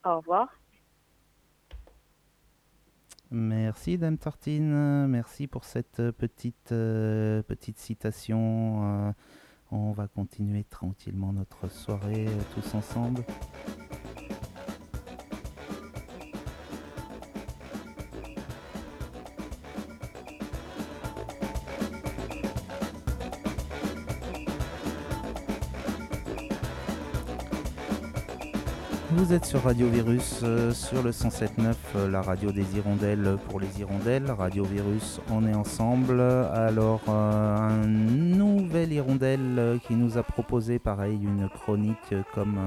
Au 0.03 0.17
revoir. 0.17 0.49
Merci 3.31 3.97
Dame 3.97 4.19
Tartine, 4.19 5.07
merci 5.07 5.47
pour 5.47 5.63
cette 5.63 5.99
euh, 5.99 6.11
petite, 6.11 6.71
euh, 6.71 7.41
petite 7.41 7.79
citation. 7.79 9.07
euh, 9.07 9.11
on 9.71 9.91
va 9.91 10.07
continuer 10.07 10.63
tranquillement 10.65 11.33
notre 11.33 11.67
soirée 11.67 12.27
tous 12.53 12.75
ensemble. 12.75 13.23
Vous 29.33 29.37
êtes 29.37 29.45
sur 29.45 29.63
Radio 29.63 29.87
Virus, 29.87 30.41
euh, 30.43 30.71
sur 30.73 31.01
le 31.01 31.09
107.9, 31.09 31.73
euh, 31.95 32.07
la 32.07 32.21
radio 32.21 32.51
des 32.51 32.77
hirondelles 32.77 33.37
pour 33.49 33.59
les 33.59 33.79
hirondelles. 33.79 34.29
Radio 34.29 34.63
Virus, 34.63 35.19
on 35.31 35.47
est 35.47 35.55
ensemble. 35.55 36.21
Alors, 36.21 37.01
euh, 37.09 37.57
un 37.57 37.87
nouvel 37.87 38.93
hirondelle 38.93 39.79
qui 39.87 39.95
nous 39.95 40.19
a 40.19 40.21
proposé, 40.21 40.77
pareil, 40.77 41.19
une 41.23 41.49
chronique 41.49 42.13
comme, 42.35 42.59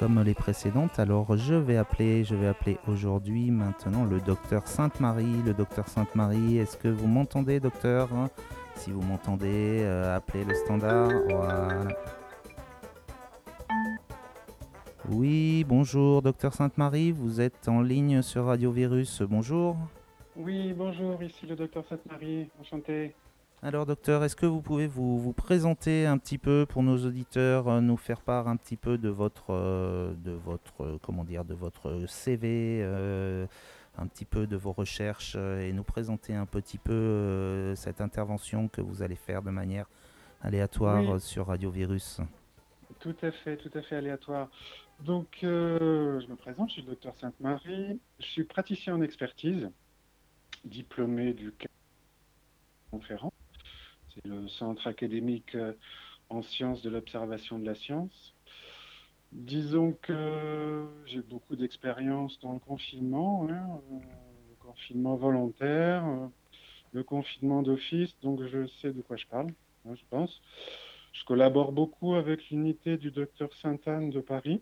comme 0.00 0.20
les 0.20 0.34
précédentes. 0.34 0.98
Alors, 0.98 1.36
je 1.36 1.54
vais 1.54 1.76
appeler, 1.76 2.24
je 2.24 2.34
vais 2.34 2.48
appeler 2.48 2.78
aujourd'hui, 2.88 3.52
maintenant, 3.52 4.04
le 4.04 4.18
docteur 4.20 4.66
Sainte-Marie. 4.66 5.44
Le 5.46 5.54
docteur 5.54 5.86
Sainte-Marie, 5.86 6.58
est-ce 6.58 6.76
que 6.76 6.88
vous 6.88 7.06
m'entendez, 7.06 7.60
docteur? 7.60 8.08
Si 8.74 8.90
vous 8.90 9.02
m'entendez, 9.02 9.86
appelez 10.12 10.42
le 10.42 10.54
standard. 10.54 11.12
Voilà. 11.28 11.68
Oui, 15.10 15.64
bonjour, 15.66 16.20
docteur 16.22 16.52
Sainte-Marie, 16.52 17.12
vous 17.12 17.40
êtes 17.40 17.68
en 17.68 17.80
ligne 17.80 18.20
sur 18.20 18.44
Radio 18.44 18.70
Virus. 18.70 19.22
Bonjour. 19.22 19.76
Oui, 20.36 20.74
bonjour, 20.74 21.22
ici 21.22 21.46
le 21.46 21.56
docteur 21.56 21.84
Sainte-Marie, 21.88 22.50
enchanté. 22.60 23.14
Alors 23.62 23.86
docteur, 23.86 24.22
est-ce 24.22 24.36
que 24.36 24.46
vous 24.46 24.60
pouvez 24.60 24.86
vous, 24.86 25.18
vous 25.18 25.32
présenter 25.32 26.06
un 26.06 26.18
petit 26.18 26.38
peu 26.38 26.66
pour 26.68 26.82
nos 26.82 26.98
auditeurs, 27.06 27.68
euh, 27.68 27.80
nous 27.80 27.96
faire 27.96 28.20
part 28.20 28.48
un 28.48 28.56
petit 28.56 28.76
peu 28.76 28.98
de 28.98 29.08
votre, 29.08 29.46
euh, 29.50 30.12
de 30.24 30.30
votre, 30.32 30.84
euh, 30.84 30.98
comment 31.02 31.24
dire, 31.24 31.44
de 31.44 31.54
votre 31.54 32.04
CV, 32.06 32.84
un 34.00 34.06
petit 34.06 34.24
peu 34.26 34.46
de 34.46 34.56
vos 34.56 34.72
recherches 34.72 35.34
et 35.34 35.72
nous 35.72 35.82
présenter 35.82 36.34
un 36.34 36.46
petit 36.46 36.78
peu 36.78 37.74
cette 37.74 38.00
intervention 38.00 38.68
que 38.68 38.80
vous 38.80 39.02
allez 39.02 39.16
faire 39.16 39.42
de 39.42 39.50
manière 39.50 39.86
aléatoire 40.42 41.02
Oui. 41.02 41.20
sur 41.20 41.46
Radio 41.46 41.70
Virus? 41.70 42.20
Tout 43.00 43.16
à 43.22 43.32
fait, 43.32 43.56
tout 43.56 43.70
à 43.76 43.82
fait 43.82 43.96
aléatoire. 43.96 44.48
Donc, 45.04 45.38
euh, 45.44 46.20
je 46.20 46.26
me 46.26 46.34
présente, 46.34 46.70
je 46.70 46.74
suis 46.74 46.82
le 46.82 46.88
docteur 46.88 47.16
Sainte-Marie, 47.16 48.00
je 48.18 48.26
suis 48.26 48.44
praticien 48.44 48.96
en 48.96 49.00
expertise, 49.00 49.70
diplômé 50.64 51.32
du 51.34 51.52
conférence. 52.90 53.32
C'est 54.12 54.26
le 54.26 54.48
centre 54.48 54.88
académique 54.88 55.54
euh, 55.54 55.72
en 56.30 56.42
sciences 56.42 56.82
de 56.82 56.90
l'observation 56.90 57.60
de 57.60 57.64
la 57.64 57.76
science. 57.76 58.34
Disons 59.30 59.92
que 60.02 60.84
j'ai 61.06 61.20
beaucoup 61.20 61.54
d'expérience 61.54 62.40
dans 62.40 62.54
le 62.54 62.58
confinement, 62.58 63.46
hein, 63.48 63.80
euh, 63.92 63.98
le 64.50 64.56
confinement 64.56 65.14
volontaire, 65.14 66.04
le 66.92 67.04
confinement 67.04 67.62
d'office, 67.62 68.18
donc 68.20 68.42
je 68.42 68.66
sais 68.66 68.92
de 68.92 69.00
quoi 69.00 69.16
je 69.16 69.26
parle, 69.26 69.52
hein, 69.86 69.94
je 69.94 70.02
pense. 70.10 70.42
Je 71.12 71.24
collabore 71.24 71.70
beaucoup 71.70 72.14
avec 72.14 72.50
l'unité 72.50 72.96
du 72.96 73.12
docteur 73.12 73.52
Sainte-Anne 73.54 74.10
de 74.10 74.20
Paris. 74.20 74.60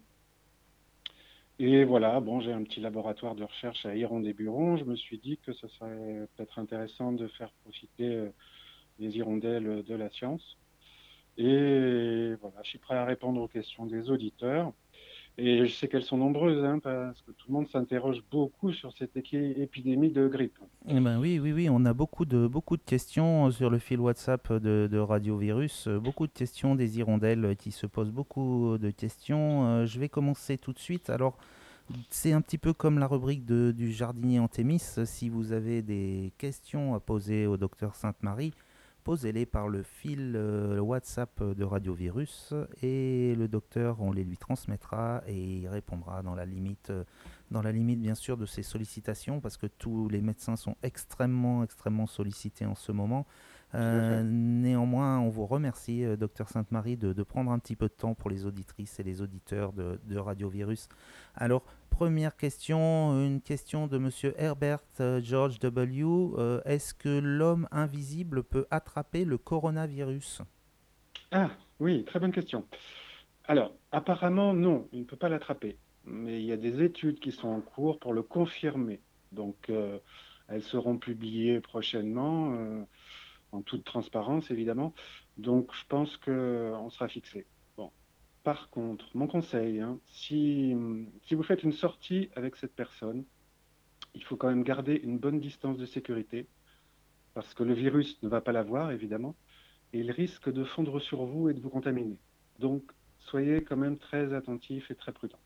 Et 1.59 1.85
voilà, 1.85 2.21
bon, 2.21 2.41
j'ai 2.41 2.53
un 2.53 2.63
petit 2.65 2.81
laboratoire 2.81 3.35
de 3.35 3.45
recherche 3.45 3.87
à 3.87 3.95
Hirondé-Buron. 3.95 4.77
Je 4.77 4.85
me 4.85 4.95
suis 4.95 5.19
dit 5.19 5.39
que 5.39 5.55
ce 5.55 5.67
serait 5.69 6.29
peut-être 6.37 6.59
intéressant 6.59 7.13
de 7.13 7.27
faire 7.29 7.51
profiter 7.65 8.15
euh, 8.15 8.29
les 8.99 9.17
hirondelles 9.17 9.83
de 9.83 9.95
la 9.95 10.11
science. 10.11 10.59
Et 11.39 12.35
voilà, 12.41 12.63
je 12.63 12.69
suis 12.69 12.79
prêt 12.79 12.97
à 12.97 13.07
répondre 13.07 13.41
aux 13.41 13.49
questions 13.49 13.87
des 13.87 14.11
auditeurs. 14.11 14.73
Et 15.39 15.67
je 15.67 15.73
sais 15.73 15.87
qu'elles 15.87 16.03
sont 16.03 16.17
nombreuses, 16.17 16.65
hein, 16.65 16.79
parce 16.79 17.21
que 17.21 17.31
tout 17.33 17.49
le 17.49 17.55
monde 17.55 17.69
s'interroge 17.69 18.23
beaucoup 18.31 18.73
sur 18.73 18.93
cette 18.97 19.17
épidémie 19.17 20.11
de 20.11 20.29
grippe. 20.29 20.59
Eh 20.89 20.99
ben 20.99 21.19
oui, 21.19 21.39
oui, 21.39 21.53
oui, 21.53 21.69
on 21.71 21.85
a 21.85 21.93
beaucoup 21.93 22.25
de, 22.25 22.47
beaucoup 22.47 22.79
de 22.79 22.83
questions 22.83 23.51
sur 23.51 23.69
le 23.69 23.79
fil 23.79 24.01
WhatsApp 24.01 24.51
de, 24.51 24.89
de 24.91 24.99
Radio 24.99 25.37
Virus, 25.37 25.89
euh, 25.89 25.99
beaucoup 25.99 26.27
de 26.27 26.33
questions 26.33 26.75
des 26.75 26.99
hirondelles 26.99 27.55
qui 27.57 27.71
se 27.71 27.87
posent 27.87 28.13
beaucoup 28.13 28.79
de 28.79 28.91
questions. 28.91 29.67
Euh, 29.67 29.87
je 29.87 30.01
vais 30.01 30.09
commencer 30.09 30.57
tout 30.57 30.73
de 30.73 30.79
suite. 30.79 31.11
Alors, 31.11 31.37
c'est 32.09 32.33
un 32.33 32.41
petit 32.41 32.59
peu 32.59 32.73
comme 32.73 32.99
la 32.99 33.07
rubrique 33.07 33.45
du 33.45 33.93
jardinier 33.93 34.41
en 34.41 34.49
Thémis. 34.49 34.83
Si 35.05 35.29
vous 35.29 35.53
avez 35.53 35.83
des 35.83 36.33
questions 36.39 36.95
à 36.95 37.01
poser 37.01 37.47
au 37.47 37.57
docteur 37.57 37.95
Sainte-Marie, 37.95 38.53
posez-les 39.07 39.47
par 39.47 39.69
le 39.69 39.85
fil 39.85 40.33
euh, 40.35 40.81
WhatsApp 40.81 41.41
de 41.41 41.63
Radio 41.63 41.95
Virus 41.95 42.53
et 42.83 43.37
le 43.37 43.47
docteur, 43.47 44.01
on 44.01 44.11
les 44.11 44.25
lui 44.25 44.37
transmettra 44.37 45.23
et 45.29 45.59
il 45.59 45.69
répondra 45.69 46.25
dans 46.25 46.35
la 46.35 46.45
limite, 46.45 46.91
euh, 46.91 47.05
dans 47.53 47.63
la 47.63 47.71
limite 47.71 48.01
bien 48.01 48.17
sûr 48.17 48.37
de 48.37 48.47
ses 48.47 48.65
sollicitations 48.65 49.41
parce 49.41 49.59
que 49.59 49.69
tous 49.69 50.09
les 50.09 50.21
médecins 50.21 50.57
sont 50.57 50.75
extrêmement, 50.83 51.63
extrêmement 51.63 52.09
sollicités 52.09 52.67
en 52.67 52.75
ce 52.75 52.91
moment. 52.91 53.29
Euh, 53.75 54.23
néanmoins, 54.23 55.19
on 55.19 55.29
vous 55.29 55.45
remercie, 55.45 56.05
euh, 56.05 56.17
docteur 56.17 56.49
Sainte-Marie, 56.49 56.97
de, 56.97 57.13
de 57.13 57.23
prendre 57.23 57.51
un 57.51 57.59
petit 57.59 57.77
peu 57.77 57.89
de 57.89 57.93
temps 57.93 58.15
pour 58.15 58.31
les 58.31 58.47
auditrices 58.47 58.99
et 59.01 59.03
les 59.03 59.21
auditeurs 59.21 59.73
de, 59.73 60.01
de 60.05 60.19
Radio 60.19 60.49
Virus. 60.49 60.89
Alors, 61.35 61.63
première 61.91 62.37
question, 62.37 63.13
une 63.25 63.41
question 63.41 63.87
de 63.87 63.99
monsieur 63.99 64.35
Herbert 64.39 64.81
euh, 65.01 65.21
George 65.23 65.59
W. 65.59 66.05
Euh, 66.05 66.61
Est-ce 66.65 66.95
que 66.95 67.19
l'homme 67.19 67.69
invisible 67.71 68.45
peut 68.45 68.67
attraper 68.71 69.25
le 69.25 69.37
coronavirus? 69.37 70.43
Ah, 71.33 71.51
oui, 71.81 72.05
très 72.05 72.21
bonne 72.21 72.33
question. 72.33 72.65
Alors, 73.45 73.73
apparemment, 73.93 74.55
non, 74.55 74.89
il 74.93 75.01
ne 75.01 75.05
peut 75.05 75.17
pas 75.17 75.29
l'attraper. 75.29 75.77
Mais 76.05 76.41
il 76.41 76.47
y 76.47 76.53
a 76.53 76.57
des 76.57 76.83
études 76.83 77.19
qui 77.19 77.33
sont 77.33 77.49
en 77.49 77.61
cours 77.61 77.99
pour 77.99 78.13
le 78.13 78.23
confirmer. 78.23 79.01
Donc, 79.33 79.57
euh, 79.71 79.99
elles 80.49 80.63
seront 80.63 80.99
publiées 80.99 81.61
prochainement, 81.61 82.55
euh, 82.55 82.83
en 83.53 83.63
toute 83.63 83.85
transparence, 83.85 84.51
évidemment. 84.51 84.95
Donc, 85.37 85.75
je 85.75 85.85
pense 85.89 86.17
qu'on 86.19 86.91
sera 86.91 87.09
fixé. 87.09 87.47
Bon. 87.77 87.91
Par 88.43 88.71
contre, 88.71 89.09
mon 89.15 89.27
conseil, 89.27 89.81
hein, 89.81 89.99
si, 90.07 90.75
si 91.27 91.35
vous 91.35 91.43
faites 91.43 91.63
une 91.63 91.73
sortie 91.73 92.31
avec 92.37 92.57
cette 92.57 92.75
personne, 92.75 93.25
il 94.15 94.25
faut 94.25 94.37
quand 94.37 94.49
même 94.49 94.65
garder 94.65 95.01
une 95.03 95.19
bonne 95.19 95.41
distance 95.41 95.79
de 95.79 95.87
sécurité, 95.87 96.47
parce 97.35 97.55
que 97.55 97.63
le 97.63 97.75
virus 97.75 98.23
ne 98.23 98.29
va 98.29 98.41
pas 98.41 98.53
l'avoir, 98.53 98.91
évidemment 98.91 99.37
et 99.93 100.01
il 100.01 100.11
risque 100.11 100.51
de 100.53 100.65
fondre 100.65 101.01
sur 101.01 101.25
vous 101.25 101.49
et 101.49 101.55
de 101.55 101.61
vous 101.61 101.71
contaminer. 101.71 102.19
Donc, 102.59 102.83
soyez 103.19 103.63
quand 103.63 103.77
même 103.77 103.99
très 103.99 104.33
attentifs 104.35 104.91
et 104.91 104.95
très 104.95 105.13
prudents. 105.13 105.41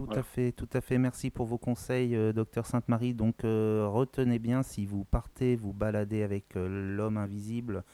Tout 0.00 0.06
Voilà. 0.06 0.20
à 0.20 0.22
fait, 0.22 0.52
tout 0.52 0.68
à 0.72 0.80
fait. 0.80 0.96
Merci 0.96 1.28
pour 1.28 1.44
vos 1.44 1.58
conseils, 1.58 2.16
euh, 2.16 2.32
docteur 2.32 2.64
Sainte-Marie. 2.64 3.12
Donc, 3.12 3.44
euh, 3.44 3.86
retenez 3.86 4.38
bien, 4.38 4.62
si 4.62 4.86
vous 4.86 5.04
partez 5.04 5.56
vous 5.56 5.74
balader 5.74 6.22
avec 6.22 6.56
euh, 6.56 6.96
l'homme 6.96 7.18
invisible, 7.18 7.84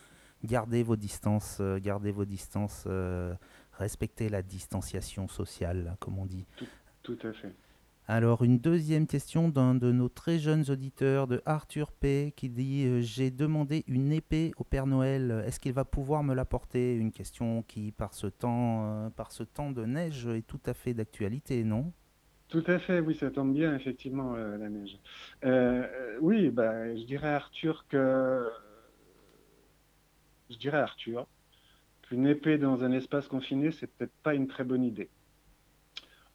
gardez 0.44 0.84
vos 0.84 0.94
distances, 0.94 1.58
euh, 1.60 1.80
gardez 1.80 2.12
vos 2.12 2.24
distances, 2.24 2.86
respectez 3.72 4.28
la 4.28 4.42
distanciation 4.42 5.26
sociale, 5.26 5.96
comme 5.98 6.16
on 6.20 6.26
dit. 6.26 6.46
Tout 7.02 7.18
à 7.24 7.32
fait. 7.32 7.52
Alors, 8.08 8.44
une 8.44 8.60
deuxième 8.60 9.08
question 9.08 9.48
d'un 9.48 9.74
de 9.74 9.90
nos 9.90 10.08
très 10.08 10.38
jeunes 10.38 10.70
auditeurs, 10.70 11.26
de 11.26 11.42
Arthur 11.44 11.90
P, 11.90 12.32
qui 12.36 12.48
dit 12.48 12.84
euh, 12.84 13.00
J'ai 13.00 13.32
demandé 13.32 13.82
une 13.88 14.12
épée 14.12 14.52
au 14.58 14.62
Père 14.62 14.86
Noël. 14.86 15.42
Est-ce 15.44 15.58
qu'il 15.58 15.72
va 15.72 15.84
pouvoir 15.84 16.22
me 16.22 16.32
l'apporter? 16.32 16.94
Une 16.94 17.10
question 17.10 17.62
qui, 17.62 17.90
par 17.90 18.14
ce 18.14 18.28
temps, 18.28 19.06
euh, 19.06 19.10
par 19.10 19.32
ce 19.32 19.42
de 19.42 19.84
neige, 19.84 20.28
est 20.28 20.46
tout 20.46 20.60
à 20.66 20.74
fait 20.74 20.94
d'actualité, 20.94 21.64
non? 21.64 21.92
Tout 22.46 22.62
à 22.68 22.78
fait, 22.78 23.00
oui, 23.00 23.16
ça 23.16 23.28
tombe 23.28 23.52
bien, 23.52 23.74
effectivement, 23.74 24.36
euh, 24.36 24.56
la 24.56 24.68
neige. 24.68 25.00
Oui, 26.20 26.50
bah, 26.50 26.94
je 26.94 27.02
dirais 27.02 27.30
à 27.30 27.36
Arthur 27.36 27.86
que. 27.88 28.48
Je 30.48 30.56
dirais 30.58 30.78
Arthur 30.78 31.26
qu'une 32.02 32.28
épée 32.28 32.56
dans 32.56 32.84
un 32.84 32.92
espace 32.92 33.26
confiné, 33.26 33.72
c'est 33.72 33.88
peut-être 33.88 34.14
pas 34.22 34.34
une 34.34 34.46
très 34.46 34.62
bonne 34.62 34.84
idée. 34.84 35.08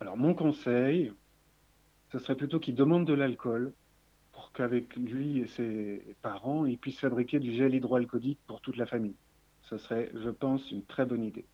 Alors, 0.02 0.18
mon 0.18 0.34
conseil, 0.34 1.14
ce 2.12 2.20
serait 2.20 2.36
plutôt 2.36 2.60
qu'il 2.60 2.76
demande 2.76 3.06
de 3.06 3.14
l'alcool 3.14 3.74
pour 4.34 4.52
qu'avec 4.52 4.96
lui 4.96 5.40
et 5.40 5.48
ses 5.48 6.16
parents, 6.22 6.66
il 6.66 6.78
puisse 6.78 7.00
fabriquer 7.00 7.40
du 7.40 7.54
gel 7.54 7.74
hydroalcoolique 7.74 8.40
pour 8.48 8.62
toute 8.62 8.78
la 8.78 8.86
famille. 8.86 9.16
Ce 9.64 9.78
serait, 9.78 10.12
je 10.14 10.30
pense, 10.30 10.70
une 10.72 10.84
très 10.84 11.06
bonne 11.06 11.24
idée. 11.24 11.46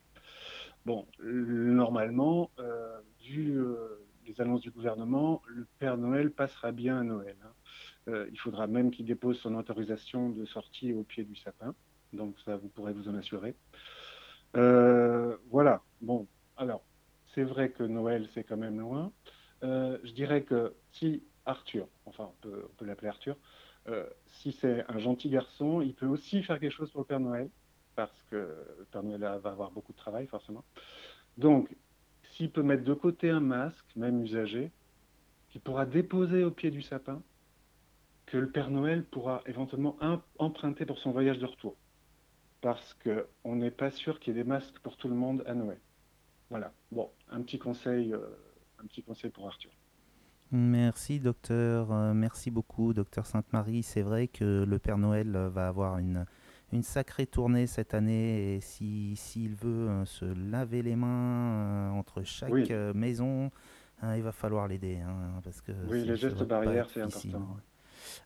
Bon, 0.86 1.06
normalement, 1.20 2.50
euh, 2.60 3.00
vu 3.24 3.60
euh, 3.60 4.06
les 4.26 4.40
annonces 4.42 4.62
du 4.62 4.72
gouvernement, 4.72 5.42
le 5.48 5.68
Père 5.80 5.98
Noël 5.98 6.32
passera 6.32 6.72
bien 6.72 7.00
à 7.00 7.04
Noël. 7.04 7.36
hein. 7.44 7.52
Euh, 8.08 8.28
il 8.32 8.40
faudra 8.40 8.68
même 8.68 8.90
qu'il 8.90 9.06
dépose 9.06 9.38
son 9.40 9.54
autorisation 9.56 10.30
de 10.30 10.46
sortie 10.46 10.94
au 10.94 11.04
pied 11.04 11.26
du 11.26 11.36
sapin. 11.36 11.76
Donc 12.14 12.40
ça, 12.46 12.56
vous 12.56 12.70
pourrez 12.70 12.94
vous 12.94 13.10
en 13.10 13.16
assurer. 13.16 13.54
Voilà. 14.54 15.84
Bon, 16.02 16.26
alors, 16.56 16.84
c'est 17.36 17.44
vrai 17.44 17.70
que 17.70 17.84
Noël, 17.84 18.28
c'est 18.34 18.44
quand 18.44 18.58
même 18.58 18.80
loin. 18.80 19.12
Euh, 19.64 19.98
je 20.04 20.12
dirais 20.12 20.44
que 20.44 20.76
si 20.92 21.24
Arthur, 21.46 21.88
enfin, 22.06 22.32
on 22.44 22.48
peut, 22.78 22.86
l'appeler 22.86 23.10
Arthur, 23.10 23.38
euh, 23.88 24.08
si 24.26 24.52
c'est 24.52 24.86
un 24.90 25.00
gentil 25.00 25.30
garçon, 25.30 25.82
il 25.82 25.94
peut 25.94 26.06
aussi 26.06 26.44
faire 26.44 26.60
quelque 26.60 26.72
chose 26.72 26.92
pour 26.92 27.02
le 27.02 27.08
Père 27.08 27.20
Noël, 27.20 27.50
parce 27.96 28.24
que 28.30 28.36
le 28.80 28.86
Père 28.92 29.04
Noël 29.04 29.22
va 29.22 29.50
avoir 29.50 29.72
beaucoup 29.72 29.94
de 29.94 29.98
travail, 29.98 30.28
forcément. 30.28 30.64
Donc, 31.38 31.76
s'il 32.24 32.52
peut 32.52 32.64
mettre 32.64 32.84
de 32.84 32.94
côté 32.94 33.30
un 33.30 33.40
masque, 33.40 33.86
même 33.96 34.22
usagé, 34.22 34.72
qu'il 35.50 35.62
pourra 35.62 35.86
déposer 35.86 36.44
au 36.44 36.52
pied 36.52 36.72
du 36.72 36.82
sapin, 36.82 37.24
que 38.28 38.38
le 38.38 38.50
Père 38.50 38.70
Noël 38.70 39.04
pourra 39.06 39.42
éventuellement 39.46 39.98
emprunter 40.38 40.86
pour 40.86 41.00
son 41.00 41.12
voyage 41.12 41.40
de 41.40 41.46
retour. 41.46 41.76
Parce 42.62 42.96
qu'on 42.96 43.56
n'est 43.56 43.72
pas 43.72 43.90
sûr 43.90 44.20
qu'il 44.20 44.36
y 44.36 44.40
ait 44.40 44.44
des 44.44 44.48
masques 44.48 44.78
pour 44.80 44.98
tout 44.98 45.08
le 45.08 45.16
monde 45.16 45.44
à 45.48 45.54
Noël. 45.54 45.80
Voilà. 46.50 46.74
Bon, 46.92 47.10
un 47.30 47.42
petit 47.42 47.60
conseil, 47.60 48.14
euh, 48.14 48.20
un 48.84 48.86
petit 48.88 49.04
conseil 49.04 49.30
pour 49.32 49.48
Arthur. 49.48 49.72
Merci 50.52 51.20
docteur, 51.20 51.92
Euh, 51.92 52.14
merci 52.14 52.52
beaucoup 52.52 52.94
docteur 52.94 53.26
Sainte-Marie. 53.26 53.84
C'est 53.84 54.02
vrai 54.02 54.28
que 54.28 54.64
le 54.64 54.80
Père 54.80 54.98
Noël 54.98 55.36
euh, 55.36 55.50
va 55.50 55.68
avoir 55.68 55.98
une, 55.98 56.26
une 56.72 56.84
sacrée 56.84 57.26
tournée 57.28 57.68
cette 57.68 57.94
année 57.94 58.56
et 58.56 58.62
si 58.62 59.16
s'il 59.18 59.56
veut 59.56 59.90
euh, 59.90 60.06
se 60.06 60.24
laver 60.24 60.82
les 60.84 60.96
mains 60.96 61.92
entre 61.92 62.24
chaque 62.24 62.52
Oui. 62.52 62.70
maison, 62.96 63.52
hein, 64.02 64.16
il 64.16 64.24
va 64.24 64.32
falloir 64.32 64.68
l'aider 64.70 65.00
hein, 65.00 65.42
parce 65.44 65.60
que 65.60 65.74
Oui, 65.90 66.06
les 66.06 66.16
gestes 66.16 66.44
barrières, 66.44 66.90
c'est 66.90 67.02
important. 67.02 67.58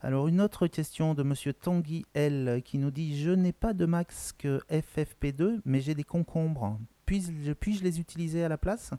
Alors 0.01 0.27
une 0.27 0.41
autre 0.41 0.67
question 0.67 1.15
de 1.15 1.23
Monsieur 1.23 1.53
Tanguy 1.53 2.05
L 2.13 2.61
qui 2.63 2.77
nous 2.77 2.91
dit 2.91 3.19
je 3.19 3.31
n'ai 3.31 3.53
pas 3.53 3.73
de 3.73 3.85
masque 3.87 4.45
FFP2 4.69 5.61
mais 5.65 5.79
j'ai 5.81 5.95
des 5.95 6.03
concombres. 6.03 6.77
Puis-je 7.07 7.53
puis 7.53 7.79
les 7.79 7.99
utiliser 7.99 8.43
à 8.43 8.47
la 8.49 8.59
place? 8.59 8.91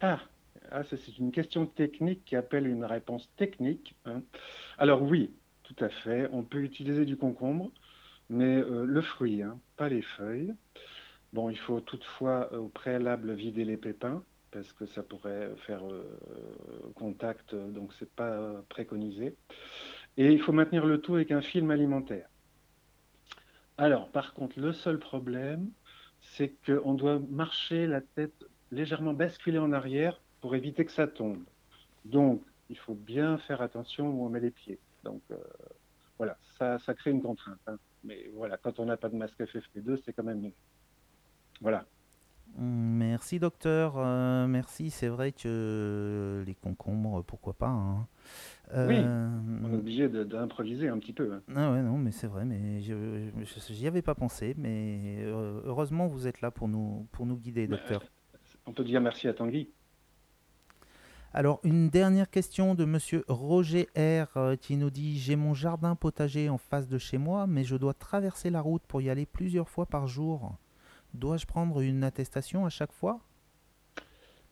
Ah, 0.00 0.20
ah, 0.74 0.82
c'est 0.84 1.18
une 1.18 1.32
question 1.32 1.66
technique 1.66 2.24
qui 2.24 2.36
appelle 2.36 2.66
une 2.66 2.84
réponse 2.84 3.30
technique. 3.36 3.94
hein. 4.04 4.22
Alors 4.78 5.02
oui, 5.02 5.30
tout 5.62 5.76
à 5.84 5.88
fait, 5.88 6.28
on 6.32 6.42
peut 6.42 6.62
utiliser 6.62 7.04
du 7.04 7.16
concombre, 7.16 7.70
mais 8.30 8.56
euh, 8.56 8.84
le 8.84 9.00
fruit, 9.02 9.42
hein, 9.42 9.58
pas 9.76 9.88
les 9.88 10.02
feuilles. 10.02 10.54
Bon, 11.32 11.50
il 11.50 11.58
faut 11.58 11.80
toutefois 11.80 12.50
euh, 12.52 12.58
au 12.58 12.68
préalable 12.68 13.32
vider 13.34 13.64
les 13.64 13.76
pépins 13.76 14.22
parce 14.50 14.72
que 14.72 14.84
ça 14.86 15.02
pourrait 15.02 15.50
faire 15.66 15.82
euh, 15.86 16.04
contact, 16.94 17.54
donc 17.54 17.92
c'est 17.98 18.10
pas 18.10 18.62
préconisé. 18.68 19.34
Et 20.18 20.30
il 20.30 20.40
faut 20.42 20.52
maintenir 20.52 20.84
le 20.84 21.00
tout 21.00 21.14
avec 21.14 21.30
un 21.30 21.40
film 21.40 21.70
alimentaire. 21.70 22.28
Alors, 23.78 24.10
par 24.10 24.34
contre, 24.34 24.60
le 24.60 24.72
seul 24.74 24.98
problème, 24.98 25.70
c'est 26.20 26.54
qu'on 26.66 26.94
doit 26.94 27.18
marcher 27.30 27.86
la 27.86 28.02
tête 28.02 28.44
légèrement 28.70 29.14
basculer 29.14 29.58
en 29.58 29.72
arrière 29.72 30.20
pour 30.42 30.54
éviter 30.54 30.84
que 30.84 30.92
ça 30.92 31.06
tombe. 31.06 31.38
Donc, 32.04 32.42
il 32.68 32.76
faut 32.76 32.94
bien 32.94 33.38
faire 33.38 33.62
attention 33.62 34.10
où 34.10 34.26
on 34.26 34.28
met 34.28 34.40
les 34.40 34.50
pieds. 34.50 34.78
Donc, 35.04 35.22
euh, 35.30 35.36
voilà, 36.18 36.36
ça, 36.58 36.78
ça 36.80 36.92
crée 36.94 37.10
une 37.12 37.22
contrainte. 37.22 37.58
hein. 37.66 37.78
Mais 38.04 38.28
voilà, 38.34 38.56
quand 38.58 38.78
on 38.80 38.84
n'a 38.84 38.96
pas 38.96 39.08
de 39.08 39.16
masque 39.16 39.40
FFP2, 39.40 39.96
c'est 40.04 40.12
quand 40.12 40.24
même 40.24 40.40
mieux. 40.40 40.52
Voilà. 41.60 41.86
Merci 42.58 43.38
docteur, 43.38 43.94
Euh, 43.96 44.46
merci. 44.46 44.90
C'est 44.90 45.08
vrai 45.08 45.32
que 45.32 46.42
les 46.44 46.54
concombres, 46.54 47.22
pourquoi 47.24 47.54
pas. 47.54 47.68
hein. 47.68 48.06
Oui, 48.74 48.96
Euh, 48.98 49.28
on 49.64 49.72
est 49.72 49.76
obligé 49.76 50.08
d'improviser 50.08 50.88
un 50.88 50.98
petit 50.98 51.12
peu. 51.12 51.32
hein. 51.32 51.42
Ah 51.54 51.72
ouais, 51.72 51.82
non, 51.82 51.96
mais 51.98 52.10
c'est 52.10 52.26
vrai, 52.26 52.44
mais 52.44 52.80
j'y 52.80 53.86
avais 53.86 54.02
pas 54.02 54.14
pensé, 54.14 54.54
mais 54.58 55.22
heureusement 55.24 56.06
vous 56.08 56.26
êtes 56.26 56.40
là 56.40 56.50
pour 56.50 56.68
nous, 56.68 57.06
pour 57.12 57.26
nous 57.26 57.36
guider, 57.36 57.66
Bah, 57.66 57.76
docteur. 57.76 58.02
On 58.66 58.72
peut 58.72 58.84
dire 58.84 59.00
merci 59.00 59.28
à 59.28 59.34
Tanguy. 59.34 59.70
Alors, 61.34 61.60
une 61.64 61.88
dernière 61.88 62.28
question 62.28 62.74
de 62.74 62.84
monsieur 62.84 63.24
Roger 63.26 63.88
R 63.96 64.36
euh, 64.36 64.54
qui 64.56 64.76
nous 64.76 64.90
dit 64.90 65.18
J'ai 65.18 65.34
mon 65.34 65.54
jardin 65.54 65.96
potager 65.96 66.50
en 66.50 66.58
face 66.58 66.88
de 66.88 66.98
chez 66.98 67.16
moi, 67.16 67.46
mais 67.46 67.64
je 67.64 67.74
dois 67.76 67.94
traverser 67.94 68.50
la 68.50 68.60
route 68.60 68.82
pour 68.86 69.00
y 69.00 69.08
aller 69.08 69.24
plusieurs 69.24 69.70
fois 69.70 69.86
par 69.86 70.06
jour. 70.06 70.54
Dois-je 71.14 71.46
prendre 71.46 71.80
une 71.80 72.04
attestation 72.04 72.66
à 72.66 72.68
chaque 72.68 72.92
fois? 72.92 73.20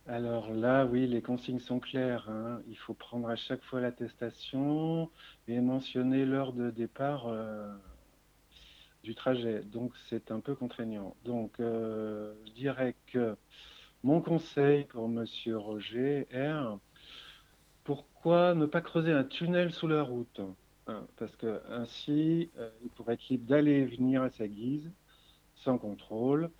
Alors 0.07 0.51
là, 0.51 0.87
oui, 0.87 1.05
les 1.05 1.21
consignes 1.21 1.59
sont 1.59 1.79
claires. 1.79 2.27
hein. 2.27 2.61
Il 2.67 2.77
faut 2.77 2.95
prendre 2.95 3.29
à 3.29 3.35
chaque 3.35 3.63
fois 3.63 3.79
l'attestation 3.79 5.11
et 5.47 5.61
mentionner 5.61 6.25
l'heure 6.25 6.51
de 6.51 6.71
départ 6.71 7.27
euh, 7.27 7.71
du 9.03 9.13
trajet. 9.13 9.61
Donc 9.61 9.93
c'est 10.09 10.31
un 10.31 10.39
peu 10.39 10.55
contraignant. 10.55 11.15
Donc 11.25 11.59
euh, 11.59 12.33
je 12.47 12.53
dirais 12.53 12.95
que 13.13 13.37
mon 14.03 14.21
conseil 14.21 14.85
pour 14.85 15.07
Monsieur 15.09 15.57
Roger 15.57 16.27
R, 16.33 16.79
pourquoi 17.83 18.53
ne 18.55 18.65
pas 18.65 18.81
creuser 18.81 19.11
un 19.11 19.23
tunnel 19.23 19.71
sous 19.71 19.87
la 19.87 20.03
route? 20.03 20.41
Parce 21.17 21.35
que 21.37 21.61
ainsi, 21.69 22.51
euh, 22.57 22.69
il 22.83 22.89
pourrait 22.89 23.13
être 23.13 23.29
libre 23.29 23.45
d'aller 23.45 23.71
et 23.71 23.85
venir 23.85 24.23
à 24.23 24.29
sa 24.31 24.47
guise, 24.47 24.91
sans 25.55 25.77
contrôle. 25.77 26.51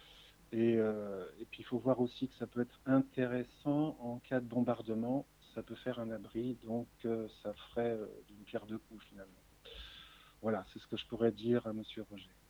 Et, 0.52 0.78
euh, 0.78 1.26
et 1.40 1.46
puis 1.46 1.62
il 1.62 1.66
faut 1.66 1.80
voir 1.80 2.00
aussi 2.02 2.28
que 2.30 2.36
ça 2.36 2.48
peut 2.48 2.62
être 2.62 2.80
intéressant 2.86 3.98
en 4.00 4.20
cas 4.20 4.40
de 4.40 4.46
bombardement. 4.46 5.28
Ça 5.56 5.64
peut 5.64 5.76
faire 5.76 6.00
un 6.00 6.12
abri, 6.12 6.56
donc 6.64 6.88
euh, 7.06 7.28
ça 7.44 7.54
ferait 7.54 7.98
d'une 8.28 8.44
pierre 8.46 8.66
deux 8.66 8.78
coups 8.80 9.04
finalement. 9.06 9.44
Voilà, 10.42 10.66
c'est 10.74 10.80
ce 10.80 10.88
que 10.88 10.98
je 10.98 11.06
pourrais 11.08 11.32
dire 11.32 11.68
à 11.68 11.74
Monsieur 11.74 12.04
Roger. 12.04 12.41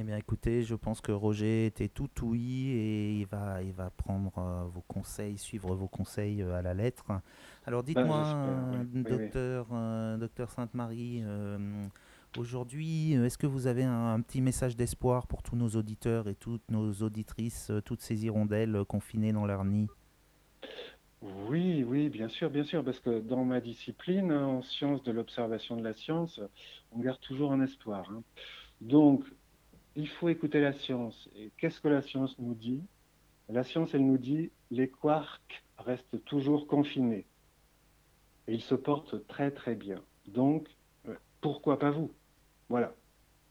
Eh 0.00 0.04
bien, 0.04 0.16
écoutez, 0.16 0.62
je 0.62 0.76
pense 0.76 1.00
que 1.00 1.10
Roger 1.10 1.66
était 1.66 1.88
tout 1.88 2.08
ouïe 2.24 2.68
et 2.68 3.18
il 3.18 3.26
va, 3.26 3.60
il 3.64 3.72
va 3.72 3.90
prendre 3.90 4.38
euh, 4.38 4.62
vos 4.72 4.82
conseils, 4.82 5.36
suivre 5.38 5.74
vos 5.74 5.88
conseils 5.88 6.40
euh, 6.40 6.54
à 6.54 6.62
la 6.62 6.72
lettre. 6.72 7.06
Alors, 7.66 7.82
dites-moi, 7.82 8.22
j'espère, 8.22 8.64
oui. 8.70 8.78
euh, 8.78 9.02
Oui, 9.02 9.02
docteur, 9.02 9.66
docteur 10.18 10.50
Sainte-Marie, 10.52 11.24
aujourd'hui, 12.36 13.14
est-ce 13.14 13.38
que 13.38 13.48
vous 13.48 13.66
avez 13.66 13.82
un, 13.82 14.12
un 14.14 14.20
petit 14.20 14.40
message 14.40 14.76
d'espoir 14.76 15.26
pour 15.26 15.42
tous 15.42 15.56
nos 15.56 15.70
auditeurs 15.70 16.28
et 16.28 16.36
toutes 16.36 16.70
nos 16.70 16.92
auditrices, 17.02 17.72
toutes 17.84 18.00
ces 18.00 18.24
hirondelles 18.24 18.84
confinées 18.86 19.32
dans 19.32 19.46
leur 19.46 19.64
nid? 19.64 19.88
Oui, 21.20 21.82
oui, 21.84 22.08
bien 22.08 22.28
sûr, 22.28 22.48
bien 22.50 22.62
sûr, 22.64 22.84
parce 22.84 23.00
que 23.00 23.20
dans 23.20 23.44
ma 23.44 23.60
discipline, 23.60 24.32
en 24.32 24.62
sciences 24.62 25.02
de 25.02 25.10
l'observation 25.10 25.76
de 25.76 25.82
la 25.82 25.92
science, 25.94 26.40
on 26.92 27.00
garde 27.00 27.20
toujours 27.20 27.52
un 27.52 27.60
espoir. 27.60 28.08
hein. 28.12 28.22
Donc, 28.80 29.24
il 29.98 30.08
faut 30.08 30.30
écouter 30.30 30.60
la 30.62 30.72
science. 30.72 31.28
Et 31.34 31.50
qu'est-ce 31.52 31.80
que 31.82 31.88
la 31.88 32.00
science 32.02 32.38
nous 32.38 32.54
dit? 32.54 32.88
La 33.48 33.64
science, 33.64 33.94
elle 33.94 34.06
nous 34.06 34.18
dit 34.18 34.54
les 34.70 34.90
quarks 34.90 35.66
restent 35.78 36.24
toujours 36.24 36.66
confinés. 36.68 37.30
Et 38.46 38.54
ils 38.54 38.62
se 38.62 38.74
portent 38.74 39.26
très, 39.26 39.52
très 39.52 39.76
bien. 39.76 40.06
Donc, 40.26 40.68
euh, 41.06 41.16
pourquoi 41.40 41.78
pas 41.78 41.90
vous? 41.90 42.18
Voilà. 42.68 42.96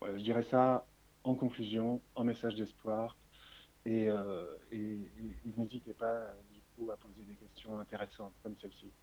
Voilà, 0.02 0.18
Je 0.18 0.24
dirais 0.24 0.44
ça 0.44 0.90
en 1.24 1.36
conclusion, 1.36 2.06
en 2.16 2.24
message 2.24 2.56
d'espoir. 2.56 3.20
Et, 3.86 4.10
euh, 4.10 4.58
et- 4.72 5.12
et 5.46 5.54
n'hésitez 5.58 5.96
pas, 5.96 6.34
euh, 6.36 6.44
du 6.52 6.64
coup, 6.76 6.92
à 6.92 6.98
poser 6.98 7.24
des 7.26 7.38
questions 7.38 7.80
intéressantes 7.80 8.38
comme 8.44 8.58
celle-ci. 8.58 8.96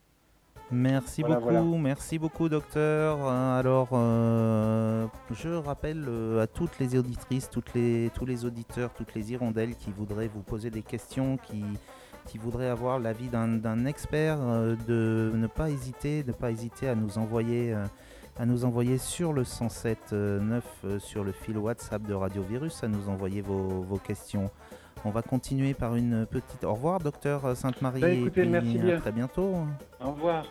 Merci 0.71 1.21
Voilà, 1.21 1.37
beaucoup, 1.37 1.53
voilà. 1.53 1.83
merci 1.83 2.19
beaucoup 2.19 2.49
docteur. 2.49 3.19
Euh, 3.23 3.59
Alors, 3.59 3.89
euh, 3.93 5.07
je 5.31 5.51
rappelle 5.51 6.05
euh, 6.09 6.43
à 6.43 6.47
toutes 6.47 6.79
les 6.79 6.97
auditrices, 6.97 7.51
toutes 7.51 7.75
les, 7.75 8.11
tous 8.15 8.25
les 8.27 8.45
auditeurs, 8.45 8.93
toutes 8.95 9.15
les 9.15 9.33
hirondelles 9.33 9.77
qui 9.77 9.93
voudraient 9.93 10.27
vous 10.29 10.41
poser 10.41 10.71
des 10.71 10.83
questions, 10.83 11.37
qui, 11.37 11.63
qui 12.27 12.39
voudraient 12.39 12.69
avoir 12.71 12.99
l'avis 12.99 13.29
d'un 13.29 13.49
d'un 13.49 13.85
expert, 13.85 14.39
euh, 14.41 14.75
de 14.89 15.33
ne 15.37 15.47
pas 15.47 15.71
hésiter, 15.71 16.25
ne 16.27 16.33
pas 16.33 16.51
hésiter 16.51 16.89
à 16.89 16.95
nous 16.95 17.19
envoyer, 17.19 17.75
euh, 17.75 17.85
à 18.39 18.47
nous 18.47 18.65
envoyer 18.65 18.97
sur 18.99 19.33
le 19.35 19.43
107.9 19.45 20.63
euh, 20.85 20.99
sur 20.99 21.25
le 21.25 21.33
fil 21.33 21.59
WhatsApp 21.59 22.03
de 22.03 22.15
Radio 22.15 22.43
Virus, 22.43 22.83
à 22.83 22.89
nous 22.89 23.09
envoyer 23.11 23.43
vos, 23.43 23.83
vos 23.83 23.99
questions. 23.99 24.51
On 25.05 25.11
va 25.11 25.23
continuer 25.23 25.75
par 25.75 25.97
une 25.97 26.27
petite. 26.27 26.65
Au 26.65 26.73
revoir, 26.75 26.99
docteur 26.99 27.57
Sainte-Marie. 27.57 28.01
Bah, 28.01 28.11
et 28.11 28.19
écoutez, 28.19 28.43
puis 28.43 28.51
merci 28.51 28.79
à 28.79 28.83
bien. 28.83 29.01
très 29.01 29.13
bientôt. 29.13 29.55
Au 30.01 30.11
revoir. 30.13 30.47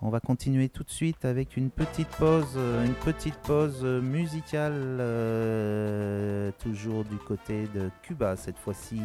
On 0.00 0.10
va 0.10 0.20
continuer 0.20 0.68
tout 0.68 0.84
de 0.84 0.90
suite 0.90 1.24
avec 1.24 1.56
une 1.56 1.70
petite 1.70 2.08
pause, 2.10 2.54
euh, 2.56 2.84
une 2.86 2.94
petite 2.94 3.34
pause 3.38 3.82
musicale, 3.84 4.72
euh, 5.00 6.52
toujours 6.60 7.02
du 7.04 7.16
côté 7.16 7.66
de 7.74 7.90
Cuba 8.02 8.36
cette 8.36 8.58
fois-ci, 8.58 9.00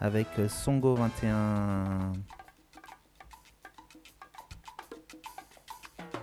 avec 0.00 0.28
Songo 0.48 0.94
21. 0.94 2.12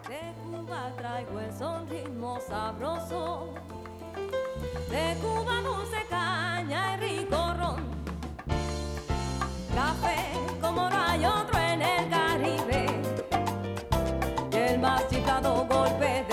De 0.07 0.57
Cuba 0.57 0.91
traigo 0.97 1.39
el 1.39 1.53
son 1.53 1.87
ritmo 1.87 2.39
sabroso. 2.39 3.53
De 4.89 5.15
Cuba 5.21 5.61
dulce 5.61 6.07
caña 6.09 6.95
y 6.95 6.99
rico 6.99 7.37
ron. 7.59 7.88
Y 15.01 15.15
el 15.15 16.28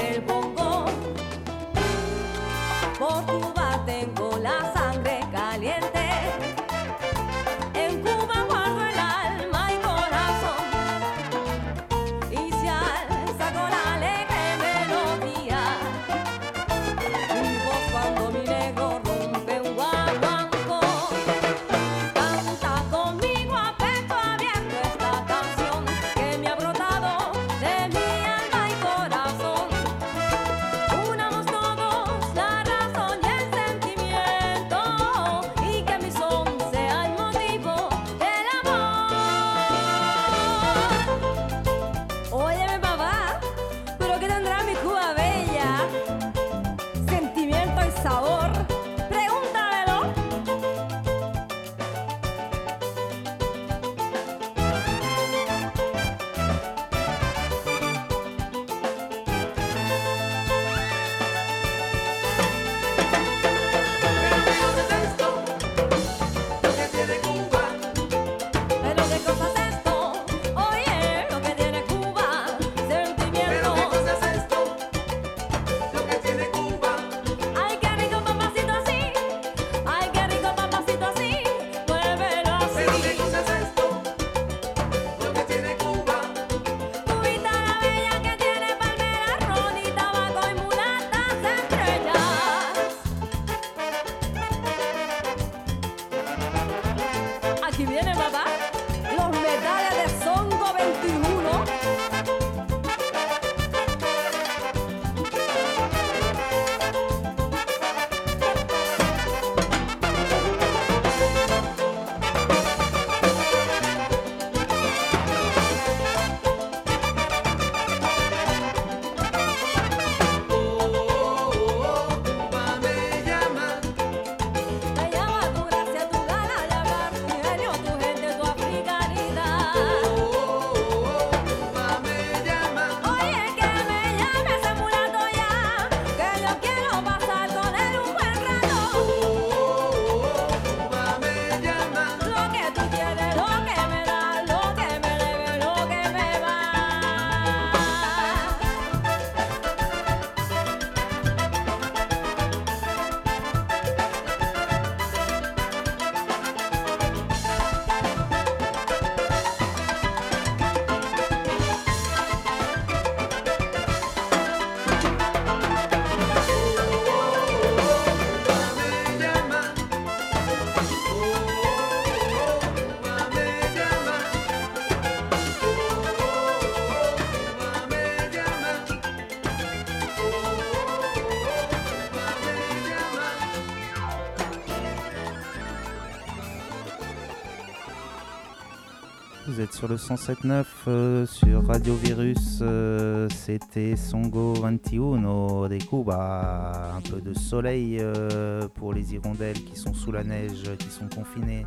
sur 189.87 189.89
le 189.89 189.97
107.9 189.97 190.65
euh, 190.89 191.27
sur 191.27 191.67
Radio 191.67 191.95
Virus. 191.95 192.59
euh, 192.61 193.29
C'était 193.31 193.95
Songo 193.95 194.55
21 194.55 195.69
de 195.69 195.79
Cuba. 195.79 196.95
Un 196.97 197.01
peu 197.03 197.21
de 197.21 197.33
soleil 197.35 197.99
euh, 198.01 198.67
pour 198.75 198.93
les 198.93 199.15
hirondelles 199.15 199.63
qui 199.63 199.77
sont 199.77 199.95
sous 199.95 200.11
la 200.11 200.25
neige, 200.25 200.65
qui 200.79 200.89
sont 200.89 201.09
confinées. 201.15 201.67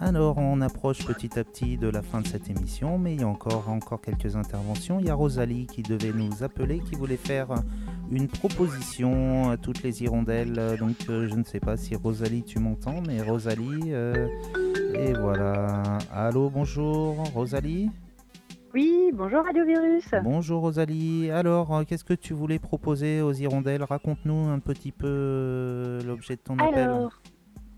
Alors, 0.00 0.36
on 0.36 0.60
approche 0.60 1.06
petit 1.06 1.38
à 1.38 1.44
petit 1.44 1.78
de 1.78 1.88
la 1.88 2.02
fin 2.02 2.20
de 2.20 2.26
cette 2.26 2.50
émission, 2.50 2.98
mais 2.98 3.14
il 3.14 3.22
y 3.22 3.24
a 3.24 3.28
encore, 3.28 3.70
encore 3.70 4.02
quelques 4.02 4.36
interventions. 4.36 5.00
Il 5.00 5.06
y 5.06 5.10
a 5.10 5.14
Rosalie 5.14 5.66
qui 5.66 5.82
devait 5.82 6.12
nous 6.12 6.42
appeler, 6.42 6.80
qui 6.80 6.96
voulait 6.96 7.16
faire 7.16 7.48
une 8.10 8.28
proposition 8.28 9.50
à 9.50 9.56
toutes 9.56 9.82
les 9.82 10.02
hirondelles. 10.02 10.76
Donc, 10.78 10.96
je 11.08 11.34
ne 11.34 11.44
sais 11.44 11.60
pas 11.60 11.78
si 11.78 11.96
Rosalie, 11.96 12.42
tu 12.42 12.58
m'entends, 12.58 13.00
mais 13.06 13.22
Rosalie. 13.22 13.92
Et 14.98 15.12
voilà. 15.12 15.98
Allô, 16.12 16.50
bonjour, 16.50 17.16
Rosalie 17.34 17.90
Oui, 18.74 19.10
bonjour 19.12 19.44
Radio 19.44 19.64
Virus. 19.64 20.08
Bonjour 20.22 20.60
Rosalie. 20.62 21.30
Alors, 21.30 21.74
euh, 21.74 21.84
qu'est-ce 21.84 22.04
que 22.04 22.14
tu 22.14 22.32
voulais 22.34 22.58
proposer 22.58 23.20
aux 23.20 23.32
hirondelles? 23.32 23.82
Raconte-nous 23.82 24.48
un 24.48 24.58
petit 24.58 24.92
peu 24.92 25.06
euh, 25.08 26.02
l'objet 26.02 26.36
de 26.36 26.40
ton 26.40 26.58
appel. 26.58 26.78
Alors, 26.78 27.12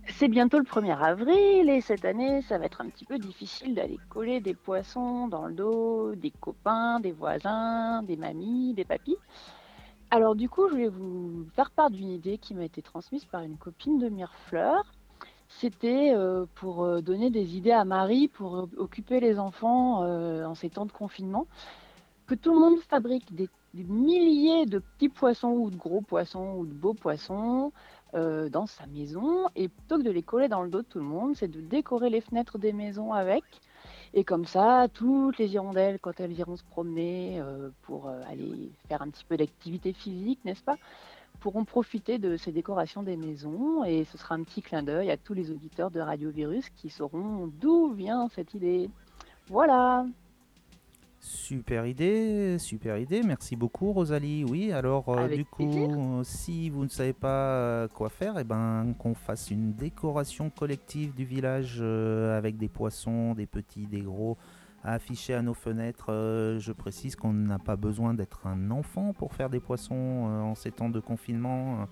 c'est 0.06 0.28
bientôt 0.28 0.58
le 0.58 0.64
1er 0.64 0.96
avril 0.96 1.68
et 1.68 1.80
cette 1.80 2.04
année, 2.04 2.42
ça 2.42 2.58
va 2.58 2.66
être 2.66 2.80
un 2.80 2.88
petit 2.88 3.04
peu 3.04 3.18
difficile 3.18 3.74
d'aller 3.74 3.98
coller 4.08 4.40
des 4.40 4.54
poissons 4.54 5.28
dans 5.28 5.46
le 5.46 5.54
dos 5.54 6.14
des 6.14 6.30
copains, 6.30 7.00
des 7.00 7.12
voisins, 7.12 8.02
des 8.02 8.16
mamies, 8.16 8.74
des 8.74 8.84
papis. 8.84 9.16
Alors 10.10 10.34
du 10.34 10.48
coup, 10.48 10.68
je 10.70 10.76
vais 10.76 10.88
vous 10.88 11.46
faire 11.54 11.70
part 11.70 11.90
d'une 11.90 12.10
idée 12.10 12.38
qui 12.38 12.54
m'a 12.54 12.64
été 12.64 12.80
transmise 12.80 13.26
par 13.26 13.42
une 13.42 13.58
copine 13.58 13.98
de 13.98 14.08
Mirefleur. 14.08 14.84
C'était 15.60 16.12
euh, 16.14 16.46
pour 16.54 16.84
euh, 16.84 17.00
donner 17.00 17.30
des 17.30 17.56
idées 17.56 17.72
à 17.72 17.84
Marie 17.84 18.28
pour 18.28 18.56
euh, 18.56 18.66
occuper 18.76 19.18
les 19.18 19.40
enfants 19.40 20.04
en 20.04 20.54
ces 20.54 20.70
temps 20.70 20.86
de 20.86 20.92
confinement. 20.92 21.46
Que 22.26 22.36
tout 22.36 22.52
le 22.52 22.60
monde 22.60 22.78
fabrique 22.88 23.34
des, 23.34 23.48
milliers 23.74 24.66
de 24.66 24.78
petits 24.78 25.08
poissons 25.08 25.50
ou 25.50 25.70
de 25.70 25.76
gros 25.76 26.00
poissons 26.00 26.54
ou 26.58 26.66
de 26.66 26.72
beaux 26.72 26.94
poissons 26.94 27.72
dans 28.12 28.66
sa 28.66 28.86
maison. 28.86 29.48
Et 29.56 29.68
plutôt 29.68 29.98
que 29.98 30.02
de 30.02 30.10
les 30.10 30.22
coller 30.22 30.48
dans 30.48 30.62
le 30.62 30.68
dos 30.68 30.82
de 30.82 30.86
tout 30.86 30.98
le 30.98 31.04
monde, 31.04 31.36
c'est 31.36 31.48
de 31.48 31.60
décorer 31.60 32.10
les 32.10 32.20
fenêtres 32.20 32.58
des 32.58 32.72
maisons 32.72 33.12
avec. 33.12 33.44
Et 34.14 34.24
comme 34.24 34.46
ça, 34.46 34.88
toutes 34.92 35.38
les 35.38 35.52
hirondelles, 35.52 35.98
quand 36.00 36.18
elles 36.18 36.32
iront 36.38 36.56
se 36.56 36.64
promener 36.64 37.42
pour 37.82 38.08
aller 38.08 38.70
faire 38.88 39.02
un 39.02 39.10
petit 39.10 39.24
peu 39.24 39.36
d'activité 39.36 39.92
physique, 39.92 40.40
n'est-ce 40.44 40.62
pas, 40.62 40.76
pourront 41.40 41.64
profiter 41.64 42.18
de 42.18 42.36
ces 42.36 42.52
décorations 42.52 43.02
des 43.02 43.16
maisons. 43.16 43.84
Et 43.84 44.04
ce 44.04 44.18
sera 44.18 44.34
un 44.34 44.42
petit 44.42 44.62
clin 44.62 44.82
d'œil 44.82 45.10
à 45.10 45.16
tous 45.16 45.34
les 45.34 45.50
auditeurs 45.50 45.90
de 45.90 46.00
Radio 46.00 46.30
Virus 46.30 46.68
qui 46.70 46.90
sauront 46.90 47.50
d'où 47.60 47.92
vient 47.92 48.28
cette 48.34 48.54
idée. 48.54 48.90
Voilà. 49.48 50.04
Super 51.20 51.84
idée, 51.84 52.58
super 52.58 52.96
idée. 52.96 53.22
Merci 53.22 53.56
beaucoup 53.56 53.92
Rosalie. 53.92 54.44
Oui, 54.44 54.70
alors 54.72 55.08
euh, 55.08 55.28
du 55.28 55.44
coup, 55.44 55.64
plaisir. 55.64 56.20
si 56.22 56.70
vous 56.70 56.84
ne 56.84 56.88
savez 56.88 57.12
pas 57.12 57.56
euh, 57.56 57.88
quoi 57.88 58.08
faire, 58.08 58.38
eh 58.38 58.44
ben 58.44 58.94
qu'on 58.98 59.14
fasse 59.14 59.50
une 59.50 59.72
décoration 59.72 60.48
collective 60.48 61.14
du 61.14 61.24
village 61.24 61.78
euh, 61.80 62.38
avec 62.38 62.56
des 62.56 62.68
poissons, 62.68 63.34
des 63.34 63.46
petits, 63.46 63.86
des 63.86 64.00
gros, 64.00 64.36
à 64.84 64.94
afficher 64.94 65.34
à 65.34 65.42
nos 65.42 65.54
fenêtres. 65.54 66.10
Euh, 66.10 66.58
je 66.58 66.72
précise 66.72 67.16
qu'on 67.16 67.32
n'a 67.32 67.58
pas 67.58 67.76
besoin 67.76 68.14
d'être 68.14 68.46
un 68.46 68.70
enfant 68.70 69.12
pour 69.12 69.34
faire 69.34 69.50
des 69.50 69.60
poissons 69.60 69.94
euh, 70.28 70.40
en 70.40 70.54
ces 70.54 70.70
temps 70.70 70.90
de 70.90 71.00
confinement. 71.00 71.86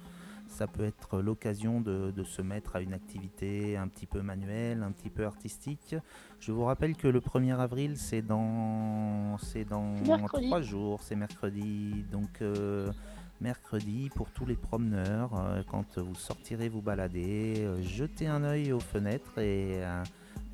Ça 0.49 0.69
peut 0.69 0.85
être 0.85 1.21
l'occasion 1.21 1.81
de, 1.81 2.13
de 2.13 2.23
se 2.23 2.41
mettre 2.41 2.77
à 2.77 2.81
une 2.81 2.93
activité 2.93 3.77
un 3.77 3.89
petit 3.89 4.07
peu 4.07 4.23
manuelle, 4.23 4.85
un 4.85 4.93
petit 4.93 5.11
peu 5.11 5.27
artistique. 5.27 5.97
Je 6.39 6.53
vous 6.53 6.65
rappelle 6.65 6.97
que 6.97 7.09
le 7.09 7.19
1er 7.19 7.59
avril, 7.59 7.97
c'est 7.97 8.23
dans, 8.23 9.37
c'est 9.39 9.65
dans 9.65 9.97
trois 10.29 10.61
jours, 10.61 11.03
c'est 11.03 11.17
mercredi. 11.17 12.05
Donc 12.13 12.43
euh, 12.43 12.93
mercredi 13.41 14.09
pour 14.15 14.31
tous 14.31 14.47
les 14.47 14.55
promeneurs, 14.55 15.33
quand 15.69 15.99
vous 15.99 16.15
sortirez 16.15 16.69
vous 16.69 16.81
balader, 16.81 17.69
jetez 17.83 18.29
un 18.29 18.45
œil 18.45 18.73
aux 18.73 18.81
fenêtres 18.81 19.39
et 19.39 19.83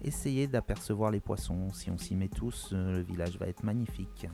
essayez 0.02 0.46
d'apercevoir 0.46 1.10
les 1.10 1.20
poissons. 1.20 1.72
Si 1.72 1.90
on 1.90 1.98
s'y 1.98 2.14
met 2.14 2.28
tous, 2.28 2.70
euh, 2.72 2.96
le 2.96 3.02
village 3.02 3.38
va 3.38 3.46
être 3.46 3.62
magnifique. 3.62 4.26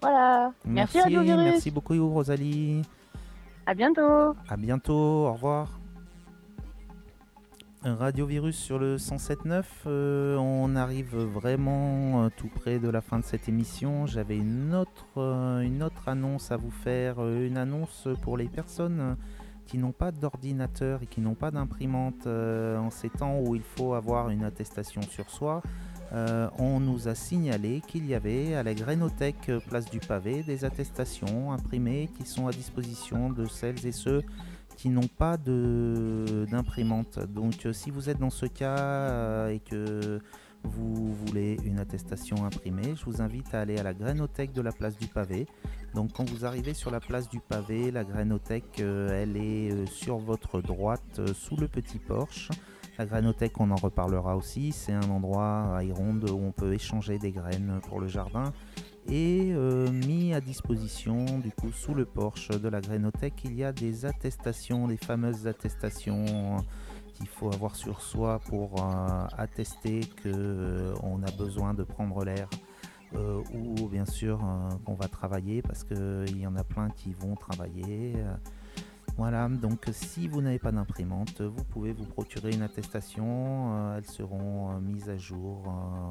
Voilà. 0.00 0.52
Merci, 0.64 1.00
Radio 1.00 1.22
Virus. 1.22 1.44
merci 1.44 1.70
beaucoup 1.70 2.08
Rosalie. 2.08 2.82
À 3.66 3.74
bientôt. 3.74 4.34
À 4.48 4.56
bientôt, 4.56 5.26
au 5.26 5.32
revoir. 5.32 5.78
Radio 7.84 8.26
Virus 8.26 8.56
sur 8.56 8.78
le 8.78 8.96
107.9, 8.96 9.62
euh, 9.86 10.36
on 10.36 10.74
arrive 10.74 11.16
vraiment 11.16 12.24
euh, 12.24 12.28
tout 12.36 12.48
près 12.48 12.80
de 12.80 12.88
la 12.88 13.00
fin 13.00 13.20
de 13.20 13.24
cette 13.24 13.48
émission. 13.48 14.04
J'avais 14.06 14.36
une 14.36 14.74
autre, 14.74 15.06
euh, 15.16 15.60
une 15.60 15.84
autre 15.84 16.08
annonce 16.08 16.50
à 16.50 16.56
vous 16.56 16.72
faire, 16.72 17.24
une 17.24 17.56
annonce 17.56 18.08
pour 18.22 18.36
les 18.36 18.48
personnes 18.48 19.16
qui 19.68 19.78
n'ont 19.78 19.92
pas 19.92 20.10
d'ordinateur 20.10 21.02
et 21.02 21.06
qui 21.06 21.20
n'ont 21.20 21.34
pas 21.34 21.50
d'imprimante 21.50 22.26
euh, 22.26 22.78
en 22.78 22.90
ces 22.90 23.10
temps 23.10 23.38
où 23.38 23.54
il 23.54 23.62
faut 23.62 23.94
avoir 23.94 24.30
une 24.30 24.42
attestation 24.42 25.02
sur 25.02 25.30
soi. 25.30 25.62
Euh, 26.14 26.48
on 26.58 26.80
nous 26.80 27.06
a 27.06 27.14
signalé 27.14 27.82
qu'il 27.86 28.06
y 28.06 28.14
avait 28.14 28.54
à 28.54 28.62
la 28.62 28.72
Grénothèque 28.72 29.50
euh, 29.50 29.60
Place 29.60 29.90
du 29.90 30.00
Pavé 30.00 30.42
des 30.42 30.64
attestations 30.64 31.52
imprimées 31.52 32.08
qui 32.16 32.26
sont 32.26 32.46
à 32.46 32.50
disposition 32.50 33.28
de 33.28 33.44
celles 33.44 33.86
et 33.86 33.92
ceux 33.92 34.22
qui 34.78 34.88
n'ont 34.88 35.08
pas 35.08 35.36
d'imprimante. 35.36 37.18
Donc 37.18 37.66
si 37.72 37.90
vous 37.90 38.08
êtes 38.08 38.18
dans 38.18 38.30
ce 38.30 38.46
cas 38.46 39.48
et 39.48 39.58
que 39.58 40.20
vous 40.62 41.12
voulez 41.12 41.58
une 41.64 41.80
attestation 41.80 42.44
imprimée, 42.44 42.94
je 42.96 43.04
vous 43.04 43.20
invite 43.20 43.52
à 43.54 43.60
aller 43.60 43.76
à 43.78 43.82
la 43.82 43.92
Grénothèque 43.92 44.52
de 44.52 44.62
la 44.62 44.70
place 44.70 44.96
du 44.96 45.08
Pavé. 45.08 45.46
Donc 45.94 46.12
quand 46.12 46.28
vous 46.28 46.44
arrivez 46.44 46.74
sur 46.74 46.90
la 46.90 47.00
place 47.00 47.28
du 47.28 47.40
Pavé, 47.40 47.90
la 47.90 48.04
Grénothèque, 48.04 48.80
euh, 48.80 49.22
elle 49.22 49.36
est 49.36 49.72
euh, 49.72 49.86
sur 49.86 50.18
votre 50.18 50.60
droite, 50.60 51.18
euh, 51.18 51.32
sous 51.34 51.56
le 51.56 51.66
petit 51.66 51.98
porche. 51.98 52.50
La 52.98 53.06
Grénothèque, 53.06 53.58
on 53.60 53.70
en 53.70 53.76
reparlera 53.76 54.36
aussi, 54.36 54.72
c'est 54.72 54.92
un 54.92 55.08
endroit 55.08 55.76
à 55.76 55.84
Ironde 55.84 56.28
où 56.28 56.36
on 56.36 56.52
peut 56.52 56.74
échanger 56.74 57.18
des 57.18 57.30
graines 57.30 57.80
pour 57.88 58.00
le 58.00 58.08
jardin. 58.08 58.52
Et 59.10 59.54
mis 59.90 60.34
à 60.34 60.40
disposition, 60.42 61.38
du 61.38 61.50
coup, 61.50 61.72
sous 61.72 61.94
le 61.94 62.04
porche 62.04 62.48
de 62.48 62.68
la 62.68 62.82
Grénothèque, 62.82 63.40
il 63.44 63.54
y 63.54 63.64
a 63.64 63.72
des 63.72 64.04
attestations, 64.04 64.86
des 64.88 64.98
fameuses 64.98 65.46
attestations 65.46 66.56
qu'il 67.14 67.28
faut 67.28 67.50
avoir 67.50 67.74
sur 67.74 68.02
soi 68.02 68.38
pour 68.40 68.84
attester 69.38 70.00
qu'on 70.22 71.22
a 71.22 71.30
besoin 71.38 71.72
de 71.72 71.84
prendre 71.84 72.22
l'air. 72.24 72.50
Euh, 73.14 73.42
ou 73.54 73.88
bien 73.88 74.04
sûr 74.04 74.40
euh, 74.44 74.70
qu'on 74.84 74.94
va 74.94 75.08
travailler 75.08 75.62
parce 75.62 75.84
qu'il 75.84 76.38
y 76.38 76.46
en 76.46 76.56
a 76.56 76.64
plein 76.64 76.90
qui 76.90 77.12
vont 77.14 77.34
travailler. 77.36 78.14
euh, 78.16 78.34
voilà, 79.16 79.48
donc 79.48 79.86
si 79.90 80.28
vous 80.28 80.40
n'avez 80.40 80.60
pas 80.60 80.70
d'imprimante, 80.70 81.40
vous 81.40 81.64
pouvez 81.64 81.92
vous 81.92 82.04
procurer 82.04 82.52
une 82.52 82.62
attestation. 82.62 83.96
elles 83.96 84.06
seront 84.06 84.78
mises 84.80 85.10
à 85.10 85.16
jour, 85.16 85.66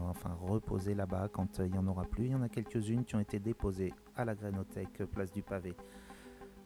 enfin 0.10 0.38
reposées 0.42 0.94
là-bas 0.94 1.30
quand 1.32 1.60
il 1.60 1.72
n'y 1.72 1.78
en 1.78 1.88
aura 1.88 2.04
plus. 2.04 2.26
Il 2.26 2.32
y 2.32 2.36
en 2.36 2.42
a 2.42 2.50
quelques-unes 2.50 3.06
qui 3.06 3.16
ont 3.16 3.22
été 3.22 3.40
déposées 3.40 3.94
à 4.18 4.26
la 4.26 4.36
Grénothèque, 4.36 5.04
place 5.14 5.32
du 5.32 5.42
Pavé. 5.42 5.74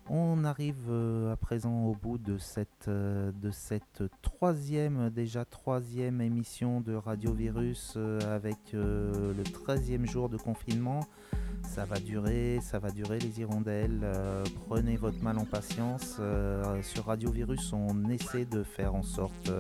On 0.10 0.44
arrive 0.44 0.90
euh, 0.90 1.32
à 1.32 1.38
présent 1.38 1.86
au 1.86 1.94
bout 1.94 2.18
de 2.18 2.38
cette, 2.38 2.88
euh, 2.88 3.32
de 3.32 3.52
cette 3.52 4.04
troisième, 4.22 5.10
déjà 5.10 5.46
troisième 5.46 6.22
émission 6.22 6.82
de 6.82 6.94
Radio 6.94 7.34
Virus 7.34 7.94
euh, 7.96 8.20
avec 8.36 8.58
le 8.74 9.44
13e 9.44 10.06
jour 10.06 10.28
de 10.28 10.38
confinement. 10.38 11.02
Ça 11.64 11.86
va 11.86 12.00
durer, 12.00 12.60
ça 12.62 12.80
va 12.80 12.90
durer 12.90 13.20
les 13.20 13.40
hirondelles. 13.40 14.06
prenez 14.68 14.98
votre 14.98 15.22
mal 15.24 15.38
en 15.38 15.46
patience. 15.46 16.20
Sur 16.82 17.06
Radio 17.06 17.32
Virus, 17.32 17.72
on 17.72 18.10
essaie 18.10 18.46
de 18.46 18.64
faire 18.64 18.96
en 18.96 19.04
sorte 19.04 19.52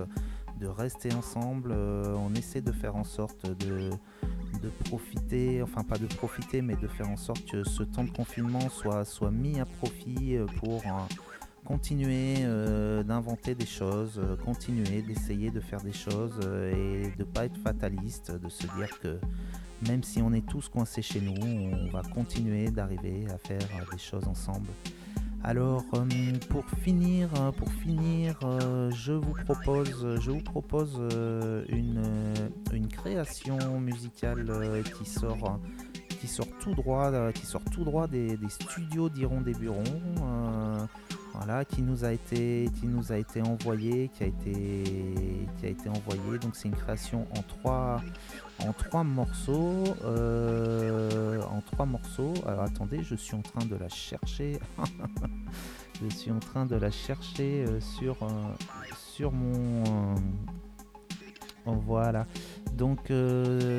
de 0.59 0.67
rester 0.67 1.13
ensemble. 1.13 1.71
on 1.71 2.33
essaie 2.33 2.61
de 2.61 2.71
faire 2.71 2.95
en 2.95 3.03
sorte 3.03 3.45
de, 3.45 3.91
de 4.61 4.69
profiter, 4.89 5.61
enfin 5.61 5.83
pas 5.83 5.97
de 5.97 6.05
profiter, 6.05 6.61
mais 6.61 6.75
de 6.75 6.87
faire 6.87 7.09
en 7.09 7.17
sorte 7.17 7.45
que 7.45 7.63
ce 7.63 7.83
temps 7.83 8.03
de 8.03 8.11
confinement 8.11 8.69
soit, 8.69 9.31
mis 9.31 9.59
à 9.59 9.65
profit 9.65 10.35
euh, 10.37 10.45
pour 10.57 10.81
euh, 10.85 10.89
continuer 11.65 12.35
euh, 12.39 13.03
d'inventer 13.03 13.55
des 13.55 13.65
choses, 13.65 14.21
continuer 14.43 15.01
d'essayer 15.01 15.51
de 15.51 15.59
faire 15.59 15.81
des 15.81 15.93
choses 15.93 16.39
et 16.73 17.11
de 17.17 17.23
pas 17.23 17.45
être 17.45 17.57
fataliste, 17.57 18.31
de 18.31 18.49
se 18.49 18.63
dire 18.75 18.99
que 18.99 19.19
même 19.87 20.03
si 20.03 20.21
on 20.21 20.31
est 20.33 20.45
tous 20.47 20.69
coincés 20.69 21.01
chez 21.01 21.21
nous, 21.21 21.41
on 21.41 21.89
va 21.91 22.03
continuer 22.03 22.69
d'arriver 22.69 23.25
à 23.33 23.37
faire 23.37 23.59
des 23.91 23.97
choses 23.97 24.27
ensemble. 24.27 24.67
Alors 25.43 25.85
euh, 25.95 26.05
pour 26.49 26.65
finir, 26.83 27.29
euh, 27.39 27.51
pour 27.51 27.71
finir, 27.73 28.37
euh, 28.43 28.91
je 28.91 29.13
vous 29.13 29.33
propose, 29.33 30.19
je 30.19 30.29
vous 30.29 30.41
propose 30.41 31.01
une, 31.69 32.87
création 32.91 33.79
musicale 33.79 34.45
qui 34.97 35.05
sort, 35.05 36.47
tout 36.59 36.75
droit, 36.75 37.31
qui 37.31 37.45
sort 37.45 37.63
tout 37.71 37.83
droit 37.83 38.07
des, 38.07 38.37
des 38.37 38.49
studios 38.49 39.09
d'Iron 39.09 39.41
des 39.41 39.53
Burons. 39.53 39.83
Voilà, 41.33 41.63
qui 41.65 41.81
nous 41.81 42.03
a 42.03 42.11
été, 42.11 42.69
qui 42.79 42.87
nous 42.87 43.11
a 43.11 43.17
été 43.17 43.41
envoyé, 43.41 44.09
qui 44.09 44.23
a 44.23 44.27
été, 44.27 44.83
qui 45.57 45.65
a 45.65 45.69
été 45.69 45.89
envoyé. 45.89 46.37
Donc 46.39 46.55
c'est 46.55 46.67
une 46.67 46.75
création 46.75 47.25
en 47.37 47.41
trois, 47.41 48.01
en 48.59 48.73
trois 48.73 49.03
morceaux, 49.03 49.83
euh, 50.03 51.41
en 51.43 51.61
trois 51.61 51.85
morceaux. 51.85 52.33
Alors 52.45 52.63
attendez, 52.63 53.01
je 53.03 53.15
suis 53.15 53.35
en 53.35 53.41
train 53.41 53.65
de 53.65 53.75
la 53.75 53.89
chercher. 53.89 54.59
je 56.01 56.09
suis 56.15 56.31
en 56.31 56.39
train 56.39 56.65
de 56.65 56.75
la 56.75 56.91
chercher 56.91 57.65
euh, 57.67 57.79
sur, 57.79 58.17
euh, 58.23 58.27
sur 58.97 59.31
mon. 59.31 60.15
voilà. 61.65 62.25
Donc 62.73 63.11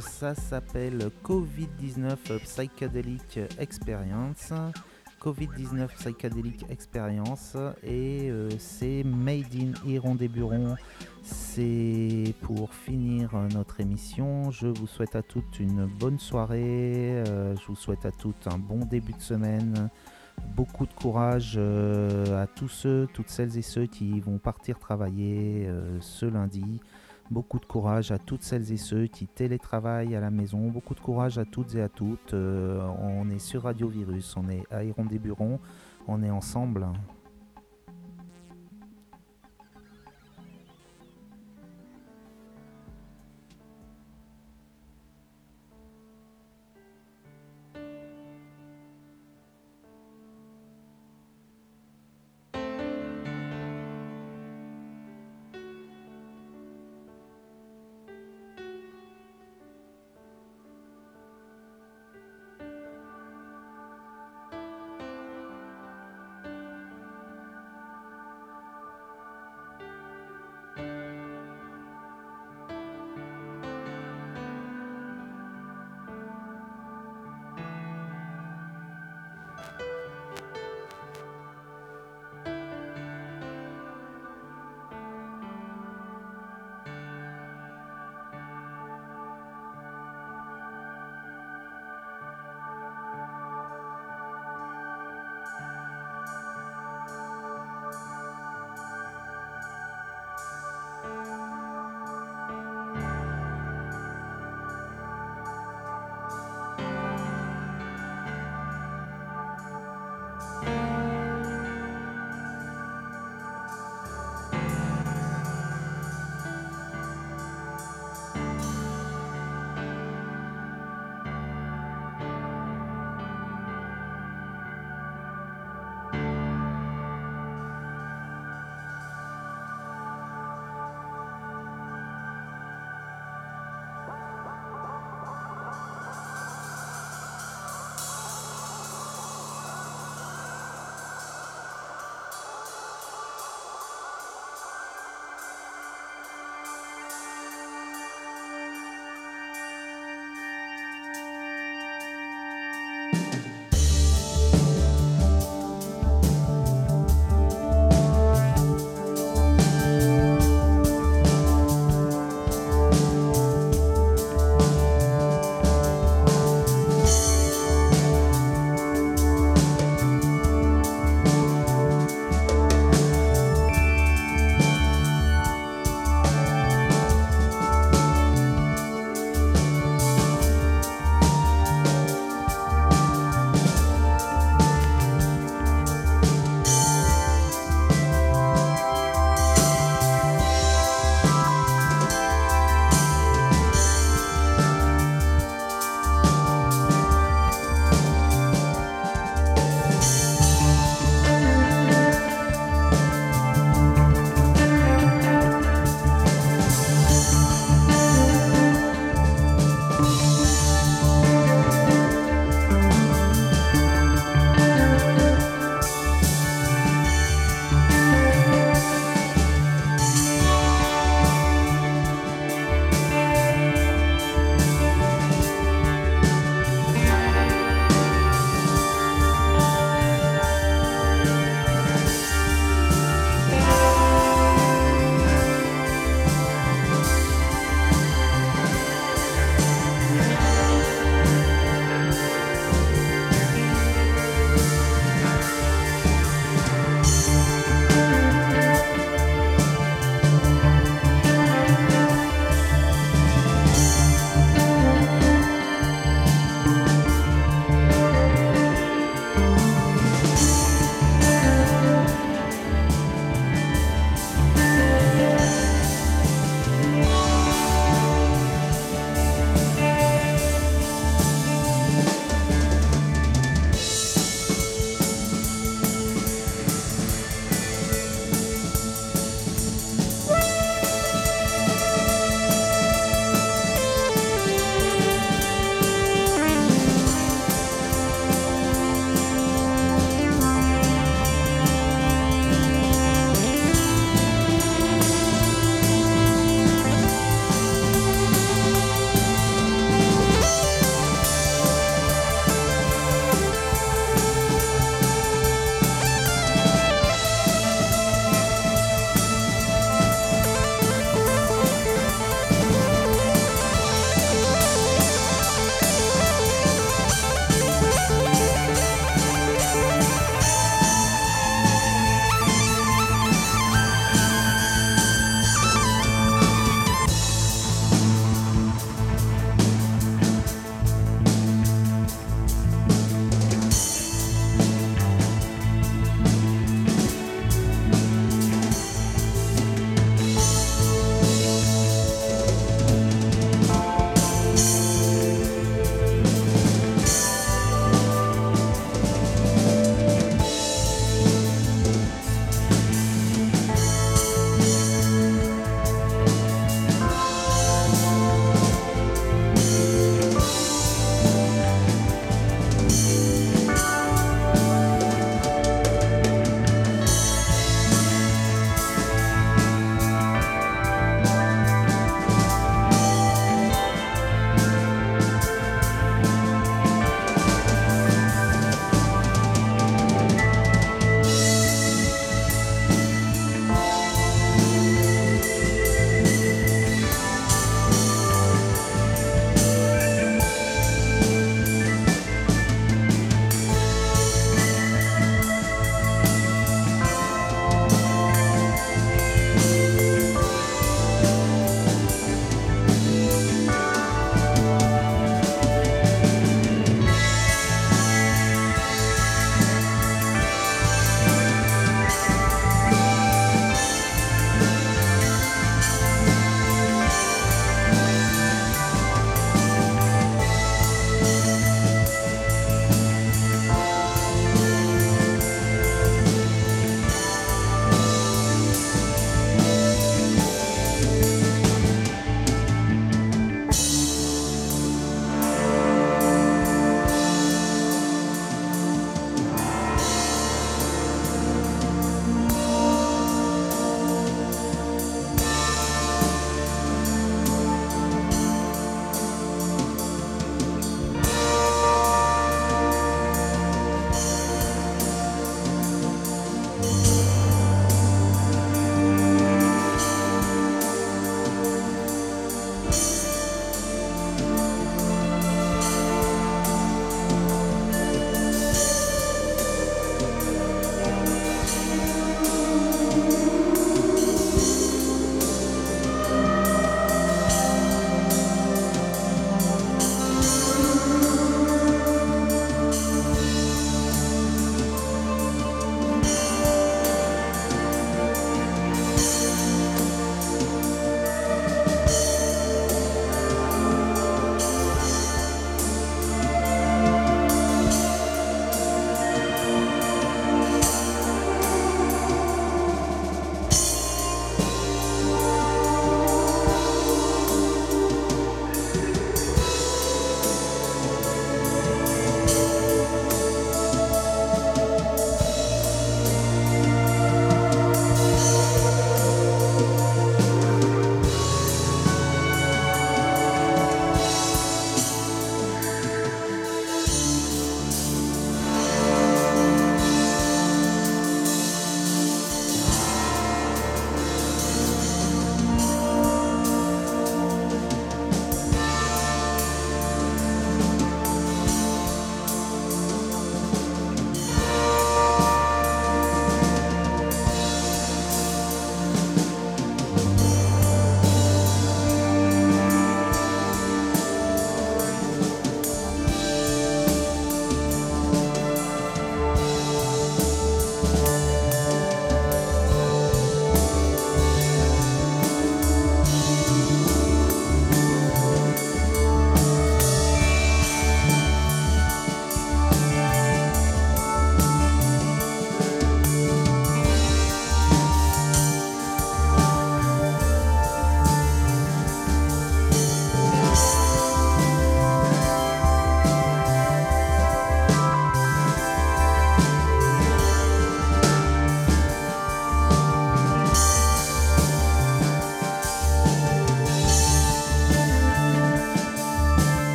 ça 0.00 0.34
s'appelle 0.34 1.10
Covid-19 1.24 2.38
Psychedelic 2.38 3.40
Experience. 3.58 4.52
Covid-19 5.26 5.88
Psychedelic 5.88 6.64
Experience 6.70 7.56
et 7.82 8.30
euh, 8.30 8.48
c'est 8.60 9.02
Made 9.02 9.52
in 9.56 9.72
Iron 9.84 10.14
des 10.14 10.28
Burons. 10.28 10.76
C'est 11.24 12.32
pour 12.42 12.72
finir 12.72 13.34
euh, 13.34 13.48
notre 13.48 13.80
émission. 13.80 14.52
Je 14.52 14.68
vous 14.68 14.86
souhaite 14.86 15.16
à 15.16 15.22
toutes 15.22 15.58
une 15.58 15.86
bonne 15.86 16.20
soirée. 16.20 17.24
euh, 17.26 17.56
je 17.56 17.66
vous 17.66 17.74
souhaite 17.74 18.06
à 18.06 18.12
toutes 18.12 18.46
un 18.46 18.58
bon 18.58 18.78
début 18.84 19.14
de 19.14 19.20
semaine. 19.20 19.90
Beaucoup 20.54 20.86
de 20.86 20.92
courage 20.92 21.58
à 21.58 22.46
tous 22.46 22.68
ceux, 22.68 23.08
toutes 23.12 23.30
celles 23.30 23.58
et 23.58 23.62
ceux 23.62 23.86
qui 23.86 24.20
vont 24.20 24.38
partir 24.38 24.78
travailler 24.78 25.66
ce 26.00 26.26
lundi. 26.26 26.80
Beaucoup 27.30 27.58
de 27.58 27.66
courage 27.66 28.12
à 28.12 28.18
toutes 28.18 28.42
celles 28.42 28.70
et 28.72 28.76
ceux 28.76 29.06
qui 29.08 29.26
télétravaillent 29.26 30.14
à 30.14 30.20
la 30.20 30.30
maison. 30.30 30.68
Beaucoup 30.68 30.94
de 30.94 31.00
courage 31.00 31.38
à 31.38 31.44
toutes 31.44 31.74
et 31.74 31.82
à 31.82 31.88
toutes. 31.88 32.34
Euh, 32.34 32.86
on 33.00 33.28
est 33.30 33.40
sur 33.40 33.62
Radio 33.64 33.88
Virus, 33.88 34.36
on 34.36 34.48
est 34.48 34.62
à 34.70 34.84
Iron 34.84 35.04
des 35.04 35.18
Burons, 35.18 35.58
on 36.06 36.22
est 36.22 36.30
ensemble. 36.30 36.86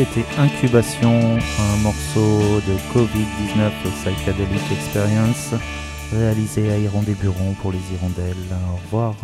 C'était 0.00 0.24
Incubation, 0.38 1.36
un 1.36 1.76
morceau 1.82 2.40
de 2.66 2.74
Covid-19 2.90 3.70
Psychedelic 3.96 4.62
Experience, 4.72 5.52
réalisé 6.10 6.72
à 6.72 6.78
Hirondelle 6.78 7.16
Buron 7.16 7.52
pour 7.60 7.70
les 7.70 7.80
Hirondelles. 7.92 8.34
Au 8.72 8.76
revoir. 8.76 9.14